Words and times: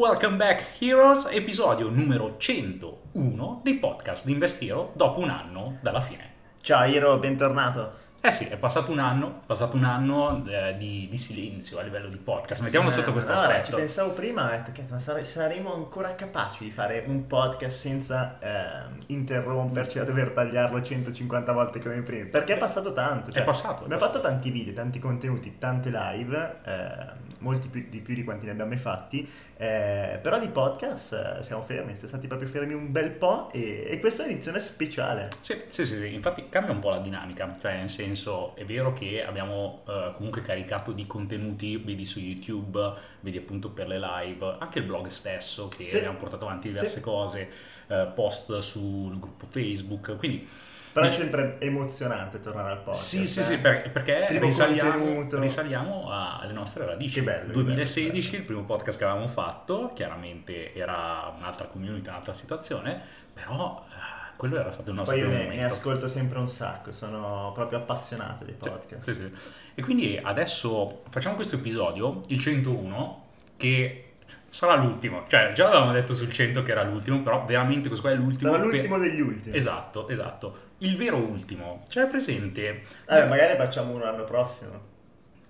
Welcome 0.00 0.36
back 0.36 0.80
Heroes, 0.80 1.26
episodio 1.30 1.90
numero 1.90 2.36
101 2.38 3.60
dei 3.62 3.74
podcast 3.74 4.24
di 4.24 4.32
Investiro 4.32 4.92
dopo 4.94 5.20
un 5.20 5.28
anno 5.28 5.76
dalla 5.82 6.00
fine. 6.00 6.30
Ciao 6.62 6.86
Hiro, 6.86 7.18
bentornato. 7.18 8.08
Eh 8.22 8.30
sì, 8.30 8.44
è 8.46 8.56
passato 8.56 8.90
un 8.92 8.98
anno, 8.98 9.40
è 9.42 9.46
passato 9.46 9.76
un 9.76 9.84
anno 9.84 10.42
eh, 10.46 10.74
di, 10.78 11.06
di 11.10 11.16
silenzio 11.18 11.78
a 11.78 11.82
livello 11.82 12.08
di 12.08 12.16
podcast, 12.16 12.62
mettiamolo 12.62 12.90
Sì, 12.90 13.00
sotto 13.00 13.12
questo 13.12 13.32
allora, 13.32 13.48
aspetto. 13.48 13.70
Ci 13.72 13.74
pensavo 13.76 14.12
prima, 14.12 14.46
ho 14.46 14.50
detto 14.50 14.72
che 14.72 14.84
sare- 14.96 15.24
saremo 15.24 15.74
ancora 15.74 16.14
capaci 16.14 16.64
di 16.64 16.70
fare 16.70 17.04
un 17.06 17.26
podcast 17.26 17.78
senza 17.78 18.38
ehm, 18.40 19.02
interromperci 19.08 19.98
a 19.98 20.04
dover 20.04 20.30
tagliarlo 20.30 20.80
150 20.82 21.52
volte 21.52 21.78
come 21.80 22.00
prima. 22.00 22.26
Perché 22.30 22.54
è 22.54 22.58
passato 22.58 22.92
tanto. 22.94 23.30
cioè, 23.32 23.42
È 23.42 23.44
passato, 23.44 23.82
è 23.82 23.84
Abbiamo 23.84 24.00
passato. 24.00 24.12
fatto 24.18 24.20
tanti 24.20 24.50
video, 24.50 24.72
tanti 24.72 24.98
contenuti, 24.98 25.58
tante 25.58 25.90
live, 25.90 26.56
ehm, 26.64 27.12
molti 27.40 27.68
più, 27.68 27.84
di 27.90 28.00
più 28.00 28.14
di 28.14 28.24
quanti 28.24 28.46
ne 28.46 28.52
abbiamo 28.52 28.70
mai 28.70 28.78
fatti. 28.78 29.28
eh, 29.56 30.18
però 30.22 30.38
di 30.38 30.48
podcast 30.48 31.12
eh, 31.12 31.42
siamo 31.42 31.62
fermi, 31.62 31.92
siamo 31.92 32.08
stati 32.08 32.26
proprio 32.26 32.48
fermi 32.48 32.72
un 32.72 32.90
bel 32.90 33.10
po' 33.10 33.50
e, 33.52 33.86
e 33.90 34.00
questa 34.00 34.22
è 34.22 34.26
un'edizione 34.26 34.58
speciale. 34.60 35.28
Sì, 35.42 35.54
sì, 35.68 35.84
sì, 35.84 35.96
sì, 35.98 36.14
infatti 36.14 36.48
cambia 36.48 36.72
un 36.72 36.80
po' 36.80 36.88
la 36.90 36.98
dinamica, 37.00 37.56
cioè 37.60 37.76
nel 37.76 37.90
senso 37.90 38.54
è 38.56 38.64
vero 38.64 38.92
che 38.94 39.22
abbiamo 39.24 39.82
eh, 39.88 40.12
comunque 40.16 40.40
caricato 40.42 40.92
di 40.92 41.06
contenuti, 41.06 41.76
vedi 41.76 42.04
su 42.06 42.20
YouTube, 42.20 42.92
vedi 43.20 43.36
appunto 43.38 43.70
per 43.70 43.86
le 43.88 43.98
live, 43.98 44.56
anche 44.58 44.78
il 44.78 44.84
blog 44.86 45.06
stesso 45.08 45.68
che 45.68 45.88
Sì. 45.90 45.96
abbiamo 45.96 46.16
portato 46.16 46.46
avanti 46.46 46.68
diverse 46.68 46.94
Sì. 46.96 47.00
cose, 47.00 47.48
eh, 47.88 48.08
post 48.14 48.56
sul 48.58 49.18
gruppo 49.18 49.46
Facebook, 49.50 50.16
quindi 50.16 50.48
Però 50.92 51.06
è 51.06 51.10
sempre 51.10 51.56
emozionante 51.60 52.40
tornare 52.40 52.70
al 52.72 52.78
podcast. 52.78 53.00
Sì, 53.04 53.26
sì, 53.26 53.40
eh. 53.40 53.42
sì, 53.42 53.58
per- 53.58 53.90
perché 53.90 54.26
risaliamo, 54.38 55.26
risaliamo 55.38 56.08
alle 56.10 56.52
nostre 56.52 56.84
radici. 56.84 57.14
Che 57.20 57.22
bello, 57.22 57.46
che 57.46 57.52
2016, 57.52 58.28
bello. 58.30 58.40
il 58.40 58.46
primo 58.46 58.64
podcast 58.64 58.98
che 58.98 59.04
avevamo 59.04 59.28
fatto, 59.28 59.92
chiaramente 59.94 60.74
era 60.74 61.32
un'altra 61.36 61.66
community, 61.66 62.08
un'altra 62.08 62.32
situazione, 62.34 63.00
però 63.32 63.84
eh, 63.88 64.36
quello 64.36 64.58
era 64.58 64.72
stato 64.72 64.90
il 64.90 64.96
nostro 64.96 65.16
Poi 65.16 65.24
io 65.24 65.30
ne, 65.30 65.64
ascolto 65.64 66.08
sempre 66.08 66.38
un 66.38 66.48
sacco, 66.48 66.92
sono 66.92 67.52
proprio 67.54 67.78
appassionato 67.78 68.44
dei 68.44 68.56
Sì, 68.60 68.68
podcast. 68.68 69.02
sì, 69.04 69.14
sì. 69.14 69.32
E 69.76 69.82
quindi 69.82 70.18
adesso 70.20 70.98
facciamo 71.10 71.36
questo 71.36 71.54
episodio, 71.54 72.20
il 72.28 72.40
101, 72.40 73.26
che 73.56 74.12
sarà 74.50 74.74
l'ultimo. 74.74 75.24
Cioè, 75.28 75.52
già 75.52 75.64
l'avevamo 75.68 75.92
detto 75.92 76.14
sul 76.14 76.32
100 76.32 76.62
che 76.64 76.72
era 76.72 76.82
l'ultimo, 76.82 77.22
però 77.22 77.44
veramente 77.44 77.86
questo 77.88 78.06
qua 78.06 78.14
è 78.14 78.18
l'ultimo. 78.18 78.50
Sarà 78.50 78.62
per- 78.64 78.72
l'ultimo 78.72 78.98
degli 78.98 79.20
ultimi. 79.20 79.56
Esatto, 79.56 80.08
esatto. 80.08 80.68
Il 80.82 80.96
vero 80.96 81.16
ultimo. 81.16 81.82
C'è 81.88 82.06
presente? 82.06 82.82
Eh, 83.08 83.26
magari 83.26 83.56
facciamo 83.56 83.94
uno 83.94 84.04
l'anno 84.04 84.24
prossimo. 84.24 84.88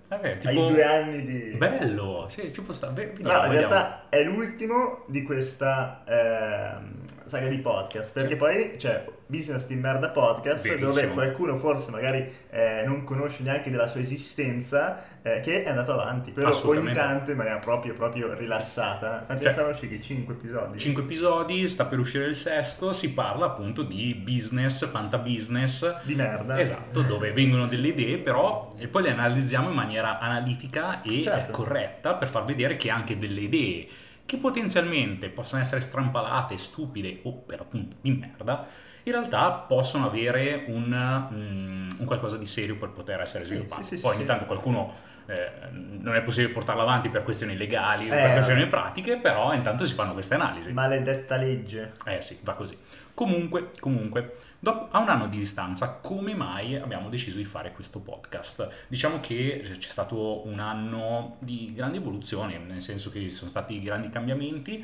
Vabbè, 0.09 0.39
Hai 0.43 0.53
tipo... 0.53 0.67
due 0.67 0.83
anni 0.83 1.25
di... 1.25 1.55
Bello, 1.57 2.27
sì, 2.29 2.51
ci 2.53 2.61
può 2.61 2.73
stare. 2.73 3.13
No, 3.19 3.45
in 3.45 3.51
realtà 3.51 4.09
è 4.09 4.23
l'ultimo 4.23 5.05
di 5.07 5.23
questa 5.23 6.03
ehm, 6.05 7.05
saga 7.31 7.47
di 7.47 7.59
podcast, 7.59 8.11
perché 8.11 8.35
poi 8.35 8.73
c'è 8.75 9.05
Business 9.25 9.65
di 9.65 9.75
Merda 9.75 10.09
Podcast, 10.09 10.63
Verissimo. 10.63 10.89
dove 10.89 11.07
qualcuno 11.13 11.57
forse 11.57 11.89
magari 11.89 12.29
eh, 12.49 12.83
non 12.85 13.05
conosce 13.05 13.41
neanche 13.43 13.71
della 13.71 13.87
sua 13.87 14.01
esistenza, 14.01 15.01
eh, 15.21 15.39
che 15.39 15.63
è 15.63 15.69
andato 15.69 15.93
avanti, 15.93 16.31
però 16.31 16.51
ogni 16.65 16.91
tanto 16.91 17.31
in 17.31 17.37
maniera 17.37 17.59
proprio, 17.59 17.93
proprio 17.93 18.33
rilassata. 18.33 19.23
Quanti 19.25 19.43
Cioè, 19.45 19.53
stanno 19.53 19.69
usciti? 19.69 20.01
5 20.01 20.33
episodi? 20.33 20.77
5 20.77 21.03
episodi, 21.03 21.67
sta 21.69 21.85
per 21.85 21.99
uscire 21.99 22.25
il 22.25 22.35
sesto, 22.35 22.91
si 22.91 23.13
parla 23.13 23.45
appunto 23.45 23.83
di 23.83 24.13
business, 24.13 24.85
fantabusiness. 24.89 26.03
Di 26.03 26.15
merda. 26.15 26.59
Esatto, 26.59 27.01
dove 27.01 27.31
vengono 27.31 27.67
delle 27.67 27.87
idee, 27.87 28.17
però 28.17 28.73
e 28.77 28.87
poi 28.89 29.03
le 29.03 29.11
analizziamo 29.11 29.69
in 29.69 29.75
maniera 29.75 30.19
analitica 30.19 31.01
e 31.01 31.21
Certo. 31.23 31.49
eh, 31.49 31.51
corretta 31.53 32.15
per 32.15 32.27
far 32.27 32.43
vedere 32.43 32.75
che 32.75 32.89
anche 32.89 33.17
delle 33.17 33.39
idee 33.39 33.87
che 34.31 34.37
potenzialmente 34.37 35.27
possono 35.27 35.61
essere 35.61 35.81
strampalate, 35.81 36.55
stupide 36.55 37.19
o 37.23 37.33
per 37.33 37.59
appunto 37.59 37.97
di 37.99 38.11
merda, 38.11 38.65
in 39.03 39.11
realtà 39.11 39.51
possono 39.51 40.05
avere 40.05 40.63
un, 40.67 41.27
mm, 41.33 41.89
un 41.99 42.05
qualcosa 42.05 42.37
di 42.37 42.45
serio 42.45 42.77
per 42.77 42.91
poter 42.91 43.19
essere 43.19 43.43
Sì, 43.43 43.49
sviluppate. 43.49 43.83
sì, 43.83 43.97
sì, 43.97 44.01
poi 44.01 44.15
ogni 44.15 44.23
tanto 44.23 44.45
qualcuno 44.45 44.93
eh, 45.25 45.51
non 45.71 46.15
è 46.15 46.21
possibile 46.21 46.53
portarlo 46.53 46.81
avanti 46.81 47.09
per 47.09 47.23
questioni 47.23 47.57
legali 47.57 48.05
Eh, 48.05 48.09
per 48.09 48.31
questioni 48.31 48.67
pratiche, 48.67 49.17
però 49.17 49.53
intanto 49.53 49.85
si 49.85 49.93
fanno 49.93 50.13
queste 50.13 50.35
analisi. 50.35 50.71
Maledetta 50.71 51.35
legge. 51.35 51.91
Eh 52.05 52.21
sì, 52.21 52.39
va 52.41 52.53
così. 52.53 52.77
Comunque, 53.13 53.71
comunque, 53.79 54.35
dopo, 54.59 54.87
a 54.91 54.99
un 54.99 55.09
anno 55.09 55.27
di 55.27 55.37
distanza, 55.37 55.89
come 56.01 56.33
mai 56.33 56.75
abbiamo 56.75 57.09
deciso 57.09 57.37
di 57.37 57.45
fare 57.45 57.71
questo 57.71 57.99
podcast? 57.99 58.69
Diciamo 58.87 59.19
che 59.19 59.75
c'è 59.77 59.89
stato 59.89 60.45
un 60.47 60.59
anno 60.59 61.37
di 61.39 61.73
grande 61.75 61.97
evoluzione, 61.97 62.57
nel 62.57 62.81
senso 62.81 63.11
che 63.11 63.19
ci 63.19 63.31
sono 63.31 63.49
stati 63.49 63.81
grandi 63.81 64.09
cambiamenti, 64.09 64.83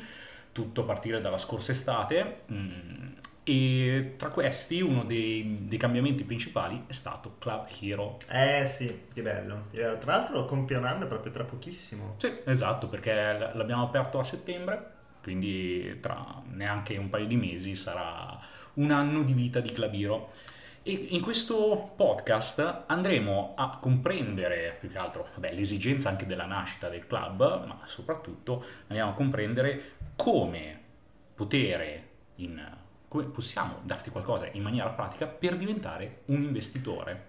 tutto 0.52 0.82
a 0.82 0.84
partire 0.84 1.20
dalla 1.20 1.38
scorsa 1.38 1.72
estate, 1.72 2.42
mm, 2.52 3.06
e 3.44 4.14
tra 4.18 4.28
questi 4.28 4.82
uno 4.82 5.04
dei, 5.04 5.56
dei 5.62 5.78
cambiamenti 5.78 6.22
principali 6.24 6.84
è 6.86 6.92
stato 6.92 7.36
Club 7.38 7.66
Hero. 7.80 8.18
Eh 8.28 8.66
sì, 8.66 9.04
che 9.12 9.22
bello. 9.22 9.68
Eh, 9.70 9.96
Tra 9.98 10.16
l'altro 10.16 10.44
compie 10.44 10.76
un 10.76 10.84
anno 10.84 11.06
proprio 11.06 11.32
tra 11.32 11.44
pochissimo. 11.44 12.16
Sì, 12.18 12.30
esatto, 12.44 12.88
perché 12.88 13.14
l'abbiamo 13.54 13.84
aperto 13.84 14.18
a 14.18 14.24
settembre, 14.24 14.96
quindi 15.28 15.98
tra 16.00 16.42
neanche 16.52 16.96
un 16.96 17.10
paio 17.10 17.26
di 17.26 17.36
mesi 17.36 17.74
sarà 17.74 18.40
un 18.74 18.90
anno 18.90 19.22
di 19.22 19.34
vita 19.34 19.60
di 19.60 19.70
Club 19.72 19.92
E 20.84 20.92
in 21.10 21.20
questo 21.20 21.92
podcast 21.94 22.84
andremo 22.86 23.52
a 23.54 23.76
comprendere 23.78 24.78
più 24.80 24.88
che 24.88 24.96
altro 24.96 25.28
vabbè, 25.34 25.52
l'esigenza 25.52 26.08
anche 26.08 26.24
della 26.24 26.46
nascita 26.46 26.88
del 26.88 27.06
club, 27.06 27.66
ma 27.66 27.80
soprattutto 27.84 28.64
andiamo 28.86 29.10
a 29.10 29.14
comprendere 29.14 29.96
come 30.16 30.80
potere 31.34 32.08
in 32.36 32.76
come 33.06 33.24
possiamo 33.24 33.80
darti 33.82 34.08
qualcosa 34.08 34.48
in 34.52 34.62
maniera 34.62 34.88
pratica 34.88 35.26
per 35.26 35.58
diventare 35.58 36.22
un 36.26 36.42
investitore. 36.42 37.27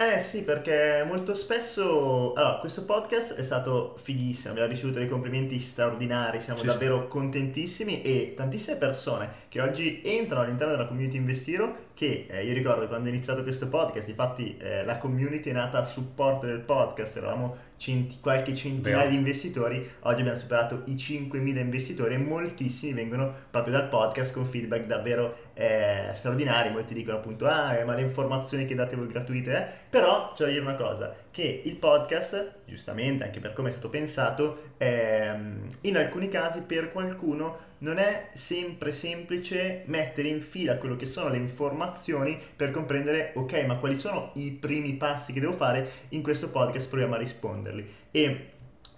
Eh 0.00 0.20
sì, 0.20 0.44
perché 0.44 1.02
molto 1.04 1.34
spesso... 1.34 2.32
Allora, 2.34 2.58
questo 2.58 2.84
podcast 2.84 3.34
è 3.34 3.42
stato 3.42 3.96
fighissimo, 4.00 4.52
abbiamo 4.52 4.70
ricevuto 4.70 5.00
dei 5.00 5.08
complimenti 5.08 5.58
straordinari, 5.58 6.40
siamo 6.40 6.60
Sì, 6.60 6.66
davvero 6.66 7.08
contentissimi 7.08 8.02
e 8.02 8.34
tantissime 8.36 8.76
persone 8.76 9.28
che 9.48 9.60
oggi 9.60 10.00
entrano 10.04 10.44
all'interno 10.44 10.74
della 10.74 10.86
community 10.86 11.16
Investiro 11.16 11.86
che 11.98 12.26
eh, 12.30 12.44
io 12.44 12.54
ricordo 12.54 12.86
quando 12.86 13.08
ho 13.08 13.12
iniziato 13.12 13.42
questo 13.42 13.66
podcast, 13.66 14.06
infatti 14.06 14.56
eh, 14.58 14.84
la 14.84 14.98
community 14.98 15.50
è 15.50 15.52
nata 15.52 15.78
a 15.78 15.84
supporto 15.84 16.46
del 16.46 16.60
podcast, 16.60 17.16
eravamo 17.16 17.56
centi- 17.76 18.20
qualche 18.20 18.54
centinaia 18.54 18.98
Vero. 18.98 19.10
di 19.10 19.16
investitori, 19.16 19.78
oggi 20.02 20.20
abbiamo 20.20 20.38
superato 20.38 20.82
i 20.84 20.94
5.000 20.94 21.58
investitori 21.58 22.14
e 22.14 22.18
moltissimi 22.18 22.92
vengono 22.92 23.34
proprio 23.50 23.72
dal 23.72 23.88
podcast 23.88 24.32
con 24.32 24.46
feedback 24.46 24.86
davvero 24.86 25.34
eh, 25.54 26.12
straordinari, 26.14 26.70
molti 26.70 26.94
dicono 26.94 27.16
appunto 27.16 27.46
ah 27.48 27.74
eh, 27.74 27.82
ma 27.82 27.94
le 27.94 28.02
informazioni 28.02 28.64
che 28.64 28.76
date 28.76 28.94
voi 28.94 29.08
gratuite, 29.08 29.56
eh?" 29.56 29.68
però 29.90 30.30
c'è 30.36 30.44
da 30.44 30.50
dire 30.50 30.62
una 30.62 30.76
cosa, 30.76 31.12
che 31.32 31.62
il 31.64 31.74
podcast, 31.74 32.58
giustamente 32.64 33.24
anche 33.24 33.40
per 33.40 33.52
come 33.52 33.70
è 33.70 33.72
stato 33.72 33.88
pensato, 33.88 34.74
ehm, 34.76 35.66
in 35.80 35.96
alcuni 35.96 36.28
casi 36.28 36.60
per 36.60 36.92
qualcuno 36.92 37.67
non 37.78 37.98
è 37.98 38.30
sempre 38.34 38.92
semplice 38.92 39.82
mettere 39.86 40.28
in 40.28 40.40
fila 40.40 40.78
quello 40.78 40.96
che 40.96 41.06
sono 41.06 41.28
le 41.28 41.36
informazioni 41.36 42.38
per 42.56 42.70
comprendere, 42.70 43.32
ok, 43.34 43.64
ma 43.66 43.76
quali 43.76 43.96
sono 43.96 44.32
i 44.34 44.50
primi 44.50 44.94
passi 44.94 45.32
che 45.32 45.40
devo 45.40 45.52
fare 45.52 45.88
in 46.10 46.22
questo 46.22 46.48
podcast, 46.48 46.88
proviamo 46.88 47.14
a 47.14 47.18
risponderli. 47.18 47.88
E 48.10 48.50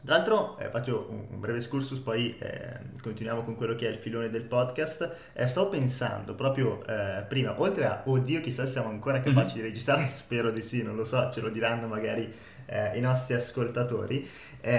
tra 0.05 0.17
l'altro 0.17 0.59
eh, 0.59 0.69
faccio 0.69 1.07
un, 1.11 1.27
un 1.31 1.41
breve 1.41 1.59
excursus, 1.59 1.99
poi 1.99 2.37
eh, 2.39 2.79
continuiamo 3.03 3.43
con 3.43 3.57
quello 3.57 3.75
che 3.75 3.87
è 3.87 3.91
il 3.91 3.99
filone 3.99 4.31
del 4.31 4.43
podcast. 4.43 5.17
Eh, 5.33 5.47
stavo 5.47 5.69
pensando 5.69 6.35
proprio 6.35 6.85
eh, 6.87 7.25
prima, 7.29 7.61
oltre 7.61 7.85
a, 7.85 8.03
oddio, 8.05 8.41
chissà 8.41 8.65
se 8.65 8.73
siamo 8.73 8.89
ancora 8.89 9.21
capaci 9.21 9.57
di 9.57 9.61
registrare, 9.63 10.07
spero 10.13 10.51
di 10.51 10.63
sì, 10.63 10.83
non 10.83 10.97
lo 10.97 11.05
so, 11.05 11.31
ce 11.31 11.41
lo 11.41 11.51
diranno 11.51 11.87
magari 11.87 12.33
eh, 12.67 12.97
i 12.97 13.01
nostri 13.01 13.35
ascoltatori, 13.35 14.27
eh, 14.61 14.79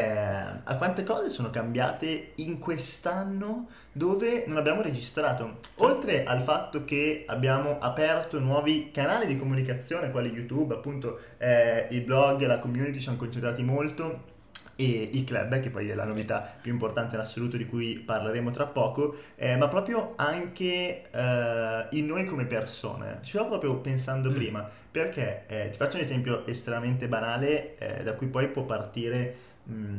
a 0.63 0.75
quante 0.78 1.04
cose 1.04 1.30
sono 1.30 1.50
cambiate 1.50 2.31
in 2.36 2.57
quest'anno 2.57 3.68
dove 3.92 4.45
non 4.48 4.57
abbiamo 4.57 4.81
registrato. 4.81 5.60
Oltre 5.78 6.24
al 6.24 6.42
fatto 6.42 6.86
che 6.86 7.25
abbiamo 7.28 7.80
aperto 7.80 8.40
nuovi 8.40 8.90
canali 8.92 9.28
di 9.28 9.36
comunicazione, 9.36 10.10
quali 10.10 10.31
YouTube, 10.31 10.74
appunto 10.74 11.19
eh, 11.38 11.88
il 11.92 12.01
blog, 12.01 12.45
la 12.45 12.60
community 12.60 13.00
ci 13.00 13.10
hanno 13.10 13.18
concentrati 13.18 13.62
molto 13.63 14.40
e 14.75 15.09
il 15.13 15.23
club, 15.23 15.59
che 15.59 15.69
poi 15.69 15.89
è 15.89 15.94
la 15.95 16.06
novità 16.06 16.47
più 16.62 16.71
importante 16.71 17.15
in 17.15 17.21
assoluto 17.21 17.57
di 17.57 17.65
cui 17.65 18.00
parleremo 18.00 18.51
tra 18.51 18.65
poco, 18.68 19.15
eh, 19.35 19.56
ma 19.57 19.68
proprio 19.68 20.13
anche 20.15 21.09
eh, 21.12 21.88
in 21.91 22.06
noi 22.06 22.25
come 22.25 22.45
persone. 22.45 23.19
Ci 23.21 23.31
stavo 23.31 23.50
proprio 23.50 23.75
pensando 23.77 24.31
Mm. 24.31 24.33
prima, 24.33 24.68
perché 24.91 25.45
eh, 25.47 25.69
ti 25.71 25.77
faccio 25.77 25.97
un 25.97 26.03
esempio 26.03 26.45
estremamente 26.47 27.07
banale 27.07 27.77
eh, 27.77 28.03
da 28.03 28.13
cui 28.13 28.27
poi 28.27 28.47
può 28.50 28.63
partire 28.63 29.35
mh, 29.63 29.97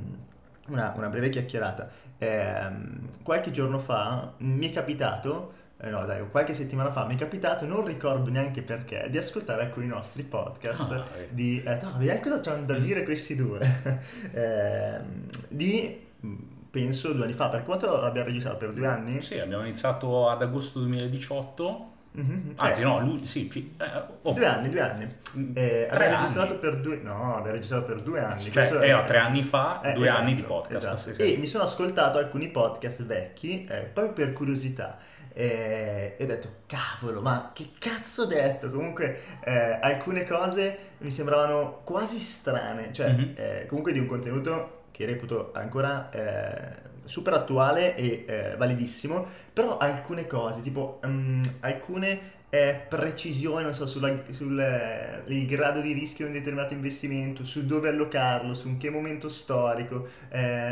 una, 0.69 0.93
una 0.97 1.09
breve 1.09 1.29
chiacchierata. 1.29 1.91
Ehm, 2.19 3.09
qualche 3.23 3.51
giorno 3.51 3.79
fa 3.79 4.33
mi 4.39 4.69
è 4.69 4.73
capitato 4.73 5.61
eh 5.85 5.91
no, 5.91 6.05
dai, 6.07 6.23
qualche 6.31 6.55
settimana 6.55 6.91
fa 6.93 7.05
mi 7.07 7.15
è 7.15 7.19
capitato, 7.19 7.67
non 7.67 7.85
ricordo 7.85 8.31
neanche 8.31 8.63
perché, 8.63 9.09
di 9.11 9.19
ascoltare 9.19 9.63
alcuni 9.63 9.87
nostri 9.89 10.23
podcast 10.23 10.91
eh. 10.93 11.29
di... 11.31 11.61
Eh, 11.65 11.79
no, 11.83 11.95
vediamo 11.97 12.21
cosa 12.21 12.41
c'hanno 12.41 12.65
da 12.67 12.79
dire 12.79 13.03
questi 13.03 13.35
due. 13.35 13.61
Ehm, 14.33 15.25
di 15.49 16.01
mh, 16.21 16.35
penso 16.71 17.13
due 17.13 17.25
anni 17.25 17.33
fa. 17.33 17.49
Per 17.49 17.65
quanto 17.65 18.01
abbiamo 18.01 18.29
registrato? 18.29 18.59
Per 18.59 18.73
due 18.73 18.87
anni? 18.87 19.21
Sì, 19.23 19.39
abbiamo 19.39 19.63
iniziato 19.65 20.29
ad 20.29 20.41
agosto 20.43 20.79
2018. 20.81 21.91
Mhm. 22.15 22.53
Anzi, 22.57 22.83
Eh, 22.83 22.85
no, 22.85 23.01
lui, 23.01 23.27
sì, 23.27 23.49
fi- 23.49 23.75
eh, 23.79 23.85
oh, 24.23 24.33
Due 24.33 24.47
anni, 24.47 24.69
due 24.69 24.81
anni. 24.83 25.09
Mm, 25.37 25.51
Eh, 25.57 25.89
abbiamo 25.91 26.17
registrato 26.17 26.59
per 26.59 26.77
due... 26.81 27.01
No, 27.03 27.37
abbiamo 27.37 27.57
registrato 27.57 27.87
per 27.87 28.03
due 28.03 28.21
anni. 28.21 28.41
Cioè, 28.43 28.53
Questo 28.53 28.81
era 28.81 29.03
tre 29.05 29.19
anni 29.19 29.43
fa, 29.43 29.81
Eh, 29.83 29.93
due 29.95 30.05
esatto, 30.07 30.21
anni 30.21 30.35
di 30.35 30.43
podcast. 30.43 30.87
esatto. 30.87 31.13
sì, 31.13 31.15
sì. 31.15 31.35
E 31.35 31.37
mi 31.39 31.47
sono 31.47 31.65
ascoltato 31.65 32.19
alcuni 32.19 32.49
podcast 32.49 33.03
vecchi, 33.05 33.65
eh, 33.65 33.91
proprio 33.93 34.13
per 34.27 34.33
curiosità. 34.35 34.99
E 35.35 36.17
ho 36.21 36.27
detto, 36.27 36.49
cavolo, 36.67 37.21
ma 37.23 37.53
che 37.55 37.71
cazzo 37.79 38.23
ho 38.23 38.27
detto? 38.27 38.71
Comunque, 38.71 39.41
eh, 39.45 39.79
alcune 39.81 40.25
cose 40.25 40.79
mi 40.99 41.11
sembravano 41.11 41.81
quasi 41.85 42.19
strane. 42.19 42.93
Cioè, 42.93 43.09
Mhm. 43.11 43.33
eh, 43.37 43.67
comunque 43.69 43.93
di 43.93 43.99
un 43.99 44.07
contenuto 44.07 44.81
che 44.91 45.07
reputo 45.07 45.51
ancora 45.55 46.11
eh, 46.11 46.91
super 47.05 47.33
attuale 47.35 47.95
e 47.97 48.25
eh, 48.27 48.55
validissimo. 48.57 49.27
Però 49.53 49.79
alcune 49.79 50.27
cose, 50.27 50.61
tipo 50.63 51.01
mm, 51.07 51.43
alcune 51.61 52.41
eh, 52.55 52.79
precisioni, 52.87 53.65
non 53.65 53.73
so, 53.75 53.87
sulla- 53.87 54.25
sul 54.33 54.59
eh, 54.61 55.23
il 55.27 55.47
grado 55.47 55.81
di 55.81 55.93
rischio 55.95 56.27
di 56.27 56.33
un 56.33 56.39
determinato 56.39 56.75
investimento, 56.75 57.45
su 57.47 57.65
dove 57.65 57.89
allocarlo, 57.89 58.53
su 58.55 58.69
in 58.69 58.77
che 58.79 58.91
momento 58.91 59.29
storico, 59.31 60.07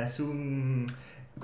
su... 0.07 0.85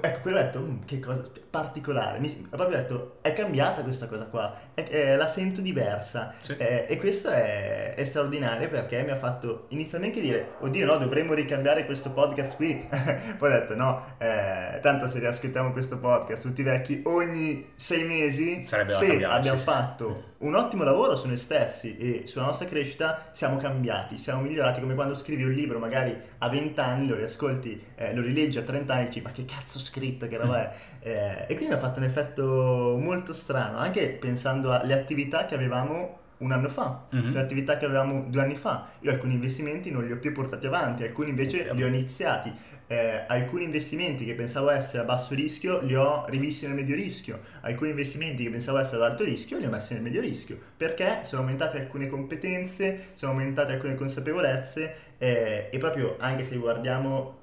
Ecco, 0.01 0.21
quello 0.21 0.39
ho 0.39 0.43
detto, 0.43 0.61
"Mm, 0.61 0.83
che 0.85 1.01
cosa 1.01 1.23
particolare. 1.51 2.19
Mi, 2.19 2.47
ho 2.51 2.57
proprio 2.57 2.77
detto, 2.79 3.17
è 3.23 3.33
cambiata 3.33 3.83
questa 3.83 4.07
cosa 4.07 4.25
qua, 4.25 4.55
è- 4.75 4.85
è- 4.87 5.17
la 5.17 5.27
sento 5.27 5.61
diversa. 5.63 6.35
Sì. 6.41 6.55
Eh, 6.59 6.85
e 6.89 6.99
questo 6.99 7.31
è, 7.31 7.95
è 7.95 8.05
straordinario 8.05 8.69
perché 8.69 9.03
mi 9.03 9.11
ha 9.11 9.17
fatto 9.17 9.65
inizialmente 9.71 10.21
dire, 10.21 10.49
oddio 10.61 10.85
no, 10.85 10.97
dovremmo 10.99 11.33
ricambiare 11.33 11.87
questo 11.87 12.11
podcast 12.11 12.57
qui. 12.57 12.87
Poi 13.39 13.51
ho 13.51 13.53
detto, 13.53 13.75
no, 13.75 14.03
eh, 14.19 14.79
tanto 14.83 15.09
se 15.09 15.19
riascoltiamo 15.19 15.73
questo 15.73 15.97
podcast 15.99 16.43
tutti 16.43 16.63
vecchi 16.63 17.01
ogni 17.07 17.73
sei 17.77 18.05
mesi, 18.05 18.67
Sarebbe 18.67 18.93
se 18.93 19.25
abbiamo 19.25 19.59
fatto 19.59 20.35
un 20.39 20.55
ottimo 20.55 20.83
lavoro 20.83 21.17
su 21.17 21.27
noi 21.27 21.37
stessi 21.37 21.97
e 21.97 22.23
sulla 22.27 22.47
nostra 22.47 22.67
crescita, 22.67 23.29
siamo 23.33 23.57
cambiati, 23.57 24.17
siamo 24.17 24.43
migliorati, 24.43 24.81
come 24.81 24.95
quando 24.95 25.15
scrivi 25.15 25.45
un 25.45 25.53
libro 25.53 25.79
magari 25.79 26.15
a 26.39 26.49
20 26.49 26.81
anni, 26.81 27.07
lo 27.07 27.15
riascolti, 27.15 27.83
eh, 27.95 28.15
lo 28.15 28.21
rileggi 28.21 28.59
a 28.59 28.63
30 28.63 28.93
anni 28.93 29.05
e 29.05 29.07
dici, 29.09 29.21
ma 29.23 29.31
che 29.31 29.45
cazzo 29.45 29.79
ho 29.79 29.81
scritto, 29.81 30.29
che 30.29 30.37
roba 30.37 30.71
è? 30.71 30.77
Eh, 31.01 31.43
e 31.43 31.55
quindi 31.55 31.69
mi 31.69 31.75
ha 31.75 31.79
fatto 31.79 32.01
un 32.01 32.05
effetto 32.05 32.99
molto 33.01 33.33
strano, 33.33 33.79
anche 33.79 34.09
pensando 34.11 34.73
alle 34.73 34.95
attività 34.95 35.47
che 35.47 35.55
avevamo 35.55 36.25
un 36.39 36.53
anno 36.53 36.69
fa, 36.69 37.05
Mhm. 37.11 37.33
le 37.33 37.41
attività 37.41 37.77
che 37.79 37.85
avevamo 37.87 38.27
due 38.29 38.43
anni 38.43 38.57
fa. 38.57 38.89
Io 39.01 39.11
alcuni 39.11 39.35
investimenti 39.35 39.91
non 39.91 40.05
li 40.05 40.13
ho 40.13 40.19
più 40.19 40.33
portati 40.33 40.67
avanti, 40.67 41.03
alcuni 41.05 41.31
invece 41.31 41.69
Ok. 41.71 41.75
li 41.77 41.83
ho 41.83 41.87
iniziati. 41.87 42.53
Eh, 42.89 43.25
alcuni 43.27 43.65
investimenti 43.65 44.25
che 44.25 44.35
pensavo 44.35 44.71
essere 44.71 45.03
a 45.03 45.07
basso 45.07 45.35
rischio 45.35 45.81
li 45.81 45.95
ho 45.97 46.25
rivisti 46.29 46.67
nel 46.67 46.77
medio 46.77 46.95
rischio, 46.95 47.41
alcuni 47.63 47.91
investimenti 47.91 48.45
che 48.45 48.51
pensavo 48.51 48.79
essere 48.79 49.03
ad 49.03 49.11
alto 49.11 49.25
rischio 49.25 49.59
li 49.59 49.67
ho 49.67 49.71
messi 49.71 49.93
nel 49.95 50.03
medio 50.03 50.21
rischio, 50.21 50.57
perché 50.77 51.21
sono 51.25 51.41
aumentate 51.43 51.79
alcune 51.81 52.07
competenze, 52.07 53.07
sono 53.15 53.33
aumentate 53.33 53.73
alcune 53.73 53.97
consapevolezze 53.97 54.95
eh, 55.19 55.69
e 55.73 55.79
proprio 55.79 56.17
anche 56.21 56.45
se 56.45 56.57
guardiamo 56.57 57.39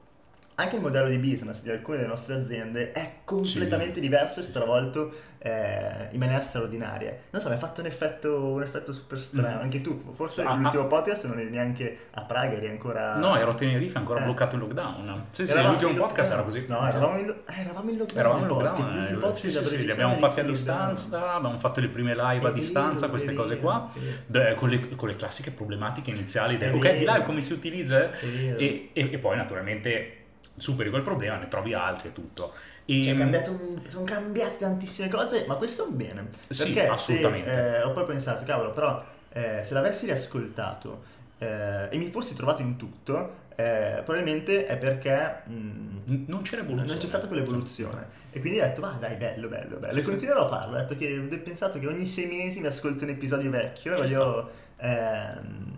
anche 0.56 0.76
il 0.76 0.82
modello 0.82 1.10
di 1.10 1.18
business 1.18 1.62
di 1.62 1.70
alcune 1.72 1.98
delle 1.98 2.10
nostre 2.10 2.36
aziende 2.36 2.92
è 2.92 3.12
completamente 3.24 4.00
diverso 4.00 4.40
e 4.40 4.44
stravolto 4.44 5.12
eh, 5.46 6.08
in 6.12 6.20
maniera 6.20 6.40
straordinaria. 6.42 7.14
Non 7.32 7.42
so, 7.42 7.50
mi 7.50 7.56
ha 7.56 7.58
fatto 7.58 7.82
un 7.82 7.88
effetto, 7.88 8.46
un 8.46 8.62
effetto 8.62 8.94
super 8.94 9.20
strano. 9.20 9.58
Mhm. 9.58 9.62
Anche 9.64 9.82
tu, 9.82 10.00
forse 10.14 10.42
Ah, 10.44 10.54
l'ultimo 10.56 10.88
podcast 10.88 11.26
non 11.26 11.38
eri 11.40 11.50
neanche 11.50 11.98
a 12.12 12.22
Praga, 12.22 12.56
eri 12.56 12.68
ancora... 12.70 13.16
No, 13.18 13.36
ero 13.36 13.52
a 13.52 13.54
Tenerife, 13.56 13.98
ancora 13.98 14.22
Eh. 14.22 14.24
bloccato 14.24 14.56
in 14.56 14.62
lockdown. 14.62 15.26
Sì, 15.30 15.46
sì, 15.46 15.62
l'ultimo 15.62 15.94
podcast 15.96 16.32
era 16.32 16.42
così. 16.44 16.66
No, 16.68 16.90
Sì. 16.90 16.96
eravamo 16.96 17.18
in, 17.20 17.26
lo- 17.26 17.44
eh, 17.48 17.60
eravamo 17.62 17.90
in 17.90 17.98
lockdown. 17.98 18.20
Eravamo 18.20 18.42
in 18.42 18.48
lockdown, 18.48 19.08
eh, 19.10 19.14
podcast 19.16 19.42
sì, 19.42 19.66
sì, 19.66 19.76
sì, 19.76 19.86
li 19.86 19.92
abbiamo 19.92 20.16
fatti 20.18 20.40
a 20.40 20.44
distanza, 20.44 21.34
abbiamo 21.34 21.60
fatto 21.60 21.80
le 21.82 21.88
prime 21.90 22.16
live 22.16 22.48
a 22.48 22.50
È 22.50 22.54
distanza, 22.54 23.00
vero, 23.02 23.10
queste 23.10 23.32
è 23.32 23.34
cose 23.34 23.56
vero, 23.56 23.62
qua, 23.68 23.90
vero. 23.94 24.16
Beh, 24.28 24.54
con, 24.56 24.70
le, 24.70 24.96
con 24.96 25.08
le 25.10 25.16
classiche 25.18 25.52
problematiche 25.52 26.12
iniziali 26.12 26.58
del 26.58 26.74
ok, 26.74 26.80
vero. 26.82 26.98
di 27.00 27.06
live 27.06 27.24
come 27.26 27.42
si 27.42 27.52
utilizza? 27.52 27.98
Vero. 28.22 28.58
E, 28.60 28.90
e- 28.94 29.10
e 29.12 29.18
poi 29.18 29.36
naturalmente 29.36 30.20
superi 30.56 30.90
quel 30.90 31.02
problema, 31.02 31.38
ne 31.38 31.48
trovi 31.48 31.74
altri 31.74 32.10
e 32.10 32.14
tutto. 32.14 32.54
E, 32.86 33.04
Cioè, 33.04 33.16
cambiato 33.16 33.52
un- 33.52 33.82
sono 33.88 34.04
cambiate 34.06 34.58
tantissime 34.58 35.08
cose, 35.08 35.46
ma 35.48 35.56
questo 35.56 35.86
è 35.86 35.88
un 35.88 35.98
bene. 35.98 36.30
Sì, 36.50 36.64
Perché 36.64 36.88
assolutamente. 36.88 37.50
se, 37.50 37.78
eh, 37.78 37.82
ho 37.84 37.92
poi 37.92 38.06
pensato, 38.06 38.44
cavolo, 38.46 38.72
però 38.72 39.04
eh, 39.32 39.62
se 39.64 39.74
l'avessi 39.74 40.06
riascoltato 40.06 41.04
eh, 41.40 41.88
e 41.90 41.98
mi 41.98 42.10
fossi 42.12 42.36
trovato 42.36 42.62
in 42.62 42.76
tutto, 42.78 43.42
eh, 43.56 44.02
probabilmente 44.04 44.66
è 44.66 44.78
perché 44.78 45.42
mh, 45.46 45.52
n- 45.54 46.24
non 46.28 46.42
evoluzione. 46.52 46.86
non 46.86 46.98
c'è 46.98 47.08
stata 47.08 47.28
quell'evoluzione. 47.28 48.22
E 48.32 48.40
quindi 48.40 48.60
ho 48.60 48.64
detto, 48.64 48.82
va 48.82 48.98
dai, 49.00 49.16
bello, 49.16 49.48
bello, 49.48 49.78
bello. 49.78 49.94
Sì, 49.94 50.00
e 50.00 50.02
continuerò 50.02 50.46
a 50.46 50.50
farlo. 50.50 50.76
Ho 50.76 50.80
detto 50.80 50.96
che 50.96 51.18
ho 51.32 51.40
pensato 51.40 51.80
che 51.80 51.88
ogni 51.88 52.06
sei 52.06 52.26
mesi 52.26 52.60
mi 52.60 52.68
ascolto 52.68 53.04
un 53.04 53.12
episodio 53.12 53.50
vecchio 53.50 53.94
e 53.94 53.98
voglio 53.98 54.50
ehm, 54.78 55.72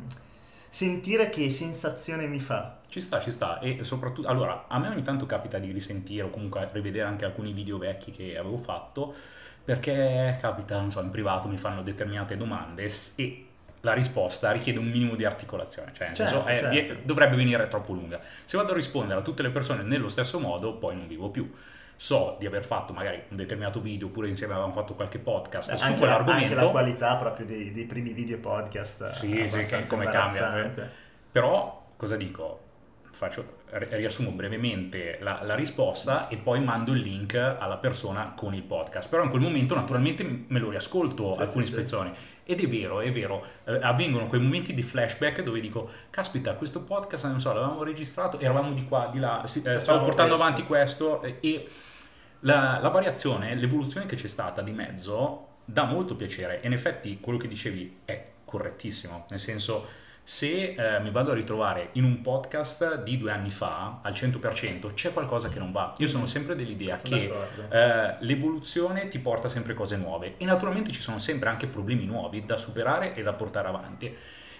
sentire 0.75 1.29
che 1.29 1.49
sensazione 1.51 2.27
mi 2.27 2.41
fa. 2.41 2.79
Ci 2.89 2.99
sta, 2.99 3.21
ci 3.21 3.31
sta. 3.31 3.59
E 3.59 3.85
soprattutto, 3.85 4.27
allora, 4.27 4.65
a 4.67 4.77
me 4.77 4.89
ogni 4.89 5.03
tanto 5.03 5.25
capita 5.25 5.57
di 5.57 5.71
risentire 5.71 6.23
o 6.23 6.29
comunque 6.29 6.67
rivedere 6.73 7.07
anche 7.07 7.23
alcuni 7.23 7.53
video 7.53 7.77
vecchi 7.77 8.11
che 8.11 8.37
avevo 8.37 8.57
fatto, 8.57 9.13
perché 9.63 10.37
capita, 10.41 10.77
non 10.77 10.91
so, 10.91 10.99
in 10.99 11.11
privato 11.11 11.47
mi 11.47 11.55
fanno 11.55 11.81
determinate 11.81 12.35
domande 12.35 12.91
e 13.15 13.45
la 13.79 13.93
risposta 13.93 14.51
richiede 14.51 14.79
un 14.79 14.89
minimo 14.89 15.15
di 15.15 15.23
articolazione, 15.23 15.93
cioè 15.93 16.07
Certo, 16.07 16.25
senso 16.27 16.45
è- 16.45 16.57
certo. 16.57 16.69
vie- 16.69 17.01
dovrebbe 17.05 17.37
venire 17.37 17.65
troppo 17.69 17.93
lunga. 17.93 18.19
Se 18.43 18.57
vado 18.57 18.73
a 18.73 18.75
rispondere 18.75 19.19
a 19.21 19.23
tutte 19.23 19.43
le 19.43 19.51
persone 19.51 19.81
nello 19.81 20.09
stesso 20.09 20.39
modo, 20.39 20.73
poi 20.73 20.97
non 20.97 21.07
vivo 21.07 21.29
più. 21.29 21.49
So 21.97 22.35
di 22.39 22.45
aver 22.45 22.65
fatto 22.65 22.93
magari 22.93 23.21
un 23.29 23.37
determinato 23.37 23.79
video 23.79 24.07
oppure 24.07 24.27
insieme 24.27 24.53
avevamo 24.53 24.73
fatto 24.73 24.93
qualche 24.95 25.17
podcast 25.17 25.73
su 25.73 25.85
anche, 25.85 26.05
la, 26.05 26.15
anche 26.15 26.23
quell'argomento. 26.23 26.55
la 26.55 26.67
qualità 26.67 27.15
proprio 27.15 27.45
dei, 27.45 27.71
dei 27.71 27.85
primi 27.85 28.11
video 28.11 28.37
podcast. 28.37 29.07
Sì, 29.07 29.37
è 29.37 29.47
sì, 29.47 29.55
abbastanza 29.57 29.95
come 29.95 30.05
cambia. 30.05 30.45
imbarazzante. 30.45 30.91
Però, 31.31 31.85
cosa 31.95 32.15
dico? 32.15 32.59
Faccio, 33.11 33.59
ri- 33.69 33.87
riassumo 33.91 34.31
brevemente 34.31 35.17
la, 35.21 35.41
la 35.43 35.55
risposta 35.55 36.27
e 36.27 36.35
poi 36.35 36.61
mando 36.61 36.91
il 36.91 36.99
link 36.99 37.35
alla 37.35 37.77
persona 37.77 38.33
con 38.35 38.53
il 38.53 38.63
podcast. 38.63 39.09
Però 39.09 39.23
in 39.23 39.29
quel 39.29 39.41
momento 39.41 39.73
naturalmente 39.73 40.45
me 40.47 40.59
lo 40.59 40.69
riascolto 40.69 41.33
Sì, 41.35 41.41
alcune 41.41 41.63
sì, 41.63 41.69
sì. 41.71 41.77
Ed 42.47 42.61
è 42.61 42.67
vero, 42.67 42.99
è 42.99 43.11
vero, 43.11 43.43
eh, 43.65 43.79
avvengono 43.81 44.27
quei 44.27 44.39
momenti 44.39 44.73
di 44.73 44.83
flashback 44.83 45.41
dove 45.41 45.59
dico, 45.59 45.89
caspita, 46.11 46.53
questo 46.53 46.81
podcast, 46.83 47.25
non 47.25 47.39
so, 47.39 47.51
l'avevamo 47.51 47.83
registrato, 47.83 48.39
eravamo 48.39 48.71
di 48.73 48.85
qua, 48.85 49.09
di 49.11 49.17
là, 49.17 49.43
sì, 49.47 49.63
eh, 49.63 49.79
stavo 49.79 50.03
portando 50.03 50.35
questo. 50.35 50.43
avanti 50.43 50.65
questo 50.65 51.21
eh, 51.23 51.37
e 51.39 51.69
la, 52.41 52.77
la 52.79 52.89
variazione, 52.89 53.55
l'evoluzione 53.55 54.05
che 54.05 54.15
c'è 54.15 54.27
stata 54.27 54.61
di 54.61 54.71
mezzo 54.71 55.47
dà 55.65 55.85
molto 55.85 56.15
piacere. 56.15 56.61
E 56.61 56.67
in 56.67 56.73
effetti 56.73 57.19
quello 57.19 57.39
che 57.39 57.47
dicevi 57.47 58.01
è 58.05 58.23
correttissimo, 58.45 59.25
nel 59.29 59.39
senso 59.39 60.03
se 60.27 60.73
eh, 60.73 60.99
mi 61.01 61.11
vado 61.11 61.31
a 61.31 61.35
ritrovare 61.35 61.89
in 61.93 62.03
un 62.03 62.21
podcast 62.21 63.03
di 63.03 63.15
due 63.15 63.29
anni 63.29 63.51
fa 63.51 63.99
al 64.01 64.11
100% 64.11 64.95
c'è 64.95 65.13
qualcosa 65.13 65.49
che 65.49 65.59
non 65.59 65.71
va. 65.71 65.93
Io 65.99 66.07
sono 66.07 66.25
sempre 66.25 66.55
dell'idea 66.55 66.97
Sono 66.97 67.15
che 67.15 67.31
eh, 67.69 68.15
l'evoluzione 68.21 69.07
ti 69.07 69.19
porta 69.19 69.49
sempre 69.49 69.75
cose 69.75 69.97
nuove 69.97 70.33
e 70.37 70.45
naturalmente 70.45 70.91
ci 70.91 71.01
sono 71.01 71.19
sempre 71.19 71.49
anche 71.49 71.67
problemi 71.67 72.05
nuovi 72.05 72.43
da 72.43 72.57
superare 72.57 73.13
e 73.13 73.21
da 73.21 73.33
portare 73.33 73.67
avanti. 73.67 74.15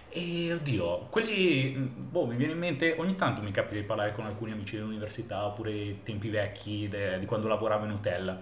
E 0.10 0.53
oddio, 0.53 1.07
quelli, 1.10 1.74
mh, 1.75 2.10
boh, 2.12 2.27
mi 2.27 2.36
viene 2.36 2.53
in 2.53 2.60
mente, 2.60 2.95
ogni 3.00 3.15
tanto 3.15 3.41
mi 3.41 3.50
capita 3.50 3.74
di 3.74 3.84
parlare 3.84 4.13
con 4.13 4.27
alcuni 4.27 4.51
amici 4.51 4.75
dell'università 4.75 5.48
oppure 5.48 6.03
tempi 6.03 6.29
vecchi 6.29 6.88
de- 6.88 7.17
di 7.17 7.25
quando 7.25 7.48
lavoravo 7.48 7.86
in 7.86 7.91
hotel. 7.91 8.39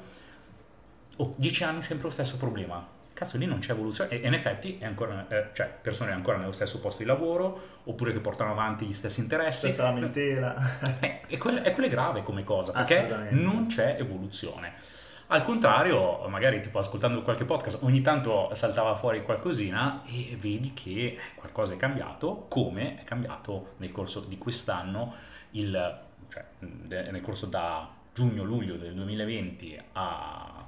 Oh, 1.16 1.34
dieci 1.38 1.64
anni 1.64 1.82
sempre 1.82 2.08
lo 2.08 2.12
stesso 2.12 2.36
problema. 2.36 2.86
Cazzo, 3.14 3.38
lì 3.38 3.46
non 3.46 3.60
c'è 3.60 3.72
evoluzione. 3.72 4.10
E 4.10 4.28
in 4.28 4.34
effetti 4.34 4.78
è 4.80 4.86
ancora, 4.86 5.28
eh, 5.30 5.50
cioè, 5.54 5.72
persone 5.82 6.12
ancora 6.12 6.38
nello 6.38 6.52
stesso 6.52 6.80
posto 6.80 7.04
di 7.04 7.08
lavoro 7.08 7.82
oppure 7.84 8.12
che 8.12 8.20
portano 8.20 8.52
avanti 8.52 8.86
gli 8.86 8.94
stessi 8.94 9.20
interessi. 9.20 9.68
Stessa 9.68 9.84
lamentela. 9.84 10.56
Eh, 11.00 11.22
e, 11.28 11.38
quello, 11.38 11.64
e 11.64 11.72
quello 11.72 11.88
è 11.88 11.92
grave 11.92 12.24
come 12.24 12.44
cosa, 12.44 12.72
perché 12.72 13.30
non 13.32 13.68
c'è 13.68 13.98
evoluzione. 14.00 14.74
Al 15.28 15.44
contrario, 15.44 16.28
magari 16.28 16.60
tipo 16.60 16.80
ascoltando 16.80 17.22
qualche 17.24 17.46
podcast, 17.46 17.80
ogni 17.84 18.02
tanto 18.02 18.54
saltava 18.54 18.96
fuori 18.96 19.24
qualcosina 19.24 20.04
e 20.06 20.36
vedi 20.40 20.74
che 20.74 21.18
qualcosa 21.36 21.74
è 21.74 21.78
cambiato, 21.78 22.46
come 22.50 23.00
è 23.00 23.04
cambiato 23.04 23.74
nel 23.78 23.92
corso 23.92 24.20
di 24.20 24.38
quest'anno, 24.38 25.14
il, 25.52 26.00
cioè 26.30 26.46
nel 26.60 27.22
corso 27.22 27.46
da 27.46 27.90
giugno-luglio 28.14 28.76
del 28.76 28.94
2020 28.94 29.82
a 29.94 30.66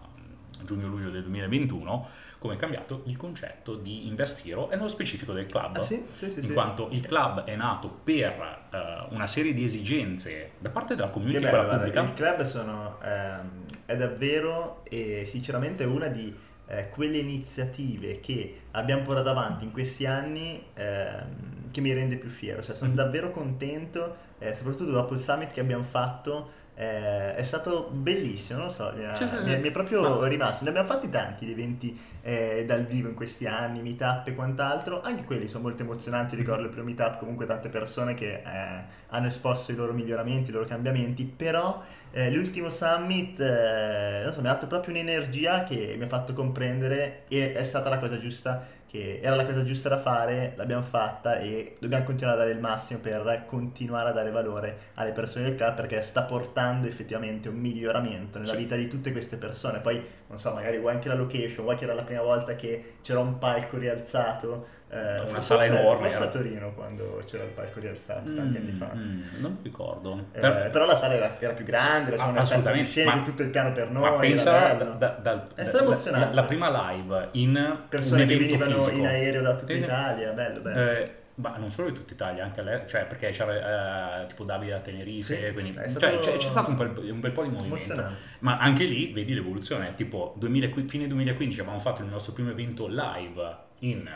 giugno-luglio 0.64 1.10
del 1.10 1.22
2021, 1.24 2.08
come 2.46 2.58
è 2.58 2.60
cambiato 2.60 3.04
il 3.06 3.18
concetto 3.18 3.76
di 3.76 4.08
Investiro 4.08 4.70
e 4.72 4.76
nello 4.76 4.88
specifico 4.88 5.34
del 5.34 5.46
club 5.46 5.78
Ah 5.78 5.80
sì? 5.82 6.04
Sì, 6.16 6.30
sì, 6.30 6.40
in 6.46 6.54
quanto 6.54 6.88
il 6.92 7.02
club 7.06 7.44
è 7.44 7.56
nato 7.56 7.90
per 8.04 8.68
eh, 8.72 9.14
una 9.14 9.28
serie 9.28 9.54
di 9.54 9.64
esigenze 9.64 10.52
da 10.60 10.70
parte 10.70 10.96
della 10.96 11.10
community, 11.10 11.40
bello, 11.40 11.52
guarda, 11.66 11.76
pubblica. 11.78 12.02
il 12.02 12.14
club 12.14 12.42
sono, 12.44 13.00
ehm, 13.04 13.50
è 13.86 13.96
davvero 13.96 14.82
e 14.84 15.26
sinceramente 15.26 15.84
una 15.84 16.08
di 16.08 16.34
eh, 16.68 16.90
quelle 16.90 17.18
iniziative 17.18 18.20
che 18.20 18.62
abbiamo 18.72 19.04
portato 19.04 19.30
avanti 19.30 19.64
in 19.66 19.72
questi 19.72 20.06
anni 20.08 20.64
ehm, 20.74 21.70
che 21.72 21.82
mi 21.82 21.94
rende 21.94 22.18
più 22.18 22.30
fiero, 22.30 22.62
cioè 22.64 22.76
sono 22.76 22.90
Mhm. 22.90 22.96
davvero 22.96 23.30
contento, 23.32 24.16
eh, 24.40 24.54
soprattutto 24.56 24.92
dopo 24.92 25.14
il 25.14 25.20
summit 25.20 25.52
che 25.52 25.60
abbiamo 25.60 25.84
fatto, 25.84 26.64
Eh, 26.78 27.36
è 27.36 27.44
stato 27.44 27.90
bellissimo, 27.90 28.60
non 28.60 28.68
lo 28.68 28.74
so, 28.74 28.92
mi, 28.94 29.06
ha- 29.06 29.16
sì, 29.16 29.24
mi 29.24 29.52
è, 29.52 29.58
mi 29.60 29.70
è 29.70 29.72
proprio 29.72 30.20
Ma- 30.20 30.28
rimasto. 30.28 30.66
Ne 30.66 30.72
abbiamo 30.72 30.88
fatti 30.88 31.10
tanti 31.10 31.46
di 31.46 31.52
eventi 31.54 31.98
eh, 32.22 32.66
dal 32.68 32.84
vivo 32.86 33.08
in 33.08 33.16
questi 33.16 33.48
anni, 33.48 33.82
meetup 33.82 34.28
e 34.28 34.36
quant'altro. 34.36 35.02
Anche 35.02 35.24
quelli 35.24 35.48
sono 35.48 35.64
molto 35.64 35.84
emozionanti. 35.84 36.36
Ricordo 36.36 36.64
il 36.64 36.70
primo 36.70 36.86
meetup, 36.86 37.18
comunque 37.18 37.46
tante 37.46 37.70
persone 37.70 38.14
che 38.14 38.42
eh, 38.46 38.84
hanno 39.08 39.28
esposto 39.28 39.72
i 39.72 39.76
loro 39.76 39.94
miglioramenti, 39.94 40.50
i 40.50 40.54
loro 40.54 40.66
cambiamenti. 40.66 41.24
Però 41.24 41.82
eh, 42.12 42.30
l'ultimo 42.32 42.70
summit 42.70 43.40
eh, 43.40 44.22
non 44.24 44.34
so, 44.34 44.42
mi 44.42 44.48
ha 44.48 44.52
dato 44.52 44.68
proprio 44.68 44.94
un'energia 44.94 45.64
che 45.64 45.96
mi 45.98 46.04
ha 46.04 46.08
fatto 46.08 46.34
comprendere 46.34 47.24
e 47.30 47.54
è 47.54 47.64
stata 47.64 47.90
la 47.90 48.00
cosa 48.00 48.18
giusta. 48.18 48.84
Che 48.96 49.20
era 49.22 49.36
la 49.36 49.44
cosa 49.44 49.66
giusta 49.66 49.90
da 49.90 49.98
fare, 49.98 50.54
l'abbiamo 50.56 50.82
fatta 50.82 51.38
e 51.38 51.76
dobbiamo 51.80 52.06
continuare 52.06 52.38
a 52.38 52.40
dare 52.40 52.54
il 52.54 52.62
massimo 52.62 53.00
per 53.02 53.44
continuare 53.46 54.08
a 54.08 54.14
dare 54.14 54.32
valore 54.32 54.78
alle 54.94 55.12
persone 55.12 55.44
del 55.44 55.56
club 55.56 55.76
perché 55.76 56.02
sta 56.02 56.22
portando 56.24 56.88
effettivamente 56.88 57.50
un 57.50 57.56
miglioramento 57.58 58.40
nella 58.40 58.52
Sì. 58.54 58.58
vita 58.60 58.78
di 58.78 58.88
tutte 58.88 59.12
queste 59.12 59.36
persone. 59.36 59.80
Poi, 59.80 60.02
non 60.28 60.40
so, 60.40 60.54
magari 60.54 60.78
vuoi 60.80 60.94
anche 60.94 61.10
la 61.10 61.16
location, 61.16 61.66
vuoi 61.66 61.76
che 61.76 61.84
era 61.84 61.94
la 61.94 62.04
prima 62.04 62.22
volta 62.22 62.56
che 62.56 62.94
c'era 63.02 63.20
un 63.20 63.38
palco 63.38 63.78
rialzato. 63.78 64.66
Eh, 64.96 65.20
Una 65.20 65.26
forse- 65.26 65.42
sala 65.42 65.66
enorme, 65.66 66.04
Forse 66.10 66.16
era. 66.16 66.26
a 66.26 66.30
Torino 66.30 66.74
quando 66.74 67.24
c'era 67.26 67.44
il 67.44 67.50
palco 67.50 67.80
rialzato, 67.80 68.34
tanti 68.34 68.58
anni 68.58 68.72
fa. 68.72 68.92
Mm, 68.96 69.00
mm, 69.02 69.24
non 69.42 69.52
mi 69.54 69.60
ricordo. 69.64 70.26
Eh, 70.32 70.40
Per- 70.40 70.70
però 70.72 70.86
la 70.86 70.96
sala 70.96 71.14
era, 71.16 71.36
era 71.40 71.54
più 71.54 71.66
grande, 71.66 72.12
c'era 72.12 72.24
Ah, 72.24 72.28
una 72.30 72.42
assolutamente, 72.42 72.90
sceniche, 72.92 73.16
ma- 73.18 73.22
tutto 73.24 73.42
il 73.42 73.50
piano 73.50 73.72
per 73.74 73.90
noi. 73.92 74.02
Ma 74.02 74.08
era 74.10 74.18
pensa 74.20 74.74
da- 74.74 74.84
da- 74.86 75.20
dal- 75.22 75.48
È 75.56 75.64
da- 75.64 75.70
stato 75.70 75.84
emozionante. 75.86 76.28
La, 76.28 76.34
la 76.42 76.44
prima 76.48 76.92
live 76.92 77.30
in 77.34 77.78
persone 77.90 78.26
che 78.26 78.38
venivano 78.38 78.76
fisico. 78.80 78.96
in 78.98 79.06
aereo 79.06 79.42
da 79.42 79.56
tutta 79.56 79.74
sì. 79.74 79.80
Italia, 79.80 80.32
bello, 80.32 80.60
bello. 80.62 80.80
Eh, 80.92 81.16
ma 81.38 81.58
non 81.58 81.70
solo 81.70 81.90
di 81.90 81.96
tutta 81.96 82.14
Italia, 82.14 82.46
anche 82.46 82.62
all'estero, 82.62 82.88
cioè 82.88 83.06
perché 83.08 83.30
c'era 83.32 84.22
eh, 84.22 84.26
tipo 84.28 84.46
Davide 84.46 84.72
da 84.72 84.80
Tenerife, 84.80 85.36
Sì, 85.48 85.52
quindi 85.52 85.74
cioè, 85.74 85.90
stato- 85.90 86.20
c'è, 86.20 86.38
c'è 86.38 86.48
stato 86.48 86.70
un 86.70 86.78
bel, 86.78 86.94
un 87.12 87.20
bel 87.20 87.32
po' 87.32 87.44
di 87.44 87.50
movimento. 87.50 88.04
Ma 88.40 88.58
anche 88.58 88.86
lì 88.86 89.12
vedi 89.12 89.34
l'evoluzione, 89.34 89.94
tipo 89.96 90.34
2000 90.38 90.70
fine 90.88 91.08
2015 91.08 91.60
abbiamo 91.60 91.80
fatto 91.80 92.02
il 92.04 92.08
nostro 92.08 92.32
primo 92.32 92.52
evento 92.52 92.88
live 92.88 93.56
in 93.80 94.10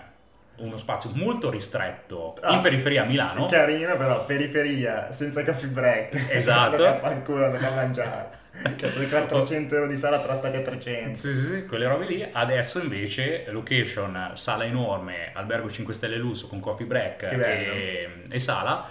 uno 0.59 0.77
spazio 0.77 1.09
molto 1.13 1.49
ristretto 1.49 2.35
Ah, 2.41 2.53
in 2.53 2.61
periferia 2.61 3.03
a 3.03 3.05
Milano. 3.05 3.47
Carino, 3.47 3.95
però 3.97 4.25
periferia, 4.25 5.11
senza 5.11 5.43
coffee 5.43 5.69
break. 5.69 6.27
Esatto. 6.29 6.75
Andate 6.83 6.87
a 6.87 6.99
fanculo, 6.99 7.45
andate 7.45 7.65
a 7.65 7.71
mangiare. 7.71 8.37
Cazzo, 8.75 9.07
400 9.07 9.75
euro 9.75 9.87
di 9.87 9.97
sala 9.97 10.19
tratta 10.19 10.51
che 10.51 10.61
300. 10.61 11.17
Sì, 11.17 11.33
sì, 11.33 11.65
quelle 11.65 11.87
robe 11.87 12.05
lì. 12.05 12.27
Adesso 12.29 12.79
invece 12.81 13.45
location, 13.49 14.31
sala 14.33 14.65
enorme, 14.65 15.31
albergo 15.33 15.71
5 15.71 15.93
stelle 15.93 16.17
lusso 16.17 16.47
con 16.47 16.59
coffee 16.59 16.85
break 16.85 17.23
e, 17.23 18.09
e 18.29 18.39
sala 18.39 18.85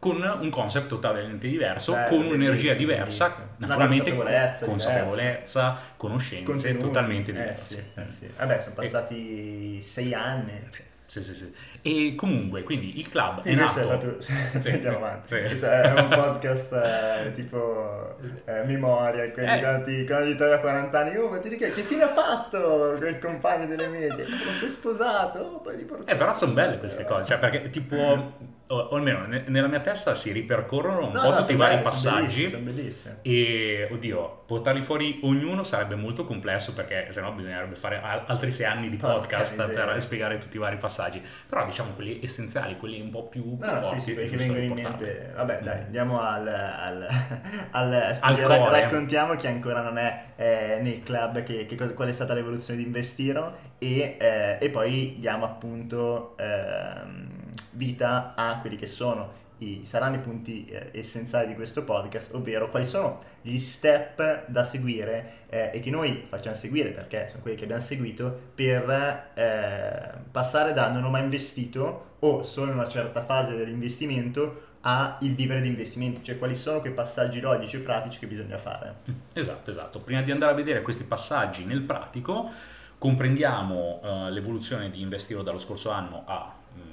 con 0.00 0.20
un 0.20 0.50
concept 0.50 0.88
totalmente 0.88 1.48
diverso, 1.48 1.92
Bello, 1.92 2.08
con 2.08 2.26
un'energia 2.26 2.74
diversa, 2.74 3.24
bellissimo. 3.26 3.54
Naturalmente 3.56 4.10
consapevolezza 4.14 4.58
con- 4.58 4.68
consapevolezza, 4.68 5.78
conoscenze 5.96 6.44
Contenuti. 6.52 6.84
totalmente 6.84 7.30
Eh 7.30 7.34
diverse. 7.34 7.64
sì, 7.94 8.00
eh 8.00 8.06
sì. 8.06 8.30
Vabbè, 8.36 8.60
sono 8.60 8.74
passati 8.74 9.80
sei 9.80 10.12
anni. 10.12 10.68
Sì, 11.14 11.22
sì, 11.22 11.34
sì. 11.34 11.54
E 11.82 12.14
comunque, 12.16 12.64
quindi 12.64 12.98
il 12.98 13.08
club 13.08 13.38
è 13.38 13.42
Quindi 13.42 13.60
nato... 13.60 13.78
è 13.78 13.86
proprio... 13.86 14.20
Sì, 14.20 14.32
Andiamo 14.68 14.96
avanti. 14.96 15.28
sì. 15.28 15.64
È 15.64 15.92
un 16.00 16.08
podcast 16.08 16.72
eh, 16.72 17.32
tipo 17.36 18.16
eh, 18.46 18.64
memoria, 18.64 19.30
quelli 19.30 19.48
Eh. 19.52 19.60
quando 19.60 19.84
ti, 19.84 20.04
quando 20.04 20.26
ti 20.32 20.36
trovi 20.36 20.52
a 20.54 20.58
40 20.58 20.98
anni, 20.98 21.16
oh 21.16 21.28
ma 21.28 21.38
ti 21.38 21.48
dico 21.50 21.64
che 21.66 21.82
fine 21.82 22.02
ha 22.02 22.12
fatto 22.12 22.96
quel 22.98 23.20
compagno 23.20 23.66
delle 23.66 23.86
medie? 23.86 24.26
Lo 24.28 24.52
sei 24.54 24.68
sposato? 24.68 25.38
Oh, 25.38 25.60
poi 25.60 25.86
Eh, 26.04 26.14
però 26.16 26.34
sono 26.34 26.52
belle 26.52 26.78
queste 26.78 27.04
cose, 27.04 27.26
cioè 27.26 27.38
perché 27.38 27.70
tipo, 27.70 28.32
o, 28.66 28.76
o 28.76 28.96
almeno 28.96 29.26
ne- 29.26 29.44
nella 29.48 29.66
mia 29.68 29.80
testa 29.80 30.14
si 30.14 30.32
ripercorrono 30.32 31.06
un 31.06 31.12
No, 31.12 31.20
po' 31.20 31.30
no, 31.30 31.36
tutti 31.36 31.52
i 31.52 31.56
vari 31.56 31.72
belli, 31.74 31.84
passaggi. 31.84 32.48
Sono 32.48 32.62
bellissimi. 32.64 33.14
E 33.22 33.88
oddio, 33.90 34.42
portarli 34.46 34.82
fuori 34.82 35.20
ognuno 35.22 35.64
sarebbe 35.64 35.94
molto 35.96 36.24
complesso 36.24 36.72
perché 36.72 37.08
sennò 37.10 37.32
bisognerebbe 37.32 37.74
fare 37.74 38.00
al- 38.02 38.22
altri 38.26 38.50
sei 38.52 38.66
anni 38.66 38.88
di 38.88 38.96
Porca 38.96 39.14
podcast 39.16 39.58
miseria. 39.58 39.84
per 39.84 40.00
spiegare 40.00 40.38
tutti 40.38 40.56
i 40.56 40.60
vari 40.60 40.76
passaggi. 40.76 41.22
Però 41.48 41.64
diciamo 41.66 41.90
quelli 41.92 42.20
essenziali, 42.22 42.76
quelli 42.78 43.00
un 43.00 43.10
po' 43.10 43.28
più, 43.28 43.58
più 43.58 43.66
No, 43.70 43.80
forti. 43.80 43.96
sì, 44.00 44.04
sì, 44.06 44.12
quelli 44.14 44.28
che 44.30 44.36
vengono 44.36 44.60
in 44.60 44.72
mente. 44.72 45.32
Vabbè, 45.36 45.60
dai, 45.62 45.78
Mm. 45.80 45.84
andiamo 45.84 46.20
al, 46.20 46.48
al, 46.48 47.06
al, 47.72 48.16
Al 48.20 48.36
ra- 48.36 48.68
raccontiamo 48.70 49.34
chi 49.34 49.46
ancora 49.46 49.82
non 49.82 49.98
è 49.98 50.22
eh, 50.36 50.78
nel 50.80 51.00
club, 51.02 51.42
che, 51.42 51.66
che 51.66 51.76
cosa- 51.76 51.92
qual 51.92 52.08
è 52.08 52.12
stata 52.12 52.32
l'evoluzione 52.34 52.78
di 52.78 52.84
Investiro 52.86 53.56
e, 53.78 54.16
eh, 54.18 54.56
e 54.58 54.70
poi 54.70 55.16
diamo 55.18 55.44
appunto 55.44 56.34
ehm, 56.38 57.42
vita 57.74 58.34
a 58.34 58.58
quelli 58.60 58.76
che 58.76 58.86
sono 58.86 59.42
i, 59.58 59.84
saranno 59.86 60.16
i 60.16 60.20
punti 60.20 60.66
eh, 60.66 60.90
essenziali 60.92 61.46
di 61.46 61.54
questo 61.54 61.84
podcast, 61.84 62.34
ovvero 62.34 62.68
quali 62.68 62.86
sono 62.86 63.20
gli 63.40 63.58
step 63.58 64.48
da 64.48 64.64
seguire 64.64 65.44
eh, 65.48 65.70
e 65.72 65.80
che 65.80 65.90
noi 65.90 66.24
facciamo 66.26 66.56
seguire 66.56 66.90
perché 66.90 67.28
sono 67.30 67.42
quelli 67.42 67.56
che 67.56 67.64
abbiamo 67.64 67.82
seguito 67.82 68.36
per 68.54 69.32
eh, 69.34 70.12
passare 70.30 70.72
da 70.72 70.90
non 70.90 71.04
ho 71.04 71.10
mai 71.10 71.22
investito 71.22 72.16
o 72.18 72.42
sono 72.42 72.70
in 72.70 72.78
una 72.78 72.88
certa 72.88 73.22
fase 73.24 73.54
dell'investimento 73.54 74.72
a 74.86 75.18
il 75.20 75.34
vivere 75.34 75.60
di 75.60 75.68
investimenti, 75.68 76.22
cioè 76.22 76.36
quali 76.36 76.54
sono 76.54 76.80
quei 76.80 76.92
passaggi 76.92 77.40
logici 77.40 77.76
e 77.76 77.78
pratici 77.80 78.18
che 78.18 78.26
bisogna 78.26 78.58
fare. 78.58 78.96
Esatto, 79.32 79.70
esatto. 79.70 80.00
Prima 80.00 80.20
di 80.22 80.30
andare 80.30 80.52
a 80.52 80.54
vedere 80.54 80.82
questi 80.82 81.04
passaggi 81.04 81.64
nel 81.64 81.80
pratico, 81.82 82.50
comprendiamo 82.98 84.00
eh, 84.02 84.30
l'evoluzione 84.30 84.90
di 84.90 85.00
Investiro 85.00 85.42
dallo 85.42 85.58
scorso 85.58 85.90
anno 85.90 86.24
a, 86.26 86.52
mm, 86.76 86.83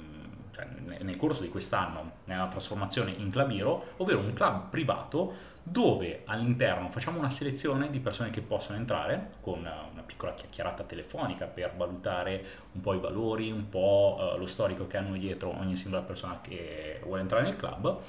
nel 1.00 1.16
corso 1.16 1.42
di 1.42 1.48
quest'anno, 1.48 2.12
nella 2.24 2.48
trasformazione 2.48 3.12
in 3.12 3.30
Clubiro, 3.30 3.94
ovvero 3.98 4.20
un 4.20 4.32
club 4.32 4.68
privato 4.70 5.50
dove 5.62 6.22
all'interno 6.24 6.88
facciamo 6.88 7.18
una 7.18 7.30
selezione 7.30 7.90
di 7.90 8.00
persone 8.00 8.30
che 8.30 8.40
possono 8.40 8.78
entrare 8.78 9.30
con 9.40 9.64
eh, 9.64 9.70
una 9.92 10.02
piccola 10.02 10.34
chiacchierata 10.34 10.82
telefonica 10.82 11.46
per 11.46 11.74
valutare 11.76 12.44
un 12.72 12.80
po' 12.80 12.94
i 12.94 12.98
valori, 12.98 13.50
un 13.52 13.68
po' 13.68 14.18
eh, 14.34 14.38
lo 14.38 14.46
storico 14.46 14.86
che 14.88 14.96
hanno 14.96 15.16
dietro 15.16 15.56
ogni 15.56 15.76
singola 15.76 16.02
persona 16.02 16.40
che 16.40 17.00
vuole 17.04 17.20
entrare 17.20 17.44
nel 17.44 17.56
club, 17.56 18.00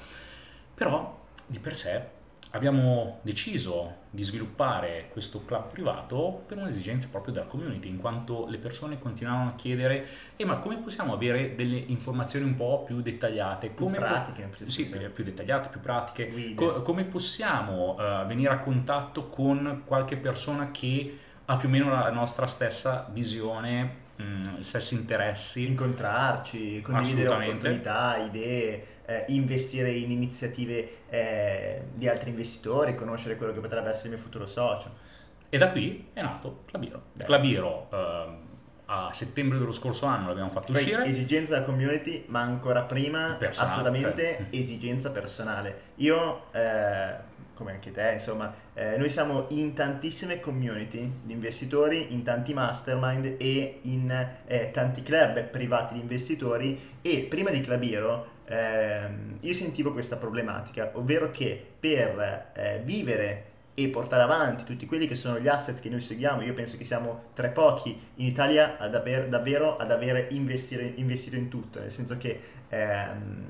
però 0.74 1.22
di 1.46 1.58
per 1.60 1.76
sé 1.76 2.22
abbiamo 2.54 3.18
deciso 3.22 4.02
di 4.10 4.22
sviluppare 4.22 5.08
questo 5.10 5.44
club 5.44 5.70
privato 5.70 6.44
per 6.46 6.56
un'esigenza 6.58 7.08
proprio 7.10 7.32
della 7.34 7.46
community, 7.46 7.88
in 7.88 7.98
quanto 7.98 8.46
le 8.48 8.58
persone 8.58 8.98
continuavano 9.00 9.50
a 9.50 9.54
chiedere 9.54 10.06
"Eh, 10.36 10.44
ma 10.44 10.58
come 10.58 10.76
possiamo 10.76 11.12
avere 11.12 11.56
delle 11.56 11.76
informazioni 11.76 12.44
un 12.44 12.54
po' 12.54 12.84
più 12.84 13.00
dettagliate? 13.02 13.68
Più 13.68 13.84
Come 13.84 13.98
po- 13.98 14.04
pratiche, 14.04 14.48
sì, 14.62 14.84
sì, 14.84 14.96
più 15.12 15.24
dettagliate, 15.24 15.68
più 15.68 15.80
pratiche. 15.80 16.54
Co- 16.54 16.82
come 16.82 17.04
possiamo 17.04 17.96
eh, 17.98 18.24
venire 18.26 18.52
a 18.52 18.58
contatto 18.60 19.28
con 19.28 19.82
qualche 19.84 20.16
persona 20.16 20.70
che 20.70 21.18
ha 21.46 21.56
più 21.56 21.68
o 21.68 21.70
meno 21.72 21.90
la 21.90 22.10
nostra 22.10 22.46
stessa 22.46 23.08
visione, 23.12 24.02
mh, 24.16 24.60
stessi 24.60 24.94
interessi? 24.94 25.66
Incontrarci, 25.66 26.80
condividere 26.82 27.28
opportunità, 27.34 28.16
idee, 28.18 28.86
eh, 29.06 29.24
investire 29.28 29.90
in 29.90 30.10
iniziative 30.10 30.88
eh, 31.08 31.82
di 31.94 32.08
altri 32.08 32.30
investitori, 32.30 32.94
conoscere 32.94 33.36
quello 33.36 33.52
che 33.52 33.60
potrebbe 33.60 33.90
essere 33.90 34.08
il 34.08 34.14
mio 34.14 34.22
futuro 34.22 34.46
socio. 34.46 35.12
E 35.48 35.58
da 35.58 35.70
qui 35.70 36.08
è 36.12 36.22
nato 36.22 36.62
Clabiro. 36.66 37.02
Beh. 37.12 37.24
Clabiro 37.24 37.88
ehm, 37.92 38.38
a 38.86 39.10
settembre 39.12 39.58
dello 39.58 39.72
scorso 39.72 40.06
anno 40.06 40.28
l'abbiamo 40.28 40.50
fatto 40.50 40.72
Poi 40.72 40.82
uscire. 40.82 41.04
esigenza 41.04 41.54
della 41.54 41.64
community, 41.64 42.24
ma 42.26 42.40
ancora 42.40 42.82
prima 42.82 43.36
Personale, 43.38 43.70
assolutamente 43.70 44.38
eh. 44.38 44.46
esigenza 44.58 45.10
personale. 45.10 45.80
Io, 45.96 46.52
eh, 46.52 47.32
come 47.54 47.72
anche 47.72 47.92
te, 47.92 48.12
insomma, 48.14 48.52
eh, 48.74 48.96
noi 48.96 49.08
siamo 49.08 49.46
in 49.50 49.74
tantissime 49.74 50.40
community 50.40 51.20
di 51.22 51.32
investitori, 51.32 52.12
in 52.12 52.22
tanti 52.22 52.52
mastermind 52.52 53.36
e 53.38 53.78
in 53.82 54.28
eh, 54.46 54.70
tanti 54.70 55.02
club 55.02 55.44
privati 55.44 55.94
di 55.94 56.00
investitori 56.00 56.96
e 57.00 57.26
prima 57.28 57.50
di 57.50 57.60
Clabiro 57.60 58.32
ehm, 58.46 59.38
io 59.40 59.54
sentivo 59.54 59.92
questa 59.92 60.16
problematica, 60.16 60.90
ovvero 60.94 61.30
che 61.30 61.64
per 61.78 62.52
eh, 62.54 62.80
vivere 62.84 63.52
e 63.74 63.88
portare 63.88 64.22
avanti 64.22 64.62
tutti 64.62 64.86
quelli 64.86 65.08
che 65.08 65.16
sono 65.16 65.40
gli 65.40 65.48
asset 65.48 65.80
che 65.80 65.88
noi 65.88 66.00
seguiamo. 66.00 66.42
Io 66.42 66.52
penso 66.52 66.76
che 66.76 66.84
siamo 66.84 67.24
tra 67.34 67.48
pochi 67.48 68.00
in 68.16 68.26
Italia 68.26 68.78
ad 68.78 68.94
aver, 68.94 69.28
davvero 69.28 69.76
ad 69.76 69.90
avere 69.90 70.28
investire- 70.30 70.92
investito 70.94 71.36
in 71.36 71.48
tutto, 71.48 71.80
nel 71.80 71.90
senso 71.90 72.16
che 72.16 72.40
ehm, 72.68 73.44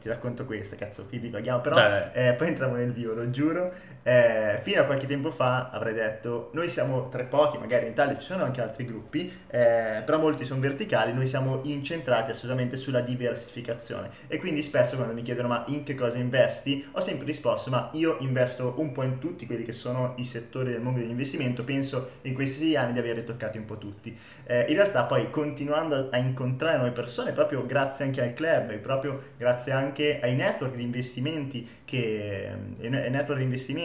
ti 0.00 0.08
racconto 0.08 0.44
questo, 0.44 0.76
cazzo, 0.76 1.06
qui 1.06 1.18
divaghiamo, 1.18 1.60
però 1.62 1.76
eh, 2.12 2.34
poi 2.34 2.48
entriamo 2.48 2.74
nel 2.74 2.92
vivo, 2.92 3.14
lo 3.14 3.30
giuro. 3.30 3.72
Eh, 4.06 4.60
fino 4.62 4.82
a 4.82 4.84
qualche 4.84 5.06
tempo 5.06 5.30
fa 5.30 5.70
avrei 5.70 5.94
detto, 5.94 6.50
noi 6.52 6.68
siamo 6.68 7.08
tra 7.08 7.22
i 7.22 7.26
pochi, 7.26 7.56
magari 7.56 7.86
in 7.86 7.92
Italia 7.92 8.18
ci 8.18 8.26
sono 8.26 8.44
anche 8.44 8.60
altri 8.60 8.84
gruppi, 8.84 9.32
eh, 9.48 10.02
però 10.04 10.18
molti 10.18 10.44
sono 10.44 10.60
verticali, 10.60 11.14
noi 11.14 11.26
siamo 11.26 11.60
incentrati 11.62 12.30
assolutamente 12.30 12.76
sulla 12.76 13.00
diversificazione. 13.00 14.10
E 14.26 14.38
quindi 14.38 14.62
spesso 14.62 14.96
quando 14.96 15.14
mi 15.14 15.22
chiedono 15.22 15.48
ma 15.48 15.64
in 15.68 15.84
che 15.84 15.94
cosa 15.94 16.18
investi, 16.18 16.86
ho 16.92 17.00
sempre 17.00 17.24
risposto 17.24 17.70
ma 17.70 17.88
io 17.94 18.18
investo 18.20 18.74
un 18.76 18.92
po' 18.92 19.04
in 19.04 19.18
tutti 19.18 19.46
quelli 19.46 19.64
che 19.64 19.72
sono 19.72 20.12
i 20.18 20.24
settori 20.24 20.70
del 20.70 20.82
mondo 20.82 21.00
dell'investimento, 21.00 21.64
penso 21.64 22.10
in 22.22 22.34
questi 22.34 22.76
anni 22.76 22.92
di 22.92 22.98
aver 22.98 23.22
toccati 23.22 23.56
un 23.56 23.64
po' 23.64 23.78
tutti. 23.78 24.14
Eh, 24.44 24.66
in 24.68 24.74
realtà 24.74 25.04
poi 25.04 25.30
continuando 25.30 26.08
a 26.10 26.18
incontrare 26.18 26.76
nuove 26.76 26.92
persone, 26.92 27.32
proprio 27.32 27.64
grazie 27.64 28.04
anche 28.04 28.20
al 28.20 28.34
club 28.34 28.70
e 28.70 28.76
proprio 28.76 29.32
grazie 29.38 29.72
anche 29.72 30.20
ai 30.20 30.34
network 30.34 30.74
di 30.74 30.82
investimenti 30.82 31.66
che, 31.84 32.50
ai 32.80 32.90
network 32.90 33.38
di 33.38 33.44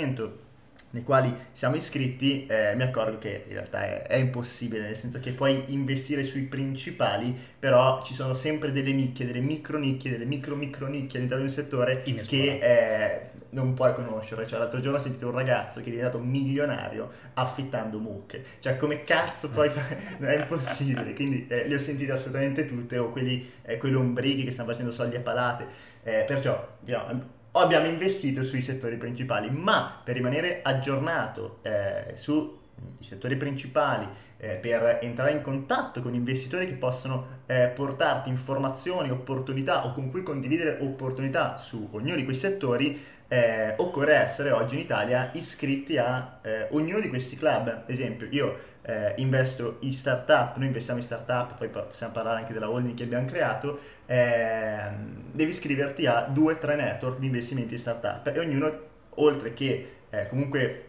investimento 0.10 0.48
nei 0.92 1.04
quali 1.04 1.32
siamo 1.52 1.76
iscritti, 1.76 2.48
eh, 2.48 2.74
mi 2.76 2.82
accorgo 2.82 3.20
che 3.20 3.44
in 3.48 3.54
realtà 3.54 3.84
è, 3.84 4.08
è, 4.08 4.16
impossibile, 4.16 4.82
nel 4.82 4.98
senso 4.98 5.20
che 5.20 5.34
puoi 5.34 5.66
investire 5.68 6.24
sui 6.24 6.44
principali, 6.44 7.38
però 7.60 8.02
ci 8.04 8.16
sono 8.16 8.34
sempre 8.34 8.72
delle 8.72 8.92
nicchie, 8.92 9.28
delle 9.28 9.40
micro 9.40 9.78
nicchie, 9.78 10.10
delle 10.10 10.26
micro 10.26 10.56
micro 10.56 10.88
nicchie 10.88 11.20
all'interno 11.20 11.44
di 11.44 11.50
un 11.50 11.56
settore 11.56 12.02
che 12.02 12.60
eh, 12.60 13.30
non 13.52 13.76
puoi 13.76 13.94
conoscere. 13.94 14.48
Cioè, 14.48 14.58
l'altro 14.58 14.80
giorno 14.80 14.98
ho 14.98 15.02
sentito 15.02 15.28
un 15.28 15.34
ragazzo 15.34 15.80
che 15.80 15.90
è 15.90 15.92
diventato 15.92 16.18
milionario 16.18 17.12
affittando 17.36 18.00
mucche. 18.00 18.44
Cioè, 18.60 18.76
come 18.76 19.04
cazzo 19.04 19.52
puoi 19.52 19.70
fare? 19.70 20.18
è 20.18 20.40
impossibile. 20.40 21.14
Quindi 21.14 21.46
eh, 21.50 21.68
li 21.68 21.76
ho 21.76 21.80
sentiti 21.80 22.10
assolutamente 22.10 22.66
tutte, 22.66 22.98
o 22.98 23.12
quelli, 23.12 23.48
eh, 23.62 23.78
quelli 23.78 23.94
ombrighi 23.94 24.44
che 24.44 24.52
stanno 24.52 24.72
facendo 24.72 24.92
soldi 24.92 25.18
a 25.18 25.22
palate. 25.22 25.68
Eh, 26.02 26.24
perciò, 26.26 26.68
diciamo, 26.80 27.38
abbiamo 27.52 27.88
investito 27.88 28.44
sui 28.44 28.62
settori 28.62 28.98
principali, 28.98 29.50
ma 29.50 30.02
per 30.04 30.16
rimanere 30.16 30.62
aggiornato 30.62 31.60
eh, 31.64 32.14
sui 32.16 32.58
settori 33.00 33.36
principali, 33.36 34.08
eh, 34.38 34.56
per 34.56 35.00
entrare 35.02 35.32
in 35.32 35.42
contatto 35.42 36.02
con 36.02 36.14
investitori 36.14 36.66
che 36.66 36.76
possono 36.76 37.40
eh, 37.46 37.68
portarti 37.68 38.30
informazioni, 38.30 39.10
opportunità 39.10 39.86
o 39.86 39.92
con 39.92 40.10
cui 40.10 40.24
condividere 40.24 40.78
opportunità 40.80 41.58
su 41.58 41.90
ognuno 41.92 42.16
di 42.16 42.24
quei 42.24 42.38
settori, 42.38 43.02
eh, 43.28 43.74
occorre 43.78 44.16
essere 44.16 44.52
oggi 44.52 44.76
in 44.76 44.82
Italia 44.82 45.30
iscritti 45.34 45.98
a 45.98 46.40
eh, 46.42 46.68
ognuno 46.72 47.00
di 47.00 47.10
questi 47.10 47.36
club. 47.36 47.68
Ad 47.68 47.90
esempio, 47.90 48.28
io 48.30 48.78
eh, 48.90 49.14
investo 49.18 49.78
in 49.82 49.92
startup, 49.92 50.56
noi 50.56 50.66
investiamo 50.66 50.98
in 51.00 51.06
startup, 51.06 51.56
poi 51.56 51.70
possiamo 51.70 52.12
parlare 52.12 52.40
anche 52.40 52.54
della 52.54 52.70
holding 52.70 52.96
che 52.96 53.04
abbiamo 53.04 53.26
creato, 53.26 53.80
ehm, 54.08 55.32
devi 55.32 55.52
iscriverti 55.52 56.08
a 56.08 56.22
due 56.22 56.54
o 56.54 56.58
tre 56.58 56.76
network 56.76 57.20
di 57.20 57.28
investimenti 57.28 57.76
in 57.76 57.80
startup 57.80 58.26
e 58.28 58.40
ognuno, 58.40 58.88
oltre 59.16 59.54
che 59.54 59.98
eh, 60.10 60.28
comunque 60.28 60.86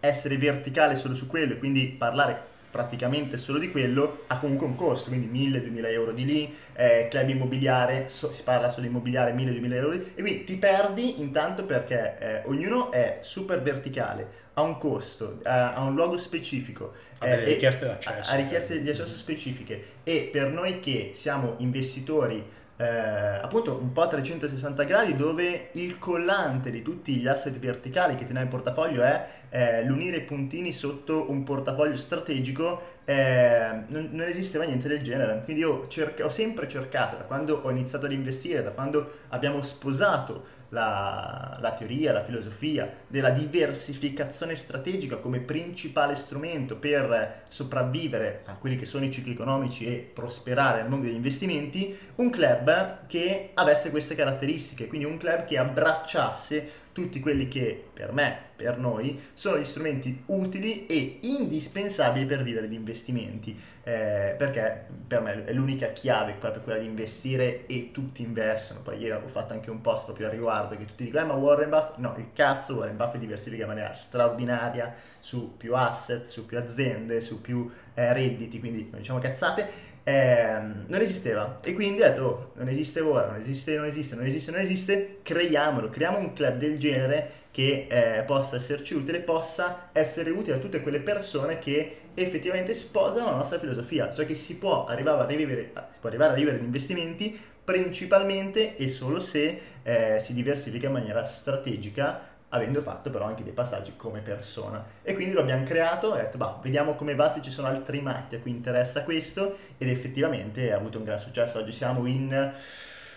essere 0.00 0.36
verticale 0.36 0.94
solo 0.96 1.14
su 1.14 1.26
quello 1.26 1.54
e 1.54 1.58
quindi 1.58 1.86
parlare 1.86 2.48
praticamente 2.70 3.36
solo 3.36 3.58
di 3.58 3.70
quello, 3.70 4.24
ha 4.28 4.38
comunque 4.38 4.66
un 4.66 4.76
costo, 4.76 5.08
quindi 5.08 5.26
1000-2000 5.26 5.86
euro 5.90 6.12
di 6.12 6.24
lì, 6.24 6.54
eh, 6.74 7.08
club 7.10 7.28
immobiliare, 7.28 8.08
so, 8.08 8.32
si 8.32 8.42
parla 8.42 8.68
solo 8.70 8.82
di 8.82 8.88
immobiliare, 8.88 9.34
1000-2000 9.34 9.72
euro 9.72 9.90
di 9.90 9.98
lì, 9.98 10.12
e 10.14 10.22
quindi 10.22 10.44
ti 10.44 10.56
perdi 10.56 11.20
intanto 11.20 11.64
perché 11.64 12.18
eh, 12.18 12.42
ognuno 12.44 12.92
è 12.92 13.18
super 13.22 13.60
verticale, 13.60 14.48
ha 14.60 14.62
un 14.62 14.78
costo, 14.78 15.40
ha, 15.42 15.74
ha 15.74 15.82
un 15.82 15.94
luogo 15.94 16.16
specifico, 16.18 16.92
ha 17.18 17.26
eh, 17.26 17.44
richieste 17.44 17.86
d'accesso. 17.86 18.30
Ha 18.30 18.34
richieste 18.36 18.82
di 18.82 18.90
accesso 18.90 19.16
specifiche 19.16 19.84
e 20.04 20.28
per 20.30 20.50
noi 20.50 20.80
che 20.80 21.12
siamo 21.14 21.54
investitori 21.58 22.58
eh, 22.80 22.86
appunto 22.86 23.78
un 23.78 23.92
po' 23.92 24.00
a 24.00 24.08
360 24.08 24.84
gradi 24.84 25.14
dove 25.14 25.68
il 25.72 25.98
collante 25.98 26.70
di 26.70 26.80
tutti 26.80 27.16
gli 27.16 27.26
asset 27.26 27.58
verticali 27.58 28.14
che 28.14 28.24
teniamo 28.24 28.46
in 28.46 28.48
portafoglio 28.48 29.02
è 29.02 29.26
eh, 29.50 29.84
l'unire 29.84 30.18
i 30.18 30.22
puntini 30.22 30.72
sotto 30.72 31.30
un 31.30 31.44
portafoglio 31.44 31.98
strategico 31.98 32.98
eh, 33.04 33.82
non, 33.88 34.08
non, 34.12 34.26
esisteva 34.26 34.64
niente 34.64 34.88
del 34.88 35.02
genere 35.02 35.42
quindi 35.44 35.60
io 35.60 35.88
cerca, 35.88 36.24
ho 36.24 36.30
sempre 36.30 36.66
cercato 36.68 37.16
da 37.16 37.24
quando 37.24 37.60
ho 37.62 37.70
iniziato 37.70 38.06
ad 38.06 38.12
investire 38.12 38.62
da 38.62 38.70
quando 38.70 39.10
abbiamo 39.28 39.60
sposato 39.60 40.58
la, 40.70 41.58
la, 41.60 41.72
teoria, 41.72 42.12
la 42.12 42.24
filosofia 42.24 42.92
della 43.06 43.30
diversificazione 43.30 44.56
strategica 44.56 45.16
come 45.18 45.40
principale 45.40 46.14
strumento 46.14 46.76
per 46.76 47.44
sopravvivere 47.48 48.42
a 48.46 48.54
quelli 48.54 48.76
che 48.76 48.86
sono 48.86 49.04
i 49.04 49.12
cicli 49.12 49.32
economici 49.32 49.84
e 49.84 50.10
prosperare 50.12 50.80
nel 50.80 50.90
mondo 50.90 51.06
degli 51.06 51.14
investimenti, 51.14 51.96
un 52.16 52.30
club 52.30 53.06
che 53.06 53.50
avesse 53.54 53.90
queste 53.90 54.14
caratteristiche, 54.14 54.86
quindi 54.86 55.06
un 55.06 55.16
club 55.18 55.44
che 55.44 55.58
abbracciasse 55.58 56.88
tutti 57.00 57.20
quelli 57.20 57.48
che 57.48 57.86
per 57.92 58.12
me, 58.12 58.36
per 58.56 58.78
noi, 58.78 59.20
sono 59.34 59.58
gli 59.58 59.64
strumenti 59.64 60.22
utili 60.26 60.86
e 60.86 61.18
indispensabili 61.22 62.26
per 62.26 62.42
vivere 62.42 62.68
di 62.68 62.74
investimenti, 62.74 63.58
eh, 63.82 64.34
perché 64.36 64.86
per 65.06 65.20
me 65.22 65.44
è 65.44 65.52
l'unica 65.52 65.88
chiave 65.88 66.34
proprio 66.38 66.62
quella 66.62 66.78
di 66.78 66.86
investire 66.86 67.66
e 67.66 67.90
tutti 67.92 68.22
investono. 68.22 68.80
Poi 68.80 68.98
ieri 68.98 69.12
ho 69.12 69.28
fatto 69.28 69.52
anche 69.52 69.70
un 69.70 69.80
post 69.80 70.04
proprio 70.04 70.26
a 70.26 70.30
riguardo 70.30 70.76
che 70.76 70.84
tutti 70.84 71.04
dicono, 71.04 71.24
eh, 71.24 71.26
ma 71.26 71.34
Warren 71.34 71.70
Buffett, 71.70 71.96
no, 71.96 72.14
il 72.18 72.28
cazzo, 72.34 72.74
Warren 72.74 72.96
Buffett 72.96 73.20
diversifica 73.20 73.62
in 73.62 73.68
maniera 73.68 73.92
straordinaria 73.92 74.94
su 75.18 75.56
più 75.56 75.74
asset, 75.74 76.26
su 76.26 76.44
più 76.46 76.58
aziende, 76.58 77.20
su 77.20 77.40
più 77.40 77.70
eh, 77.94 78.12
redditi, 78.12 78.58
quindi 78.58 78.90
diciamo 78.92 79.18
cazzate 79.18 79.98
eh, 80.10 80.58
non 80.86 81.00
esisteva. 81.00 81.58
E 81.62 81.72
quindi 81.72 82.02
ho 82.02 82.04
detto 82.04 82.22
oh, 82.22 82.52
non 82.56 82.68
esiste 82.68 83.00
ora, 83.00 83.26
non 83.26 83.36
esiste, 83.36 83.76
non 83.76 83.84
esiste, 83.84 84.16
non 84.16 84.24
esiste, 84.24 84.50
non 84.50 84.60
esiste, 84.60 85.18
creiamolo, 85.22 85.88
creiamo 85.88 86.18
un 86.18 86.32
club 86.32 86.56
del 86.56 86.78
genere 86.78 87.30
che 87.52 87.86
eh, 87.88 88.22
possa 88.24 88.56
esserci 88.56 88.94
utile, 88.94 89.20
possa 89.20 89.90
essere 89.92 90.30
utile 90.30 90.56
a 90.56 90.58
tutte 90.58 90.82
quelle 90.82 91.00
persone 91.00 91.58
che 91.58 91.96
effettivamente 92.14 92.74
sposano 92.74 93.30
la 93.30 93.36
nostra 93.36 93.58
filosofia, 93.58 94.12
cioè 94.12 94.26
che 94.26 94.34
si 94.34 94.56
può 94.56 94.84
arrivare 94.86 95.22
a, 95.22 95.26
rivivere, 95.26 95.70
si 95.92 95.98
può 96.00 96.08
arrivare 96.08 96.32
a 96.32 96.36
vivere 96.36 96.58
di 96.58 96.64
investimenti 96.64 97.38
principalmente 97.62 98.76
e 98.76 98.88
solo 98.88 99.20
se 99.20 99.60
eh, 99.82 100.18
si 100.20 100.34
diversifica 100.34 100.88
in 100.88 100.92
maniera 100.92 101.22
strategica 101.24 102.20
avendo 102.50 102.80
fatto 102.80 103.10
però 103.10 103.26
anche 103.26 103.42
dei 103.42 103.52
passaggi 103.52 103.94
come 103.96 104.20
persona. 104.20 104.84
E 105.02 105.14
quindi 105.14 105.34
lo 105.34 105.40
abbiamo 105.40 105.64
creato 105.64 106.14
e 106.14 106.20
ho 106.20 106.22
detto, 106.22 106.38
bah, 106.38 106.58
vediamo 106.62 106.94
come 106.94 107.14
va, 107.14 107.30
se 107.30 107.42
ci 107.42 107.50
sono 107.50 107.68
altri 107.68 108.00
matti 108.00 108.36
a 108.36 108.40
cui 108.40 108.50
interessa 108.50 109.02
questo, 109.02 109.56
ed 109.78 109.88
effettivamente 109.88 110.72
ha 110.72 110.76
avuto 110.76 110.98
un 110.98 111.04
gran 111.04 111.18
successo. 111.18 111.58
Oggi 111.58 111.72
siamo 111.72 112.06
in 112.06 112.52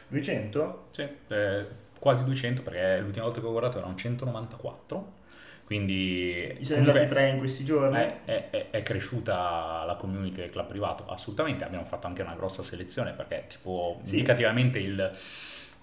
200? 0.08 0.88
Sì, 0.92 1.08
eh, 1.28 1.66
quasi 1.98 2.24
200 2.24 2.62
perché 2.62 3.00
l'ultima 3.00 3.26
volta 3.26 3.40
che 3.40 3.46
ho 3.46 3.52
guardato 3.52 3.78
erano 3.78 3.96
194. 3.96 5.22
Quindi 5.66 6.56
ci 6.60 6.66
sono 6.66 6.80
andati 6.80 7.08
tre 7.08 7.30
in 7.30 7.38
questi 7.40 7.64
giorni. 7.64 7.98
È, 7.98 8.20
è, 8.26 8.70
è, 8.70 8.84
cresciuta 8.84 9.84
la 9.86 9.96
community 9.96 10.42
del 10.42 10.50
club 10.50 10.68
privato, 10.68 11.06
assolutamente. 11.08 11.64
Abbiamo 11.64 11.86
fatto 11.86 12.06
anche 12.06 12.22
una 12.22 12.36
grossa 12.36 12.62
selezione 12.62 13.14
perché, 13.14 13.46
tipo, 13.48 14.02
sì. 14.04 14.18
indicativamente 14.18 14.80
il 14.80 15.12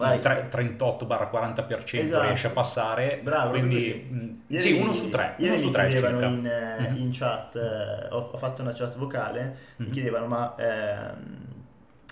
38-40% 0.09 1.97
esatto. 1.97 2.21
riesce 2.21 2.47
a 2.47 2.49
passare. 2.51 3.19
Bravo, 3.21 3.51
quindi 3.51 4.07
mh, 4.47 4.57
sì, 4.57 4.73
uno 4.73 4.93
su 4.93 5.09
tre. 5.09 5.35
Ieri 5.37 5.53
uno 5.53 5.59
mi 5.59 5.65
su 5.67 5.71
tre 5.71 5.87
chiedevano 5.87 6.25
in, 6.25 6.41
mm-hmm. 6.41 6.95
in, 6.95 7.09
chat, 7.11 7.55
eh, 7.55 8.07
ho, 8.09 8.29
ho, 8.31 8.37
fatto 8.37 8.61
una 8.61 8.73
chat 8.73 8.97
vocale, 8.97 9.41
mm-hmm. 9.41 9.55
mi 9.77 9.85
mhm. 9.85 9.91
chiedevano 9.91 10.25
ma 10.25 10.55
eh, 10.55 11.49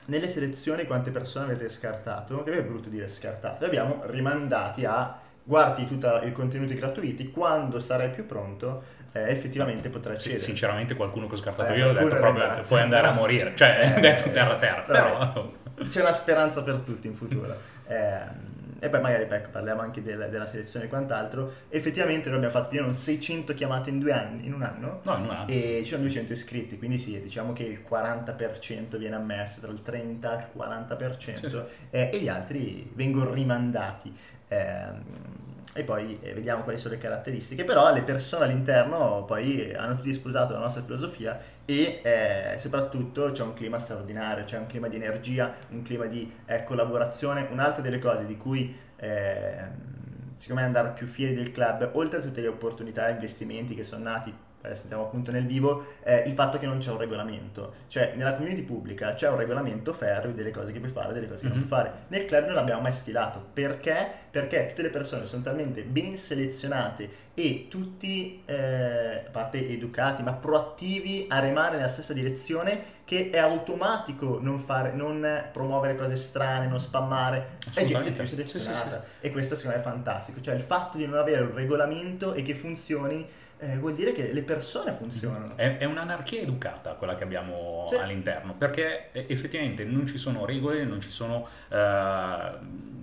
nelle 0.05 0.27
selezioni 0.27 0.85
quante 0.85 1.11
persone 1.11 1.45
avete 1.45 1.69
scartato? 1.69 2.43
Che 2.43 2.51
è 2.51 2.63
brutto 2.63 2.89
dire 2.89 3.07
scartato, 3.07 3.65
abbiamo 3.65 4.01
rimandati 4.05 4.85
a 4.85 5.19
guardi 5.43 5.87
tutti 5.87 6.05
i 6.27 6.31
contenuti 6.31 6.75
gratuiti, 6.75 7.31
quando 7.31 7.79
sarai 7.79 8.09
più 8.09 8.25
pronto 8.25 8.83
eh, 9.13 9.31
effettivamente 9.31 9.89
potrai 9.89 10.15
accedere. 10.15 10.39
Sì, 10.39 10.45
sinceramente 10.45 10.95
qualcuno 10.95 11.27
che 11.27 11.33
ho 11.33 11.37
scartato 11.37 11.73
eh, 11.73 11.77
io 11.77 11.89
ho 11.89 11.93
detto 11.93 12.15
proprio 12.15 12.59
puoi 12.67 12.81
andare 12.81 13.07
a 13.07 13.11
morire, 13.11 13.53
cioè 13.55 13.93
ho 13.95 13.99
detto 14.01 14.29
terra 14.29 14.57
terra, 14.57 14.81
però... 14.81 15.17
però... 15.17 15.51
C'è 15.87 16.01
una 16.01 16.13
speranza 16.13 16.61
per 16.61 16.81
tutti 16.81 17.07
in 17.07 17.15
futuro. 17.15 17.55
Eh, 17.89 18.47
e 18.81 18.89
poi 18.89 19.01
magari 19.01 19.27
ecco, 19.29 19.49
parliamo 19.49 19.81
anche 19.81 20.01
del, 20.01 20.29
della 20.29 20.47
selezione 20.47 20.85
e 20.85 20.87
quant'altro. 20.87 21.53
Effettivamente 21.69 22.29
noi 22.29 22.37
abbiamo 22.37 22.53
fatto 22.53 22.69
più 22.69 22.79
o 22.79 22.83
meno 22.83 22.93
600 22.93 23.53
chiamate 23.53 23.89
in, 23.89 23.99
due 23.99 24.13
anni, 24.13 24.45
in 24.45 24.53
un 24.53 24.61
anno 24.61 25.01
no, 25.03 25.15
in 25.17 25.23
un 25.23 25.29
anno. 25.29 25.47
e 25.49 25.81
ci 25.83 25.89
sono 25.89 26.03
200 26.03 26.31
iscritti, 26.31 26.77
quindi 26.77 26.97
sì, 26.97 27.19
diciamo 27.21 27.51
che 27.51 27.63
il 27.63 27.83
40% 27.87 28.97
viene 28.97 29.15
ammesso, 29.15 29.59
tra 29.59 29.71
il 29.71 29.81
30 29.81 30.39
e 30.39 30.47
il 30.53 30.61
40% 30.61 31.49
sì. 31.49 31.61
eh, 31.89 32.09
e 32.13 32.19
gli 32.19 32.29
altri 32.29 32.89
vengono 32.93 33.33
rimandati. 33.33 34.15
Eh, 34.47 35.47
e 35.79 35.83
poi 35.83 36.19
eh, 36.21 36.33
vediamo 36.33 36.63
quali 36.63 36.77
sono 36.77 36.93
le 36.93 36.99
caratteristiche, 36.99 37.63
però 37.63 37.91
le 37.93 38.01
persone 38.01 38.45
all'interno 38.45 39.23
poi 39.25 39.73
hanno 39.73 39.95
tutti 39.95 40.13
sposato 40.13 40.53
la 40.53 40.59
nostra 40.59 40.81
filosofia 40.81 41.39
e 41.63 42.01
eh, 42.03 42.57
soprattutto 42.59 43.31
c'è 43.31 43.43
un 43.43 43.53
clima 43.53 43.79
straordinario, 43.79 44.43
c'è 44.43 44.57
un 44.57 44.67
clima 44.67 44.89
di 44.89 44.97
energia, 44.97 45.53
un 45.69 45.81
clima 45.81 46.05
di 46.05 46.29
eh, 46.45 46.63
collaborazione, 46.63 47.47
un'altra 47.49 47.81
delle 47.81 47.99
cose 47.99 48.25
di 48.25 48.35
cui 48.35 48.77
eh, 48.97 49.87
secondo 50.35 50.61
me 50.61 50.67
andare 50.67 50.89
più 50.89 51.07
fieri 51.07 51.33
del 51.33 51.51
club, 51.51 51.91
oltre 51.93 52.19
a 52.19 52.21
tutte 52.21 52.41
le 52.41 52.47
opportunità 52.47 53.07
e 53.07 53.11
investimenti 53.11 53.73
che 53.73 53.85
sono 53.85 54.03
nati 54.03 54.33
adesso 54.61 54.83
andiamo 54.83 55.03
appunto 55.03 55.31
nel 55.31 55.45
vivo, 55.45 55.85
è 56.01 56.23
il 56.25 56.33
fatto 56.33 56.57
che 56.57 56.65
non 56.65 56.79
c'è 56.79 56.91
un 56.91 56.97
regolamento. 56.97 57.73
Cioè, 57.87 58.13
nella 58.15 58.33
community 58.33 58.63
pubblica 58.63 59.13
c'è 59.13 59.29
un 59.29 59.37
regolamento 59.37 59.93
ferreo 59.93 60.31
delle 60.31 60.51
cose 60.51 60.71
che 60.71 60.79
puoi 60.79 60.91
fare 60.91 61.11
e 61.11 61.13
delle 61.13 61.27
cose 61.27 61.41
che 61.41 61.47
mm-hmm. 61.47 61.57
non 61.59 61.67
puoi 61.67 61.79
fare. 61.79 61.93
Nel 62.07 62.25
club 62.25 62.45
non 62.45 62.55
l'abbiamo 62.55 62.81
mai 62.81 62.93
stilato. 62.93 63.43
Perché? 63.53 64.07
Perché 64.29 64.67
tutte 64.67 64.81
le 64.81 64.89
persone 64.89 65.25
sono 65.25 65.41
talmente 65.41 65.83
ben 65.83 66.17
selezionate 66.17 67.27
e 67.33 67.67
tutti, 67.69 68.41
eh, 68.45 69.23
a 69.25 69.29
parte 69.31 69.65
educati, 69.69 70.23
ma 70.23 70.33
proattivi 70.33 71.25
a 71.29 71.39
remare 71.39 71.77
nella 71.77 71.87
stessa 71.87 72.11
direzione 72.11 72.97
che 73.05 73.29
è 73.31 73.37
automatico 73.39 74.39
non, 74.41 74.59
fare, 74.59 74.91
non 74.91 75.45
promuovere 75.51 75.95
cose 75.95 76.15
strane, 76.15 76.67
non 76.67 76.79
spammare. 76.79 77.57
È 77.73 77.85
gente 77.85 78.11
più 78.11 78.27
selezionata. 78.27 79.01
Sì, 79.01 79.07
sì, 79.07 79.17
sì. 79.21 79.27
E 79.27 79.31
questo 79.31 79.55
secondo 79.55 79.77
me 79.77 79.83
è 79.83 79.85
fantastico. 79.85 80.41
Cioè, 80.41 80.53
il 80.53 80.61
fatto 80.61 80.97
di 80.97 81.07
non 81.07 81.17
avere 81.17 81.41
un 81.41 81.55
regolamento 81.55 82.33
e 82.33 82.41
che 82.43 82.53
funzioni 82.53 83.27
eh, 83.59 83.77
vuol 83.77 83.93
dire 83.95 84.11
che 84.11 84.31
le 84.31 84.43
persone 84.43 84.93
funzionano. 84.93 85.55
È, 85.55 85.77
è 85.77 85.85
un'anarchia 85.85 86.41
educata 86.41 86.93
quella 86.93 87.15
che 87.15 87.23
abbiamo 87.23 87.87
Sì. 87.89 87.95
all'interno, 87.95 88.53
perché 88.55 89.11
eh, 89.11 89.25
effettivamente 89.29 89.83
non 89.83 90.07
ci 90.07 90.17
sono 90.17 90.45
regole, 90.45 90.83
non 90.85 91.01
ci 91.01 91.11
sono 91.11 91.47
eh, 91.69 92.51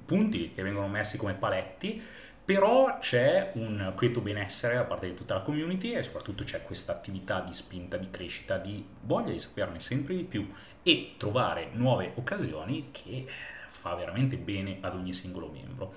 punti 0.04 0.52
che 0.54 0.62
vengono 0.62 0.88
messi 0.88 1.16
come 1.18 1.34
paletti, 1.34 2.02
però 2.44 2.98
c'è 3.00 3.50
un 3.54 3.92
quieto 3.96 4.20
benessere 4.20 4.76
da 4.76 4.84
parte 4.84 5.06
di 5.08 5.14
tutta 5.14 5.34
la 5.34 5.40
community 5.40 5.92
e 5.92 6.02
soprattutto 6.02 6.44
c'è 6.44 6.62
questa 6.62 6.92
attività 6.92 7.40
di 7.40 7.52
spinta, 7.52 7.96
di 7.96 8.08
crescita, 8.08 8.56
di 8.56 8.84
voglia 9.02 9.32
di 9.32 9.40
saperne 9.40 9.80
sempre 9.80 10.14
di 10.14 10.22
più 10.22 10.48
e 10.82 11.14
trovare 11.16 11.70
nuove 11.72 12.12
occasioni 12.14 12.90
che 12.92 13.26
fa 13.68 13.94
veramente 13.96 14.36
bene 14.36 14.78
ad 14.80 14.94
ogni 14.94 15.12
singolo 15.12 15.48
membro. 15.48 15.94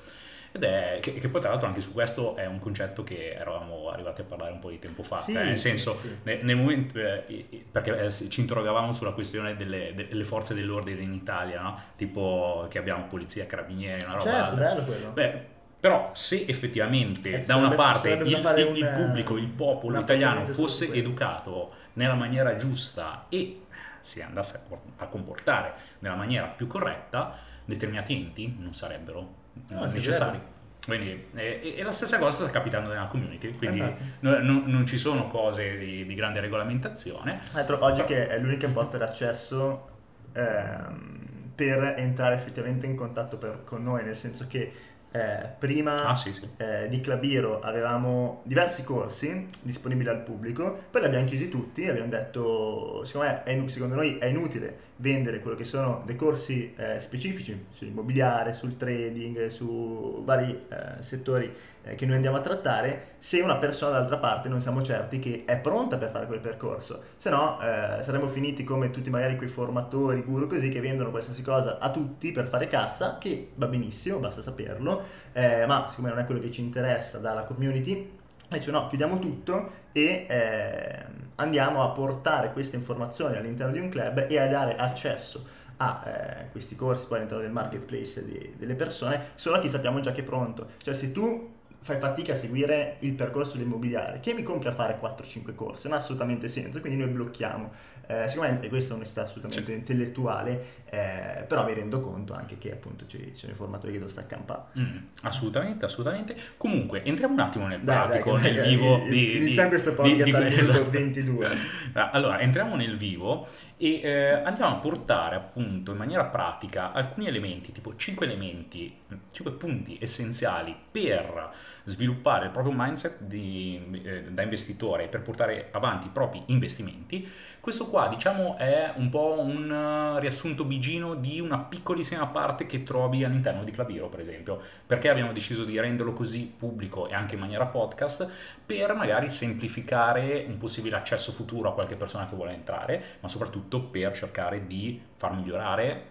Ed 0.59 0.63
è 0.63 0.97
che, 1.01 1.13
che 1.13 1.27
poi 1.29 1.39
tra 1.41 1.49
l'altro 1.51 1.67
anche 1.67 1.81
su 1.81 1.93
questo 1.93 2.35
è 2.35 2.45
un 2.45 2.59
concetto 2.59 3.03
che 3.03 3.33
eravamo 3.33 3.89
arrivati 3.89 4.21
a 4.21 4.23
parlare 4.25 4.51
un 4.51 4.59
po' 4.59 4.69
di 4.69 4.79
tempo 4.79 5.03
fa, 5.03 5.17
Sì, 5.19 5.33
cioè, 5.33 5.43
nel 5.45 5.57
sì, 5.57 5.69
senso 5.69 5.93
sì. 5.93 6.09
ne- 6.23 6.39
nel 6.41 6.55
momento 6.57 6.99
eh, 6.99 7.23
eh, 7.49 7.65
perché 7.71 7.97
eh, 8.05 8.11
ci 8.29 8.41
interrogavamo 8.41 8.91
sulla 8.93 9.11
questione 9.11 9.55
delle, 9.55 9.93
delle 9.95 10.23
forze 10.23 10.53
dell'ordine 10.53 11.01
in 11.01 11.13
Italia, 11.13 11.61
no? 11.61 11.79
tipo 11.95 12.67
che 12.69 12.77
abbiamo 12.77 13.05
polizia, 13.07 13.45
carabinieri, 13.45 14.03
una 14.03 14.13
roba 14.15 14.23
Certo, 14.23 14.55
bello 14.55 14.83
quello. 14.83 15.09
Beh, 15.11 15.57
però 15.79 16.11
se 16.13 16.43
effettivamente 16.47 17.31
Eh, 17.41 17.45
da 17.45 17.55
una 17.55 17.69
parte 17.75 18.09
il, 18.09 18.27
il- 18.27 18.65
un, 18.67 18.75
il 18.75 18.87
pubblico, 18.87 19.37
il 19.37 19.47
popolo 19.47 19.99
italiano 19.99 20.45
fosse 20.45 20.91
educato 20.91 21.71
nella 21.93 22.15
maniera 22.15 22.55
giusta 22.57 23.25
e 23.29 23.61
si 24.01 24.21
andasse 24.21 24.59
a 24.97 25.05
comportare 25.07 25.73
nella 25.99 26.15
maniera 26.15 26.47
più 26.47 26.67
corretta, 26.67 27.37
determinati 27.65 28.13
enti 28.13 28.55
non 28.59 28.73
sarebbero 28.73 29.38
No, 29.69 29.89
sì, 29.89 29.97
necessari. 29.97 30.39
Quindi, 30.85 31.25
eh, 31.35 31.59
e, 31.61 31.75
e 31.77 31.83
la 31.83 31.91
stessa 31.91 32.17
cosa 32.17 32.43
sta 32.43 32.49
capitando 32.51 32.89
nella 32.89 33.05
community, 33.07 33.55
quindi 33.55 33.79
no- 34.21 34.39
no- 34.39 34.63
non 34.65 34.85
ci 34.87 34.97
sono 34.97 35.27
cose 35.27 35.77
di, 35.77 36.05
di 36.05 36.15
grande 36.15 36.39
regolamentazione. 36.39 37.41
Tra 37.43 37.51
l'altro, 37.59 37.83
oggi 37.83 38.03
che 38.05 38.27
è 38.27 38.39
l'unica 38.39 38.67
porta 38.69 38.97
d'accesso 38.97 39.87
ehm, 40.33 41.51
per 41.53 41.95
entrare 41.97 42.35
effettivamente 42.35 42.85
in 42.85 42.95
contatto 42.95 43.37
per- 43.37 43.63
con 43.65 43.83
noi, 43.83 44.03
nel 44.03 44.15
senso 44.15 44.47
che 44.47 44.71
eh, 45.11 45.49
prima 45.57 46.05
Ah 46.05 46.15
sì, 46.15 46.31
sì. 46.33 46.47
eh, 46.57 46.87
di 46.87 47.01
Clabiro 47.01 47.61
avevamo 47.61 48.41
diversi 48.43 48.83
corsi 48.83 49.47
disponibili 49.61 50.09
al 50.09 50.21
pubblico, 50.21 50.83
poi 50.91 51.01
li 51.01 51.07
abbiamo 51.07 51.25
chiusi 51.25 51.49
tutti 51.49 51.83
e 51.83 51.89
abbiamo 51.89 52.09
detto, 52.09 53.03
secondo, 53.05 53.27
me 53.27 53.43
è 53.43 53.67
secondo 53.67 53.95
noi 53.95 54.17
è 54.17 54.25
inutile 54.25 54.87
vendere 54.97 55.39
quello 55.39 55.55
che 55.55 55.63
sono 55.63 56.03
dei 56.05 56.15
corsi 56.15 56.73
eh, 56.75 56.99
specifici 56.99 57.65
sull'immobiliare, 57.71 58.53
sul 58.53 58.77
trading, 58.77 59.47
su 59.47 60.21
vari 60.23 60.65
eh, 60.69 61.01
settori 61.01 61.51
eh, 61.89 61.95
che 61.95 62.05
noi 62.05 62.15
andiamo 62.15 62.37
a 62.37 62.41
trattare, 62.41 63.15
se 63.19 63.41
una 63.41 63.57
persona 63.57 63.93
dall'altra 63.93 64.17
parte 64.17 64.47
non 64.47 64.61
siamo 64.61 64.81
certi 64.81 65.19
che 65.19 65.43
è 65.45 65.57
pronta 65.59 65.97
per 65.97 66.09
fare 66.09 66.25
quel 66.27 66.39
percorso, 66.39 67.01
se 67.17 67.29
no 67.29 67.59
eh, 67.61 68.01
saremmo 68.03 68.27
finiti 68.27 68.63
come 68.63 68.91
tutti 68.91 69.09
magari 69.09 69.35
quei 69.35 69.49
formatori, 69.49 70.21
guru 70.21 70.47
così 70.47 70.69
che 70.69 70.79
vendono 70.79 71.09
qualsiasi 71.09 71.41
cosa 71.41 71.79
a 71.79 71.89
tutti 71.89 72.31
per 72.31 72.47
fare 72.47 72.67
cassa, 72.67 73.17
che 73.17 73.51
va 73.55 73.67
benissimo, 73.67 74.19
basta 74.19 74.41
saperlo, 74.41 75.03
eh, 75.33 75.65
ma 75.65 75.87
siccome 75.89 76.09
non 76.09 76.19
è 76.19 76.25
quello 76.25 76.39
che 76.39 76.51
ci 76.51 76.61
interessa 76.61 77.17
dalla 77.17 77.43
community, 77.43 78.17
dice 78.47 78.71
no, 78.71 78.87
chiudiamo 78.87 79.19
tutto 79.19 79.71
e 79.91 80.25
eh, 80.27 81.05
andiamo 81.35 81.83
a 81.83 81.89
portare 81.89 82.51
queste 82.51 82.75
informazioni 82.75 83.37
all'interno 83.37 83.73
di 83.73 83.79
un 83.79 83.89
club 83.89 84.25
e 84.29 84.39
a 84.39 84.47
dare 84.47 84.75
accesso 84.75 85.57
a 85.81 86.03
eh, 86.05 86.49
questi 86.51 86.75
corsi 86.75 87.05
poi 87.05 87.17
all'interno 87.17 87.43
del 87.43 87.53
marketplace 87.53 88.25
di- 88.25 88.53
delle 88.57 88.75
persone 88.75 89.29
solo 89.35 89.55
a 89.55 89.59
chi 89.59 89.69
sappiamo 89.69 89.99
già 89.99 90.11
che 90.11 90.21
è 90.21 90.23
pronto. 90.23 90.71
Cioè 90.77 90.93
se 90.93 91.11
tu 91.11 91.57
fai 91.81 91.97
fatica 91.97 92.33
a 92.33 92.35
seguire 92.35 92.97
il 92.99 93.13
percorso 93.13 93.57
dell'immobiliare, 93.57 94.19
che 94.19 94.33
mi 94.33 94.43
compri 94.43 94.69
a 94.69 94.73
fare 94.73 94.99
4-5 94.99 95.55
corsi? 95.55 95.87
Non 95.87 95.97
ha 95.97 95.99
assolutamente 95.99 96.47
senso, 96.47 96.81
quindi 96.81 96.99
noi 96.99 97.09
blocchiamo. 97.09 97.71
Eh, 98.11 98.27
sicuramente 98.27 98.69
questa 98.69 98.95
è 98.95 98.97
onestà 98.97 99.21
assolutamente 99.21 99.71
intellettuale, 99.71 100.65
eh, 100.89 101.45
però 101.47 101.63
mi 101.63 101.75
rendo 101.75 101.99
conto 101.99 102.33
anche 102.33 102.57
che 102.57 102.71
appunto 102.71 103.05
ci, 103.05 103.33
sono 103.35 103.51
informatori 103.51 103.91
che 103.91 103.99
devono 103.99 104.09
stare 104.09 104.25
a 104.25 104.29
campare. 104.35 104.61
Mm, 104.79 104.97
assolutamente, 105.21 105.85
assolutamente. 105.85 106.35
Comunque, 106.57 107.03
entriamo 107.03 107.35
un 107.35 107.39
attimo 107.39 107.67
nel 107.67 107.81
Dai, 107.81 108.07
pratico, 108.07 108.39
dai, 108.39 108.51
nel 108.51 108.67
vivo 108.67 108.97
dai, 108.97 109.09
di, 109.09 109.35
iniziamo 109.35 109.69
di- 109.69 109.75
questo 109.75 109.93
podcast 109.93 110.33
al 110.33 110.43
minuto 110.43 110.59
esatto. 110.59 110.89
22. 110.89 111.57
Ah, 111.93 112.09
Allora, 112.09 112.39
entriamo 112.39 112.75
nel 112.75 112.97
vivo 112.97 113.47
e 113.77 113.99
eh, 114.01 114.31
andiamo 114.43 114.75
a 114.75 114.79
portare 114.79 115.35
appunto 115.35 115.91
in 115.91 115.97
maniera 115.97 116.25
pratica 116.25 116.91
alcuni 116.91 117.27
elementi, 117.27 117.71
tipo 117.71 117.95
5 117.95 118.25
elementi, 118.25 118.91
5 119.31 119.53
punti 119.53 119.99
essenziali 120.01 120.75
per 120.91 121.51
sviluppare 121.89 122.45
il 122.45 122.51
proprio 122.51 122.73
mindset 122.75 123.21
di- 123.23 124.01
eh, 124.03 124.23
da 124.31 124.43
investitore 124.43 125.07
per 125.07 125.21
portare 125.21 125.69
avanti 125.71 126.07
i 126.07 126.11
propri 126.11 126.43
investimenti. 126.47 127.27
Questo 127.59 127.87
qua, 127.87 128.07
diciamo, 128.07 128.57
è 128.57 128.93
un 128.95 129.09
po' 129.09 129.41
un 129.41 129.71
eh, 129.71 130.19
riassunto 130.19 130.63
bigino 130.63 131.15
di 131.15 131.39
una 131.39 131.57
piccolissima 131.59 132.27
parte 132.27 132.65
che 132.65 132.83
trovi 132.83 133.23
all'interno 133.23 133.63
di 133.63 133.71
Claviro, 133.71 134.07
per 134.07 134.19
esempio. 134.19 134.61
Perché 134.85 135.09
abbiamo 135.09 135.33
deciso 135.33 135.65
di 135.65 135.79
renderlo 135.79 136.13
così 136.13 136.51
pubblico 136.57 137.07
e 137.07 137.13
anche 137.13 137.33
in 137.33 137.41
maniera 137.41 137.65
podcast? 137.65 138.29
Per 138.65 138.93
magari 138.93 139.29
semplificare 139.29 140.45
un 140.47 140.57
possibile 140.57 140.95
accesso 140.95 141.31
futuro 141.31 141.69
a 141.69 141.73
qualche 141.73 141.95
persona 141.95 142.27
che 142.27 142.35
vuole 142.35 142.53
entrare, 142.53 143.03
ma 143.19 143.27
soprattutto 143.27 143.81
per 143.81 144.13
cercare 144.13 144.67
di 144.67 145.01
far 145.15 145.33
migliorare 145.33 146.03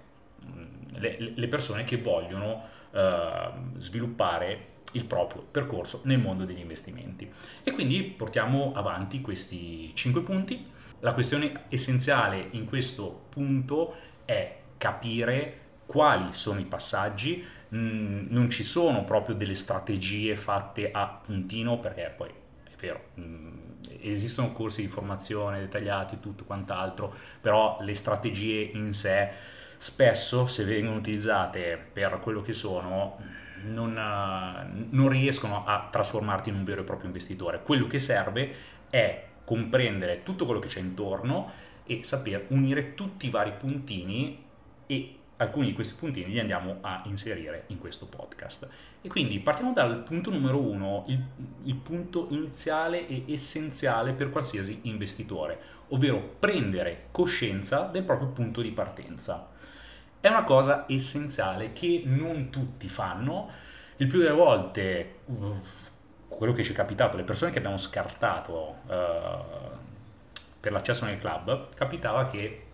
mh, 0.44 0.98
le, 0.98 1.32
le 1.34 1.48
persone 1.48 1.84
che 1.84 1.98
vogliono 1.98 2.76
eh, 2.90 3.50
sviluppare 3.78 4.76
il 4.92 5.04
proprio 5.04 5.42
percorso 5.42 6.00
nel 6.04 6.18
mondo 6.18 6.44
degli 6.44 6.60
investimenti. 6.60 7.30
E 7.62 7.72
quindi 7.72 8.02
portiamo 8.02 8.72
avanti 8.74 9.20
questi 9.20 9.92
5 9.94 10.22
punti. 10.22 10.66
La 11.00 11.12
questione 11.12 11.64
essenziale 11.68 12.48
in 12.52 12.66
questo 12.66 13.26
punto 13.28 13.94
è 14.24 14.56
capire 14.76 15.66
quali 15.86 16.28
sono 16.32 16.60
i 16.60 16.64
passaggi, 16.64 17.44
Mm, 17.74 18.28
non 18.30 18.48
ci 18.48 18.64
sono 18.64 19.04
proprio 19.04 19.34
delle 19.34 19.54
strategie 19.54 20.36
fatte 20.36 20.90
a 20.90 21.06
puntino 21.06 21.78
perché 21.78 22.14
poi 22.16 22.30
è 22.30 22.74
vero, 22.80 23.08
mm, 23.20 23.58
esistono 24.00 24.52
corsi 24.52 24.80
di 24.80 24.88
formazione 24.88 25.60
dettagliati, 25.60 26.18
tutto 26.18 26.44
quant'altro, 26.44 27.14
però 27.42 27.76
le 27.82 27.94
strategie 27.94 28.70
in 28.72 28.94
sé 28.94 29.28
spesso 29.76 30.46
se 30.46 30.64
vengono 30.64 30.96
utilizzate 30.96 31.78
per 31.92 32.20
quello 32.20 32.40
che 32.40 32.54
sono 32.54 33.18
non, 33.68 33.96
eh, 33.96 34.86
non 34.90 35.08
riescono 35.08 35.64
a 35.64 35.88
trasformarti 35.90 36.48
in 36.48 36.56
un 36.56 36.64
vero 36.64 36.82
e 36.82 36.84
proprio 36.84 37.06
investitore. 37.06 37.62
Quello 37.62 37.86
che 37.86 37.98
serve 37.98 38.54
è 38.90 39.26
comprendere 39.44 40.22
tutto 40.22 40.44
quello 40.44 40.60
che 40.60 40.68
c'è 40.68 40.80
intorno 40.80 41.50
e 41.84 42.04
saper 42.04 42.46
unire 42.48 42.94
tutti 42.94 43.26
i 43.26 43.30
vari 43.30 43.52
puntini 43.52 44.44
e 44.86 45.14
alcuni 45.38 45.68
di 45.68 45.72
questi 45.72 45.94
puntini 45.94 46.32
li 46.32 46.40
andiamo 46.40 46.78
a 46.80 47.02
inserire 47.06 47.64
in 47.68 47.78
questo 47.78 48.06
podcast. 48.06 48.68
E 49.00 49.08
quindi 49.08 49.38
partiamo 49.40 49.72
dal 49.72 50.02
punto 50.02 50.30
numero 50.30 50.60
uno, 50.60 51.04
il, 51.08 51.22
il 51.64 51.76
punto 51.76 52.26
iniziale 52.30 53.06
e 53.06 53.24
essenziale 53.28 54.12
per 54.12 54.30
qualsiasi 54.30 54.80
investitore, 54.82 55.60
ovvero 55.88 56.36
prendere 56.38 57.06
coscienza 57.10 57.82
del 57.82 58.02
proprio 58.02 58.28
punto 58.28 58.60
di 58.60 58.70
partenza. 58.70 59.48
È 60.20 60.28
una 60.28 60.42
cosa 60.42 60.84
essenziale 60.88 61.72
che 61.72 62.02
non 62.04 62.50
tutti 62.50 62.88
fanno. 62.88 63.48
Il 63.98 64.08
più 64.08 64.18
delle 64.18 64.32
volte, 64.32 65.20
uh, 65.26 65.60
quello 66.26 66.52
che 66.52 66.64
ci 66.64 66.72
è 66.72 66.74
capitato, 66.74 67.16
le 67.16 67.22
persone 67.22 67.52
che 67.52 67.58
abbiamo 67.58 67.78
scartato 67.78 68.76
uh, 68.86 69.76
per 70.60 70.72
l'accesso 70.72 71.04
nel 71.04 71.18
club, 71.18 71.68
capitava 71.74 72.26
che 72.26 72.64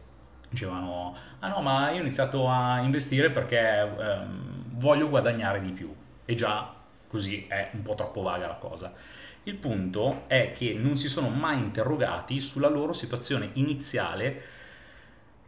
dicevano, 0.48 1.14
ah 1.40 1.48
no, 1.48 1.60
ma 1.60 1.90
io 1.90 1.98
ho 1.98 2.02
iniziato 2.02 2.48
a 2.48 2.80
investire 2.80 3.30
perché 3.30 3.90
um, 3.94 4.64
voglio 4.76 5.08
guadagnare 5.08 5.60
di 5.60 5.70
più. 5.70 5.94
E 6.24 6.34
già 6.34 6.72
così 7.06 7.46
è 7.46 7.70
un 7.74 7.82
po' 7.82 7.94
troppo 7.94 8.22
vaga 8.22 8.46
la 8.46 8.54
cosa. 8.54 8.92
Il 9.42 9.56
punto 9.56 10.24
è 10.26 10.52
che 10.52 10.72
non 10.72 10.96
si 10.96 11.08
sono 11.08 11.28
mai 11.28 11.58
interrogati 11.58 12.40
sulla 12.40 12.68
loro 12.68 12.94
situazione 12.94 13.50
iniziale 13.54 14.42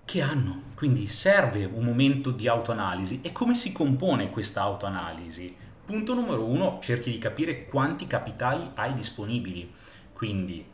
che 0.06 0.22
hanno. 0.22 0.62
Quindi 0.74 1.08
serve 1.08 1.66
un 1.66 1.84
momento 1.84 2.30
di 2.30 2.48
autoanalisi. 2.48 3.20
E 3.22 3.32
come 3.32 3.54
si 3.54 3.72
compone 3.72 4.30
questa 4.30 4.62
autoanalisi? 4.62 5.54
Punto 5.84 6.14
numero 6.14 6.44
uno, 6.44 6.78
cerchi 6.80 7.10
di 7.10 7.18
capire 7.18 7.66
quanti 7.66 8.06
capitali 8.06 8.70
hai 8.74 8.94
disponibili. 8.94 9.70
Quindi 10.14 10.64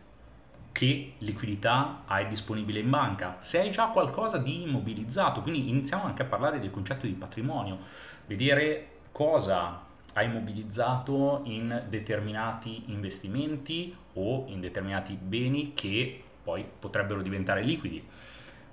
che 0.70 1.12
liquidità 1.18 2.02
hai 2.06 2.26
disponibile 2.28 2.80
in 2.80 2.88
banca, 2.88 3.36
se 3.40 3.60
hai 3.60 3.70
già 3.70 3.88
qualcosa 3.88 4.38
di 4.38 4.62
immobilizzato, 4.62 5.42
quindi 5.42 5.68
iniziamo 5.68 6.04
anche 6.04 6.22
a 6.22 6.26
parlare 6.26 6.60
del 6.60 6.70
concetto 6.70 7.06
di 7.06 7.12
patrimonio, 7.12 7.78
vedere 8.26 8.88
cosa 9.12 9.82
hai 10.14 10.26
immobilizzato 10.26 11.42
in 11.44 11.84
determinati 11.88 12.84
investimenti 12.86 13.94
o 14.14 14.44
in 14.48 14.60
determinati 14.60 15.14
beni 15.14 15.72
che 15.74 16.22
poi 16.42 16.64
potrebbero 16.78 17.22
diventare 17.22 17.62
liquidi. 17.62 18.02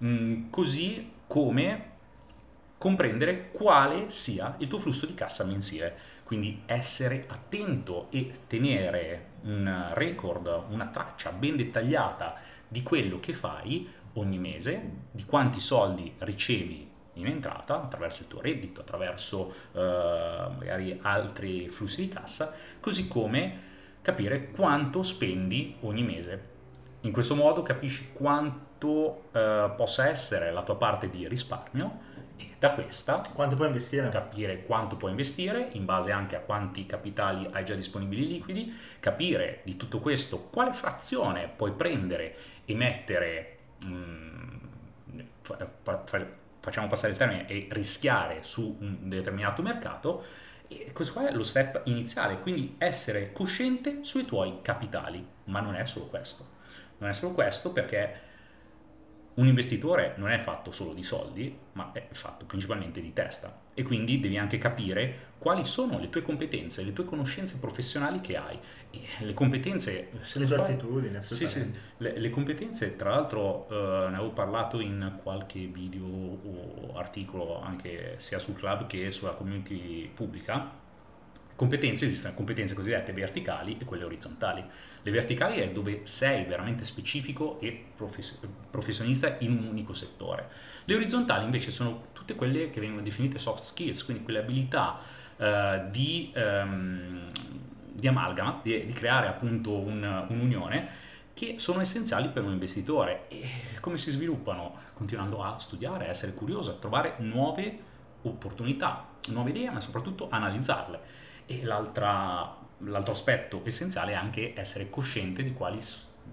Mm, 0.03 0.49
così 0.49 1.11
come 1.27 1.87
comprendere 2.77 3.51
quale 3.51 4.09
sia 4.09 4.55
il 4.59 4.67
tuo 4.67 4.79
flusso 4.79 5.05
di 5.05 5.13
cassa 5.13 5.43
mensile. 5.43 6.07
Quindi 6.23 6.61
essere 6.65 7.25
attento 7.27 8.07
e 8.11 8.31
tenere 8.47 9.25
un 9.43 9.91
record, 9.93 10.65
una 10.69 10.87
traccia 10.87 11.31
ben 11.31 11.55
dettagliata 11.55 12.35
di 12.67 12.83
quello 12.83 13.19
che 13.19 13.33
fai 13.33 13.87
ogni 14.13 14.37
mese, 14.37 14.81
di 15.11 15.25
quanti 15.25 15.59
soldi 15.59 16.13
ricevi 16.19 16.87
in 17.13 17.27
entrata 17.27 17.83
attraverso 17.83 18.21
il 18.21 18.27
tuo 18.27 18.41
reddito, 18.41 18.81
attraverso 18.81 19.53
eh, 19.73 19.79
magari 19.79 20.97
altri 21.01 21.67
flussi 21.67 22.01
di 22.01 22.09
cassa, 22.09 22.53
così 22.79 23.07
come 23.07 23.67
capire 24.01 24.51
quanto 24.51 25.01
spendi 25.01 25.75
ogni 25.81 26.03
mese. 26.03 26.47
In 27.01 27.11
questo 27.11 27.35
modo 27.35 27.63
capisci 27.63 28.09
quanto 28.13 28.68
eh, 29.31 29.71
possa 29.75 30.07
essere 30.07 30.51
la 30.51 30.63
tua 30.63 30.77
parte 30.77 31.09
di 31.09 31.27
risparmio 31.27 32.07
e 32.39 32.51
da 32.57 32.71
questa 32.71 33.21
quanto 33.33 33.55
puoi 33.55 33.67
investire? 33.67 34.07
Capire 34.09 34.63
quanto 34.63 34.95
puoi 34.95 35.11
investire 35.11 35.67
in 35.73 35.83
base 35.83 36.11
anche 36.11 36.37
a 36.37 36.39
quanti 36.39 36.85
capitali 36.85 37.47
hai 37.51 37.65
già 37.65 37.75
disponibili 37.75 38.27
liquidi, 38.27 38.73
capire 39.01 39.59
di 39.63 39.75
tutto 39.75 39.99
questo 39.99 40.47
quale 40.49 40.71
frazione 40.71 41.51
puoi 41.53 41.73
prendere 41.73 42.35
e 42.63 42.75
mettere, 42.75 43.57
mh, 43.85 43.93
mm, 45.11 45.21
facciamo 46.59 46.87
passare 46.87 47.11
il 47.11 47.17
termine, 47.17 47.45
e 47.47 47.67
rischiare 47.71 48.39
su 48.43 48.77
un 48.79 49.09
determinato 49.09 49.61
mercato. 49.61 50.23
E 50.69 50.91
questo 50.93 51.13
qua 51.13 51.27
è 51.27 51.33
lo 51.33 51.43
step 51.43 51.81
iniziale, 51.85 52.39
quindi 52.39 52.75
essere 52.77 53.33
cosciente 53.33 53.99
sui 54.03 54.23
tuoi 54.23 54.59
capitali, 54.61 55.25
ma 55.45 55.59
non 55.59 55.75
è 55.75 55.85
solo 55.85 56.05
questo. 56.05 56.57
Non 56.99 57.09
è 57.09 57.13
solo 57.13 57.33
questo 57.33 57.71
perché 57.71 58.27
un 59.39 59.47
investitore 59.47 60.15
non 60.17 60.29
è 60.29 60.37
fatto 60.37 60.71
solo 60.71 60.93
di 60.93 61.03
soldi, 61.03 61.57
ma 61.71 61.91
è 61.93 62.05
fatto 62.11 62.45
principalmente 62.45 62.99
di 62.99 63.13
testa. 63.13 63.61
E 63.73 63.83
quindi 63.83 64.19
devi 64.19 64.37
anche 64.37 64.57
capire 64.57 65.27
quali 65.37 65.63
sono 65.63 65.97
le 65.97 66.09
tue 66.09 66.21
competenze, 66.21 66.83
le 66.83 66.91
tue 66.91 67.05
conoscenze 67.05 67.57
professionali 67.57 68.19
che 68.19 68.35
hai. 68.35 68.59
E 68.91 69.25
le 69.25 69.33
competenze... 69.33 70.09
le 70.33 70.45
tue 70.45 70.55
attitudini, 70.57 71.23
sì, 71.23 71.47
sì, 71.47 71.71
le, 71.97 72.19
le, 72.19 72.29
competenze, 72.29 72.97
tra 72.97 73.11
l'altro 73.11 73.67
eh, 73.69 74.09
ne 74.09 74.15
avevo 74.15 74.31
parlato 74.31 74.81
in 74.81 75.19
qualche 75.23 75.59
video 75.67 76.05
o 76.05 76.97
articolo 76.97 77.61
anche 77.61 78.15
sia 78.17 78.39
sul 78.39 78.55
club 78.55 78.87
che 78.87 79.11
sulla 79.13 79.31
community 79.31 80.09
pubblica, 80.13 80.69
competenze 81.59 82.05
esistono 82.05 82.33
competenze 82.35 82.73
cosiddette 82.73 83.11
verticali 83.11 83.75
e 83.77 83.83
quelle 83.83 84.05
orizzontali. 84.05 84.63
Le 85.01 85.11
verticali 85.11 85.57
è 85.57 85.69
dove 85.71 86.03
sei 86.05 86.45
veramente 86.45 86.85
specifico 86.85 87.59
e 87.59 87.87
professionista 88.71 89.35
in 89.39 89.51
un 89.51 89.65
unico 89.65 89.93
settore. 89.93 90.47
Le 90.85 90.95
orizzontali 90.95 91.43
invece 91.43 91.71
sono 91.71 92.11
tutte 92.13 92.35
quelle 92.35 92.69
che 92.69 92.79
vengono 92.79 93.01
definite 93.01 93.39
soft 93.39 93.63
skills, 93.63 94.05
quindi 94.05 94.23
quelle 94.23 94.39
abilità 94.39 95.01
eh, 95.35 95.81
di, 95.91 96.31
um, 96.33 97.27
di, 97.91 98.07
amalgama, 98.07 98.61
di, 98.63 98.85
di, 98.85 98.93
creare 98.93 99.27
appunto 99.27 99.77
un, 99.77 100.27
un'unione 100.29 100.87
che 101.33 101.55
sono 101.57 101.81
essenziali 101.81 102.29
per 102.29 102.43
un 102.43 102.53
investitore. 102.53 103.27
E 103.27 103.49
come 103.81 103.97
si 103.97 104.11
sviluppano? 104.11 104.77
Continuando 104.93 105.43
a 105.43 105.59
studiare, 105.59 106.05
a 106.05 106.09
essere 106.09 106.33
curioso, 106.33 106.71
a 106.71 106.75
trovare 106.75 107.15
nuove 107.17 107.79
opportunità, 108.21 109.09
nuove 109.27 109.49
idee, 109.49 109.69
ma 109.71 109.81
soprattutto 109.81 110.29
analizzarle. 110.29 111.18
E 111.51 111.63
l'altro 111.63 113.11
aspetto 113.11 113.59
essenziale 113.63 114.11
è 114.11 114.15
anche 114.15 114.53
essere 114.55 114.91
cosciente 114.91 115.41
di 115.41 115.51
quali 115.53 115.79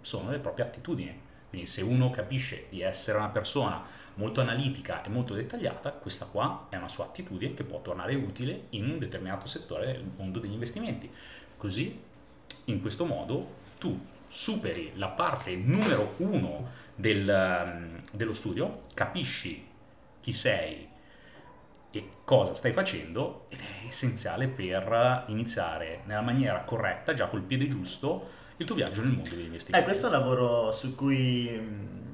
sono 0.02 0.30
le 0.30 0.38
proprie 0.38 0.66
attitudini. 0.66 1.18
Quindi 1.48 1.66
se 1.66 1.80
uno 1.80 2.10
capisce 2.10 2.66
di 2.68 2.82
essere 2.82 3.16
una 3.16 3.30
persona 3.30 3.82
molto 4.16 4.42
analitica 4.42 5.02
e 5.02 5.08
molto 5.08 5.32
dettagliata, 5.32 5.92
questa 5.92 6.26
qua 6.26 6.66
è 6.68 6.76
una 6.76 6.88
sua 6.88 7.06
attitudine 7.06 7.54
che 7.54 7.64
può 7.64 7.80
tornare 7.80 8.14
utile 8.14 8.66
in 8.70 8.90
un 8.90 8.98
determinato 8.98 9.46
settore 9.46 9.86
del 9.86 10.10
mondo 10.16 10.38
degli 10.38 10.52
investimenti. 10.52 11.10
Così, 11.56 11.98
in 12.64 12.80
questo 12.82 13.06
modo, 13.06 13.54
tu 13.78 13.98
superi 14.28 14.92
la 14.96 15.08
parte 15.08 15.56
numero 15.56 16.12
uno 16.18 16.68
del, 16.94 18.02
dello 18.12 18.34
studio, 18.34 18.80
capisci 18.92 19.66
chi 20.20 20.32
sei, 20.32 20.88
e 21.96 22.08
cosa 22.24 22.54
stai 22.54 22.72
facendo 22.72 23.46
ed 23.48 23.58
è 23.60 23.88
essenziale 23.88 24.48
per 24.48 25.24
iniziare 25.28 26.02
nella 26.04 26.20
maniera 26.20 26.62
corretta, 26.64 27.14
già 27.14 27.28
col 27.28 27.42
piede 27.42 27.68
giusto, 27.68 28.28
il 28.58 28.66
tuo 28.66 28.74
viaggio 28.74 29.02
nel 29.02 29.12
mondo 29.12 29.30
degli 29.30 29.44
investimenti. 29.44 29.84
Eh, 29.84 29.84
questo 29.84 30.06
è 30.06 30.10
un 30.10 30.18
lavoro 30.18 30.72
su 30.72 30.94
cui 30.94 31.50
mm, 31.50 32.06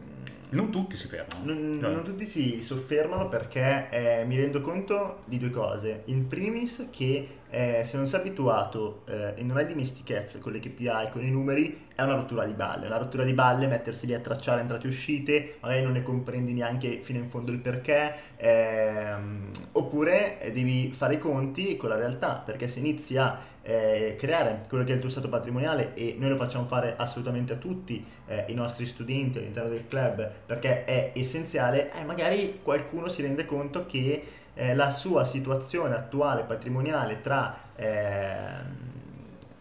non 0.51 0.71
tutti 0.71 0.97
si 0.97 1.09
fermano. 1.09 1.45
Non, 1.45 1.79
cioè. 1.81 1.91
non 1.91 2.05
tutti 2.05 2.27
si 2.27 2.63
soffermano 2.63 3.29
perché 3.29 3.89
eh, 3.91 4.25
mi 4.25 4.37
rendo 4.37 4.61
conto 4.61 5.23
di 5.25 5.39
due 5.39 5.51
cose. 5.51 6.03
In 6.07 6.27
primis 6.27 6.89
che 6.91 7.29
eh, 7.53 7.83
se 7.85 7.99
non 7.99 8.07
sei 8.07 8.21
abituato 8.21 9.03
eh, 9.07 9.35
e 9.37 9.43
non 9.43 9.59
hai 9.59 9.67
dimestichezza 9.67 10.39
con 10.39 10.53
le 10.53 10.59
KPI, 10.59 11.11
con 11.11 11.23
i 11.23 11.31
numeri, 11.31 11.89
è 11.95 12.01
una 12.01 12.15
rottura 12.15 12.47
di 12.47 12.55
balle. 12.55 12.87
Una 12.87 12.97
rottura 12.97 13.25
di 13.25 13.35
balle 13.35 13.67
mettersi 13.67 14.07
lì 14.07 14.15
a 14.15 14.21
tracciare 14.21 14.63
entrate 14.63 14.87
e 14.87 14.89
uscite, 14.89 15.57
magari 15.61 15.83
non 15.83 15.93
ne 15.93 16.03
comprendi 16.03 16.55
neanche 16.55 17.01
fino 17.03 17.19
in 17.19 17.29
fondo 17.29 17.53
il 17.53 17.59
perché, 17.59 18.15
ehm, 18.37 19.51
oppure 19.73 20.41
eh, 20.41 20.51
devi 20.51 20.93
fare 20.97 21.15
i 21.15 21.19
conti 21.19 21.77
con 21.77 21.91
la 21.91 21.97
realtà, 21.97 22.43
perché 22.43 22.69
se 22.69 22.79
inizi 22.79 23.19
a 23.19 23.39
eh, 23.61 24.17
creare 24.19 24.63
quello 24.67 24.83
che 24.83 24.93
è 24.93 24.95
il 24.95 25.01
tuo 25.01 25.11
stato 25.11 25.29
patrimoniale 25.29 25.95
e 25.95 26.17
noi 26.19 26.31
lo 26.31 26.37
facciamo 26.37 26.65
fare 26.65 26.95
assolutamente 26.97 27.53
a 27.53 27.57
tutti 27.57 28.05
eh, 28.27 28.47
i 28.49 28.55
nostri 28.55 28.87
studenti 28.87 29.39
all'interno 29.39 29.69
del 29.69 29.87
club 29.87 30.29
perché 30.47 30.85
è 30.85 31.13
essenziale, 31.15 31.93
eh, 31.93 32.05
magari 32.05 32.61
qualcuno 32.63 33.09
si 33.09 33.23
rende 33.23 33.45
conto 33.45 33.87
che 33.87 34.25
eh, 34.55 34.75
la 34.75 34.91
sua 34.91 35.25
situazione 35.25 35.95
attuale 35.95 36.45
patrimoniale 36.45 37.21
tra 37.21 37.57
eh, 37.77 38.91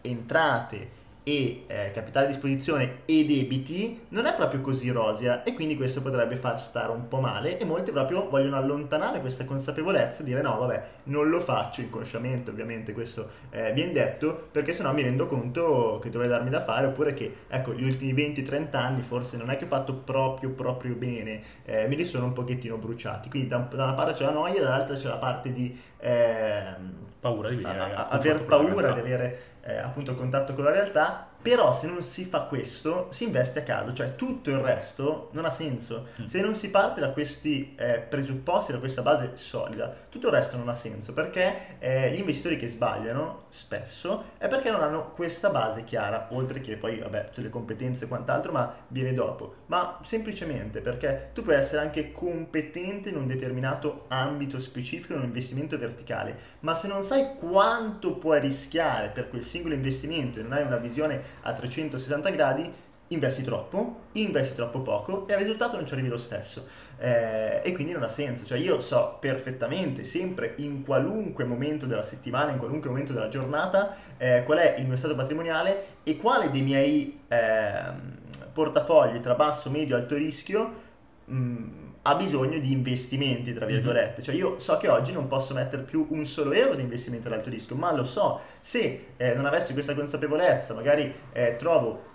entrate 0.02 1.00
e 1.22 1.64
eh, 1.66 1.90
capitale 1.92 2.26
a 2.26 2.28
disposizione 2.28 3.00
e 3.04 3.24
debiti 3.24 4.06
non 4.08 4.26
è 4.26 4.34
proprio 4.34 4.60
così 4.60 4.90
rosea 4.90 5.42
e 5.42 5.54
quindi 5.54 5.76
questo 5.76 6.02
potrebbe 6.02 6.36
far 6.36 6.60
stare 6.60 6.90
un 6.92 7.08
po' 7.08 7.20
male 7.20 7.58
e 7.58 7.64
molti 7.64 7.90
proprio 7.90 8.28
vogliono 8.28 8.56
allontanare 8.56 9.20
questa 9.20 9.44
consapevolezza 9.44 10.22
e 10.22 10.24
dire 10.24 10.42
no 10.42 10.58
vabbè 10.58 10.84
non 11.04 11.28
lo 11.28 11.40
faccio 11.40 11.80
inconsciamente 11.80 12.50
ovviamente 12.50 12.92
questo 12.92 13.28
eh, 13.50 13.72
viene 13.72 13.92
detto 13.92 14.48
perché 14.50 14.72
sennò 14.72 14.92
mi 14.92 15.02
rendo 15.02 15.26
conto 15.26 15.98
che 16.02 16.10
dovrei 16.10 16.28
darmi 16.28 16.50
da 16.50 16.62
fare 16.62 16.86
oppure 16.86 17.14
che 17.14 17.32
ecco 17.48 17.72
gli 17.72 17.84
ultimi 17.84 18.12
20-30 18.12 18.76
anni 18.76 19.02
forse 19.02 19.36
non 19.36 19.50
è 19.50 19.56
che 19.56 19.64
ho 19.64 19.68
fatto 19.68 19.94
proprio 19.94 20.50
proprio 20.50 20.94
bene 20.94 21.42
eh, 21.64 21.86
me 21.86 21.94
li 21.94 22.04
sono 22.04 22.26
un 22.26 22.32
pochettino 22.32 22.76
bruciati. 22.76 23.28
Quindi 23.28 23.48
da, 23.48 23.58
da 23.58 23.84
una 23.84 23.94
parte 23.94 24.14
c'è 24.14 24.24
la 24.24 24.32
noia 24.32 24.60
dall'altra 24.60 24.96
c'è 24.96 25.08
la 25.08 25.16
parte 25.16 25.52
di 25.52 25.78
ehm, 25.98 27.10
paura 27.22 27.50
di 27.50 27.56
venire 27.62 27.78
a, 27.78 27.94
a, 27.94 28.08
aver 28.08 28.44
paura 28.44 28.90
di 28.90 28.98
avere 28.98 29.42
eh, 29.62 29.76
appunto 29.76 30.16
contatto 30.16 30.54
con 30.54 30.64
la 30.64 30.72
realtà 30.72 31.28
però 31.42 31.74
se 31.74 31.88
non 31.88 32.02
si 32.02 32.24
fa 32.24 32.42
questo, 32.42 33.08
si 33.10 33.24
investe 33.24 33.58
a 33.58 33.62
caso, 33.64 33.92
cioè 33.92 34.14
tutto 34.14 34.50
il 34.50 34.58
resto 34.58 35.28
non 35.32 35.44
ha 35.44 35.50
senso. 35.50 36.06
Mm. 36.20 36.26
Se 36.26 36.40
non 36.40 36.54
si 36.54 36.70
parte 36.70 37.00
da 37.00 37.10
questi 37.10 37.74
eh, 37.76 37.98
presupposti, 37.98 38.70
da 38.70 38.78
questa 38.78 39.02
base 39.02 39.32
solida, 39.34 39.92
tutto 40.08 40.28
il 40.28 40.32
resto 40.32 40.56
non 40.56 40.68
ha 40.68 40.76
senso, 40.76 41.12
perché 41.12 41.78
eh, 41.80 42.12
gli 42.12 42.18
investitori 42.20 42.56
che 42.56 42.68
sbagliano 42.68 43.46
spesso 43.48 44.30
è 44.38 44.46
perché 44.46 44.70
non 44.70 44.82
hanno 44.82 45.10
questa 45.10 45.50
base 45.50 45.82
chiara, 45.82 46.28
oltre 46.30 46.60
che 46.60 46.76
poi, 46.76 46.98
vabbè, 47.00 47.26
tutte 47.26 47.42
le 47.42 47.50
competenze 47.50 48.04
e 48.04 48.08
quant'altro, 48.08 48.52
ma 48.52 48.72
viene 48.88 49.12
dopo. 49.12 49.54
Ma 49.66 49.98
semplicemente 50.04 50.80
perché 50.80 51.30
tu 51.34 51.42
puoi 51.42 51.56
essere 51.56 51.82
anche 51.82 52.12
competente 52.12 53.08
in 53.08 53.16
un 53.16 53.26
determinato 53.26 54.04
ambito 54.08 54.60
specifico, 54.60 55.14
in 55.14 55.20
un 55.20 55.24
investimento 55.24 55.76
verticale, 55.76 56.50
ma 56.60 56.74
se 56.76 56.86
non 56.86 57.02
sai 57.02 57.34
quanto 57.34 58.14
puoi 58.14 58.38
rischiare 58.38 59.08
per 59.08 59.28
quel 59.28 59.42
singolo 59.42 59.74
investimento 59.74 60.38
e 60.38 60.42
non 60.42 60.52
hai 60.52 60.62
una 60.62 60.76
visione 60.76 61.31
a 61.42 61.52
360 61.52 62.30
gradi, 62.30 62.72
investi 63.08 63.42
troppo, 63.42 64.00
investi 64.12 64.54
troppo 64.54 64.80
poco 64.80 65.26
e 65.28 65.34
al 65.34 65.40
risultato 65.40 65.76
non 65.76 65.86
ci 65.86 65.92
arrivi 65.92 66.08
lo 66.08 66.18
stesso. 66.18 66.66
Eh, 66.98 67.60
e 67.62 67.72
quindi 67.72 67.92
non 67.92 68.02
ha 68.02 68.08
senso. 68.08 68.44
Cioè 68.44 68.58
io 68.58 68.80
so 68.80 69.16
perfettamente, 69.20 70.04
sempre 70.04 70.54
in 70.56 70.84
qualunque 70.84 71.44
momento 71.44 71.86
della 71.86 72.02
settimana, 72.02 72.50
in 72.50 72.58
qualunque 72.58 72.88
momento 72.88 73.12
della 73.12 73.28
giornata, 73.28 73.96
eh, 74.16 74.42
qual 74.44 74.58
è 74.58 74.76
il 74.78 74.86
mio 74.86 74.96
stato 74.96 75.14
patrimoniale 75.14 75.86
e 76.02 76.16
quale 76.16 76.50
dei 76.50 76.62
miei 76.62 77.20
eh, 77.28 78.20
portafogli 78.52 79.20
tra 79.20 79.34
basso, 79.34 79.70
medio 79.70 79.96
e 79.96 80.00
alto 80.00 80.14
rischio 80.14 80.80
mh, 81.24 81.34
mm, 81.34 81.81
ha 82.02 82.16
bisogno 82.16 82.58
di 82.58 82.72
investimenti, 82.72 83.52
tra 83.54 83.64
mhm. 83.64 83.72
virgolette. 83.72 84.14
Mm-hmm. 84.14 84.22
Cioè 84.22 84.34
io 84.34 84.58
so 84.58 84.76
che 84.76 84.88
oggi 84.88 85.12
non 85.12 85.28
posso 85.28 85.54
mettere 85.54 85.82
più 85.82 86.06
un 86.10 86.26
solo 86.26 86.52
euro 86.52 86.74
di 86.74 86.82
investimento 86.82 87.28
ad 87.28 87.34
alto 87.34 87.50
rischio, 87.50 87.76
ma 87.76 87.92
lo 87.92 88.04
so, 88.04 88.40
se 88.60 89.06
eh, 89.16 89.34
non 89.34 89.46
avessi 89.46 89.72
questa 89.72 89.94
consapevolezza, 89.94 90.74
magari 90.74 91.14
eh, 91.32 91.56
trovo 91.56 92.10